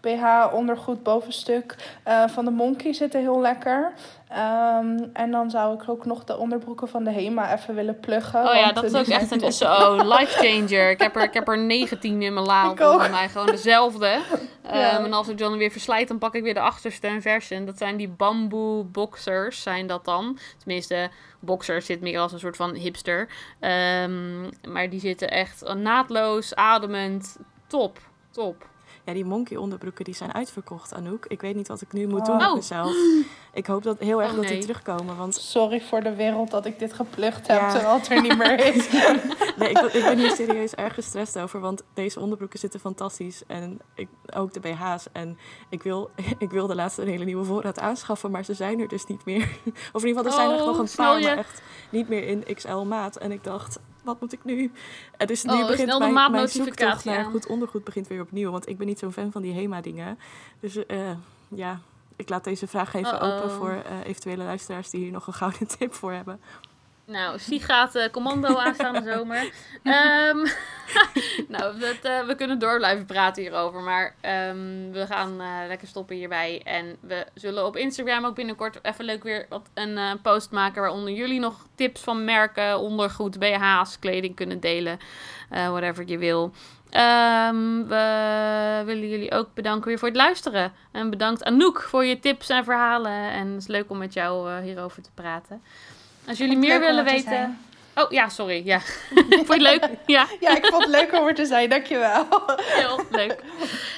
beugelloze 0.02 0.48
BH-ondergoed 0.50 1.04
bovenstuk 1.04 1.76
eh, 2.04 2.28
van 2.28 2.46
de 2.46 2.52
Monkey 2.52 2.94
zitten 2.94 3.20
heel 3.20 3.42
lekker. 3.42 3.94
Ehm, 4.28 4.98
en 5.14 5.32
dan 5.32 5.50
zou 5.50 5.74
ik 5.74 5.90
ook 5.90 6.06
nog 6.06 6.24
de 6.24 6.38
onderbroeken 6.38 6.88
van 6.88 7.04
de 7.04 7.12
Hema 7.12 7.54
even 7.54 7.76
willen 7.76 8.00
pluggen. 8.00 8.48
Oh 8.48 8.56
ja, 8.56 8.62
want, 8.62 8.76
dat 8.76 8.84
is 8.84 8.96
ook 8.96 9.06
echt 9.06 9.32
een 9.32 9.52
zo 9.52 9.96
life 10.16 10.46
changer. 10.46 10.90
Ik 10.90 11.02
heb 11.02 11.16
er, 11.16 11.24
ik 11.24 11.34
heb 11.34 11.48
er 11.48 11.58
19 11.58 12.22
in 12.22 12.34
mijn 12.34 12.46
la. 12.46 12.64
Ik 12.64 12.70
ook. 12.70 12.78
Volgens 12.78 13.10
mij 13.10 13.30
gewoon 13.30 13.48
dezelfde. 13.48 14.20
Ja. 14.74 14.92
Ehm, 14.92 15.06
en 15.06 15.14
als 15.14 15.28
ik 15.28 15.38
dan 15.38 15.58
weer 15.58 15.72
verslijt, 15.72 16.08
dan 16.08 16.18
pak 16.18 16.36
ik 16.36 16.44
weer 16.44 16.54
de 16.54 16.60
achterste 16.60 17.08
en 17.08 17.22
versen. 17.22 17.66
Dat 17.66 17.78
zijn 17.78 17.98
die 17.98 18.08
bamboe 18.08 18.84
boxers, 18.84 19.62
zijn 19.62 19.88
dat 19.88 20.06
dan. 20.06 20.38
Tenminste, 20.58 21.10
boxers 21.40 21.86
zit 21.86 22.02
meer 22.02 22.20
als 22.20 22.32
een 22.32 22.40
soort 22.40 22.56
van 22.56 22.74
hipster. 22.74 23.28
Ehm, 23.60 24.42
maar 24.68 24.90
die 24.90 25.00
zitten 25.00 25.30
echt 25.30 25.74
naadloos, 25.74 26.56
ademend. 26.56 27.38
Top, 27.68 28.00
top. 28.32 28.68
Ja, 29.10 29.16
die 29.16 29.26
monkey 29.26 29.58
onderbroeken 29.58 30.06
die 30.06 30.16
zijn 30.16 30.34
uitverkocht, 30.34 30.94
Anouk. 30.94 31.26
Ik 31.28 31.42
weet 31.42 31.56
niet 31.56 31.68
wat 31.68 31.82
ik 31.82 31.94
nu 31.94 32.08
moet 32.08 32.20
Oh. 32.20 32.26
doen 32.26 32.38
met 32.38 32.48
Oh. 32.48 32.56
mezelf. 32.56 32.94
Ik 33.54 33.66
hoop 33.66 33.84
dat 33.84 34.00
heel 34.00 34.22
erg 34.22 34.30
Oh, 34.32 34.36
dat 34.36 34.48
die 34.48 34.58
terugkomen. 34.60 35.18
Want 35.18 35.36
Sorry 35.36 35.82
voor 35.82 36.02
de 36.04 36.16
wereld 36.16 36.52
dat 36.52 36.66
ik 36.66 36.80
dit 36.80 36.94
geplukt 36.94 37.48
heb, 37.48 37.60
Ja. 37.60 37.72
terwijl 37.72 37.94
het 37.94 38.10
er 38.10 38.22
niet 38.22 38.38
meer 38.38 38.76
is. 38.76 38.90
nee, 39.60 39.70
ik, 39.70 39.78
ik 39.78 40.04
ben 40.04 40.18
hier 40.18 40.32
serieus 40.32 40.74
erg 40.76 40.94
gestrest 40.94 41.40
over. 41.40 41.60
Want 41.60 41.84
deze 41.94 42.20
onderbroeken 42.20 42.60
zitten 42.60 42.80
fantastisch. 42.80 43.44
En 43.48 43.80
ik, 43.96 44.08
ook 44.36 44.54
de 44.54 44.60
BH's. 44.60 45.06
En 45.12 45.38
ik 45.70 45.84
wil, 45.84 46.10
ik 46.38 46.50
wil 46.50 46.68
de 46.68 46.76
laatste 46.76 47.02
een 47.02 47.08
hele 47.08 47.26
nieuwe 47.26 47.46
voorraad 47.46 47.80
aanschaffen. 47.80 48.32
Maar 48.32 48.44
ze 48.46 48.54
zijn 48.54 48.80
er 48.80 48.88
dus 48.88 49.06
niet 49.06 49.26
meer. 49.26 49.42
Of 49.94 50.02
in 50.02 50.08
ieder 50.08 50.24
geval, 50.24 50.26
er 50.26 50.32
zijn 50.32 50.50
er 50.50 50.60
Oh, 50.62 50.66
nog 50.68 50.78
een 50.80 50.88
snel 50.88 51.12
paar. 51.12 51.20
je. 51.20 51.26
Maar 51.28 51.38
echt 51.38 51.62
niet 51.90 52.10
meer 52.10 52.28
in 52.28 52.44
XL 52.56 52.78
maat. 52.78 53.16
En 53.18 53.32
ik 53.32 53.44
dacht, 53.44 53.80
wat 54.10 54.22
moet 54.22 54.34
ik 54.34 54.44
nu? 54.44 54.72
En 55.18 55.28
dus 55.28 55.44
nu 55.44 55.52
Oh, 55.52 55.68
begint 55.68 55.92
de 55.92 56.10
mijn, 56.10 56.32
mijn 56.32 56.48
zoektocht 56.48 57.06
naar 57.06 57.26
goed 57.26 57.48
ondergoed 57.48 57.84
begint 57.84 58.08
weer 58.08 58.22
opnieuw. 58.22 58.52
Want 58.52 58.70
ik 58.70 58.78
ben 58.78 58.88
niet 58.88 59.00
zo'n 59.00 59.14
fan 59.14 59.32
van 59.32 59.42
die 59.42 59.54
HEMA-dingen. 59.54 60.20
Dus 60.60 60.86
eh, 60.86 61.12
ja, 61.48 61.80
ik 62.16 62.30
laat 62.30 62.44
deze 62.44 62.68
vraag 62.68 62.94
even 62.94 63.14
Uh-oh. 63.14 63.36
open 63.36 63.52
voor 63.52 63.72
eh, 63.72 64.06
eventuele 64.06 64.44
luisteraars 64.44 64.90
die 64.90 65.00
hier 65.00 65.12
nog 65.12 65.28
een 65.28 65.34
gouden 65.34 65.68
tip 65.78 65.94
voor 65.94 66.12
hebben. 66.12 66.40
Nou, 67.10 67.40
Sie 67.40 67.60
gaat 67.60 67.96
eh, 67.96 68.10
commando 68.12 68.58
aanstaande 68.58 69.02
zomer. 69.14 69.52
Ehm, 69.84 70.38
nou, 71.56 71.80
dat, 71.80 71.98
eh, 72.02 72.26
we 72.26 72.36
kunnen 72.38 72.60
door 72.60 72.78
blijven 72.78 73.06
praten 73.06 73.42
hierover. 73.42 73.82
Maar 73.82 74.16
ehm, 74.22 74.92
we 74.92 75.06
gaan 75.06 75.42
eh, 75.42 75.48
lekker 75.68 75.88
stoppen 75.88 76.16
hierbij. 76.16 76.62
En 76.64 76.98
we 77.00 77.26
zullen 77.34 77.66
op 77.66 77.78
Instagram 77.78 78.26
ook 78.26 78.36
binnenkort 78.36 78.80
even 78.82 79.06
leuk 79.06 79.24
weer 79.24 79.46
wat, 79.50 79.70
een 79.74 80.22
post 80.22 80.52
maken. 80.52 80.82
Waaronder 80.82 81.14
jullie 81.14 81.40
nog 81.40 81.66
tips 81.76 82.02
van 82.02 82.26
merken, 82.26 82.80
ondergoed, 82.80 83.40
BH's, 83.40 84.00
kleding 84.00 84.36
kunnen 84.36 84.60
delen. 84.60 85.00
Whatever 85.50 86.08
je 86.08 86.18
wil. 86.18 86.52
Ehm, 86.90 87.88
we 87.88 88.82
willen 88.86 89.10
jullie 89.10 89.32
ook 89.32 89.54
bedanken 89.54 89.88
weer 89.88 90.00
voor 90.00 90.08
het 90.08 90.18
luisteren. 90.18 90.74
En 90.92 91.10
bedankt 91.10 91.44
Anouk 91.44 91.82
voor 91.82 92.06
je 92.06 92.20
tips 92.20 92.50
en 92.50 92.64
verhalen. 92.64 93.32
En 93.32 93.48
het 93.48 93.62
is 93.62 93.68
leuk 93.68 93.90
om 93.90 93.98
met 93.98 94.14
jou 94.14 94.62
hierover 94.62 95.02
te 95.02 95.12
praten. 95.14 95.62
Als 96.30 96.38
jullie 96.38 96.58
meer 96.58 96.80
willen 96.80 97.06
te 97.06 97.12
weten. 97.12 97.30
zijn. 97.30 97.60
Oh 97.96 98.12
ja, 98.12 98.30
sorry. 98.30 98.66
Ja. 98.66 98.80
Vond 99.16 99.30
je 99.30 99.54
het 99.54 99.62
leuk? 99.62 99.90
Ja, 100.06 100.28
Ja, 100.40 100.56
ik 100.58 100.66
vond 100.66 100.82
het 100.84 100.92
leuk 100.92 101.14
om 101.14 101.28
er 101.28 101.36
te 101.36 101.46
zijn, 101.46 101.70
dankjewel. 101.70 102.28
heel 102.80 103.06
leuk. 103.12 103.44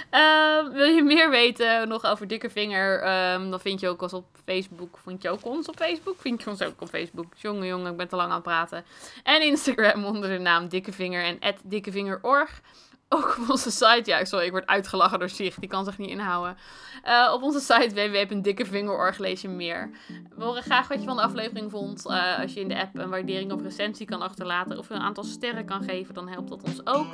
Ehm, 0.09 0.69
wil 0.71 0.85
je 0.85 1.03
meer 1.03 1.29
weten 1.29 1.87
nog 1.87 2.05
over 2.05 2.27
Dikke 2.27 2.49
Vinger? 2.49 3.01
Ehm, 3.01 3.49
dan 3.49 3.59
vind 3.59 3.79
je 3.79 3.87
ook 3.87 4.01
ons 4.01 4.13
op 4.13 4.25
Facebook. 4.45 4.99
Vind 5.03 5.21
je 5.21 5.29
ook 5.29 5.45
ons 5.45 5.67
op 5.67 5.75
Facebook? 5.77 6.15
Vind 6.19 6.43
je 6.43 6.49
ons 6.49 6.61
ook 6.61 6.81
op 6.81 6.89
Facebook? 6.89 7.33
Jongen, 7.37 7.67
jongen, 7.67 7.91
ik 7.91 7.97
ben 7.97 8.07
te 8.07 8.15
lang 8.15 8.29
aan 8.29 8.35
het 8.35 8.43
praten. 8.43 8.85
En 9.23 9.41
Instagram 9.41 10.05
onder 10.05 10.29
de 10.29 10.39
naam 10.39 10.67
Dikke 10.67 10.91
Vinger 10.91 11.23
en 11.23 11.39
@dikkevingerorg. 11.63 12.61
Ook 13.13 13.37
op 13.41 13.49
onze 13.49 13.71
site, 13.71 14.01
ja, 14.03 14.25
sorry, 14.25 14.45
ik 14.45 14.51
word 14.51 14.67
uitgelachen 14.67 15.19
door 15.19 15.29
Sig, 15.29 15.55
die 15.55 15.69
kan 15.69 15.85
zich 15.85 15.97
niet 15.97 16.09
inhouden. 16.09 16.57
Eh, 17.03 17.31
op 17.33 17.41
onze 17.41 17.59
site 17.59 17.93
www.dikkevingerorg 17.93 19.17
lees 19.17 19.41
je 19.41 19.49
meer. 19.49 19.89
We 20.35 20.43
horen 20.43 20.63
graag 20.63 20.87
wat 20.87 20.99
je 20.99 21.07
van 21.07 21.15
de 21.15 21.21
aflevering 21.21 21.71
vond. 21.71 22.05
Eh, 22.05 22.39
als 22.39 22.53
je 22.53 22.59
in 22.59 22.67
de 22.67 22.79
app 22.79 22.97
een 22.97 23.09
waardering 23.09 23.51
of 23.51 23.61
recensie 23.61 24.05
kan 24.05 24.21
achterlaten 24.21 24.77
of 24.77 24.89
een 24.89 25.01
aantal 25.01 25.23
sterren 25.23 25.65
kan 25.65 25.83
geven, 25.83 26.13
dan 26.13 26.27
helpt 26.27 26.49
dat 26.49 26.63
ons 26.63 26.85
ook. 26.85 27.13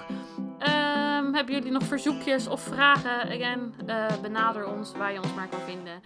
Ehm, 0.60 1.34
hebben 1.34 1.54
jullie 1.54 1.72
nog 1.72 1.84
verzoekjes 1.84 2.48
of 2.48 2.62
vragen? 2.62 3.22
Again, 3.22 3.74
eh, 3.86 4.06
benader 4.22 4.66
ons 4.66 4.92
waar 4.92 5.14
je 5.14 5.22
ons 5.22 5.34
maar 5.34 5.48
kan 5.48 5.60
vinden. 5.60 6.02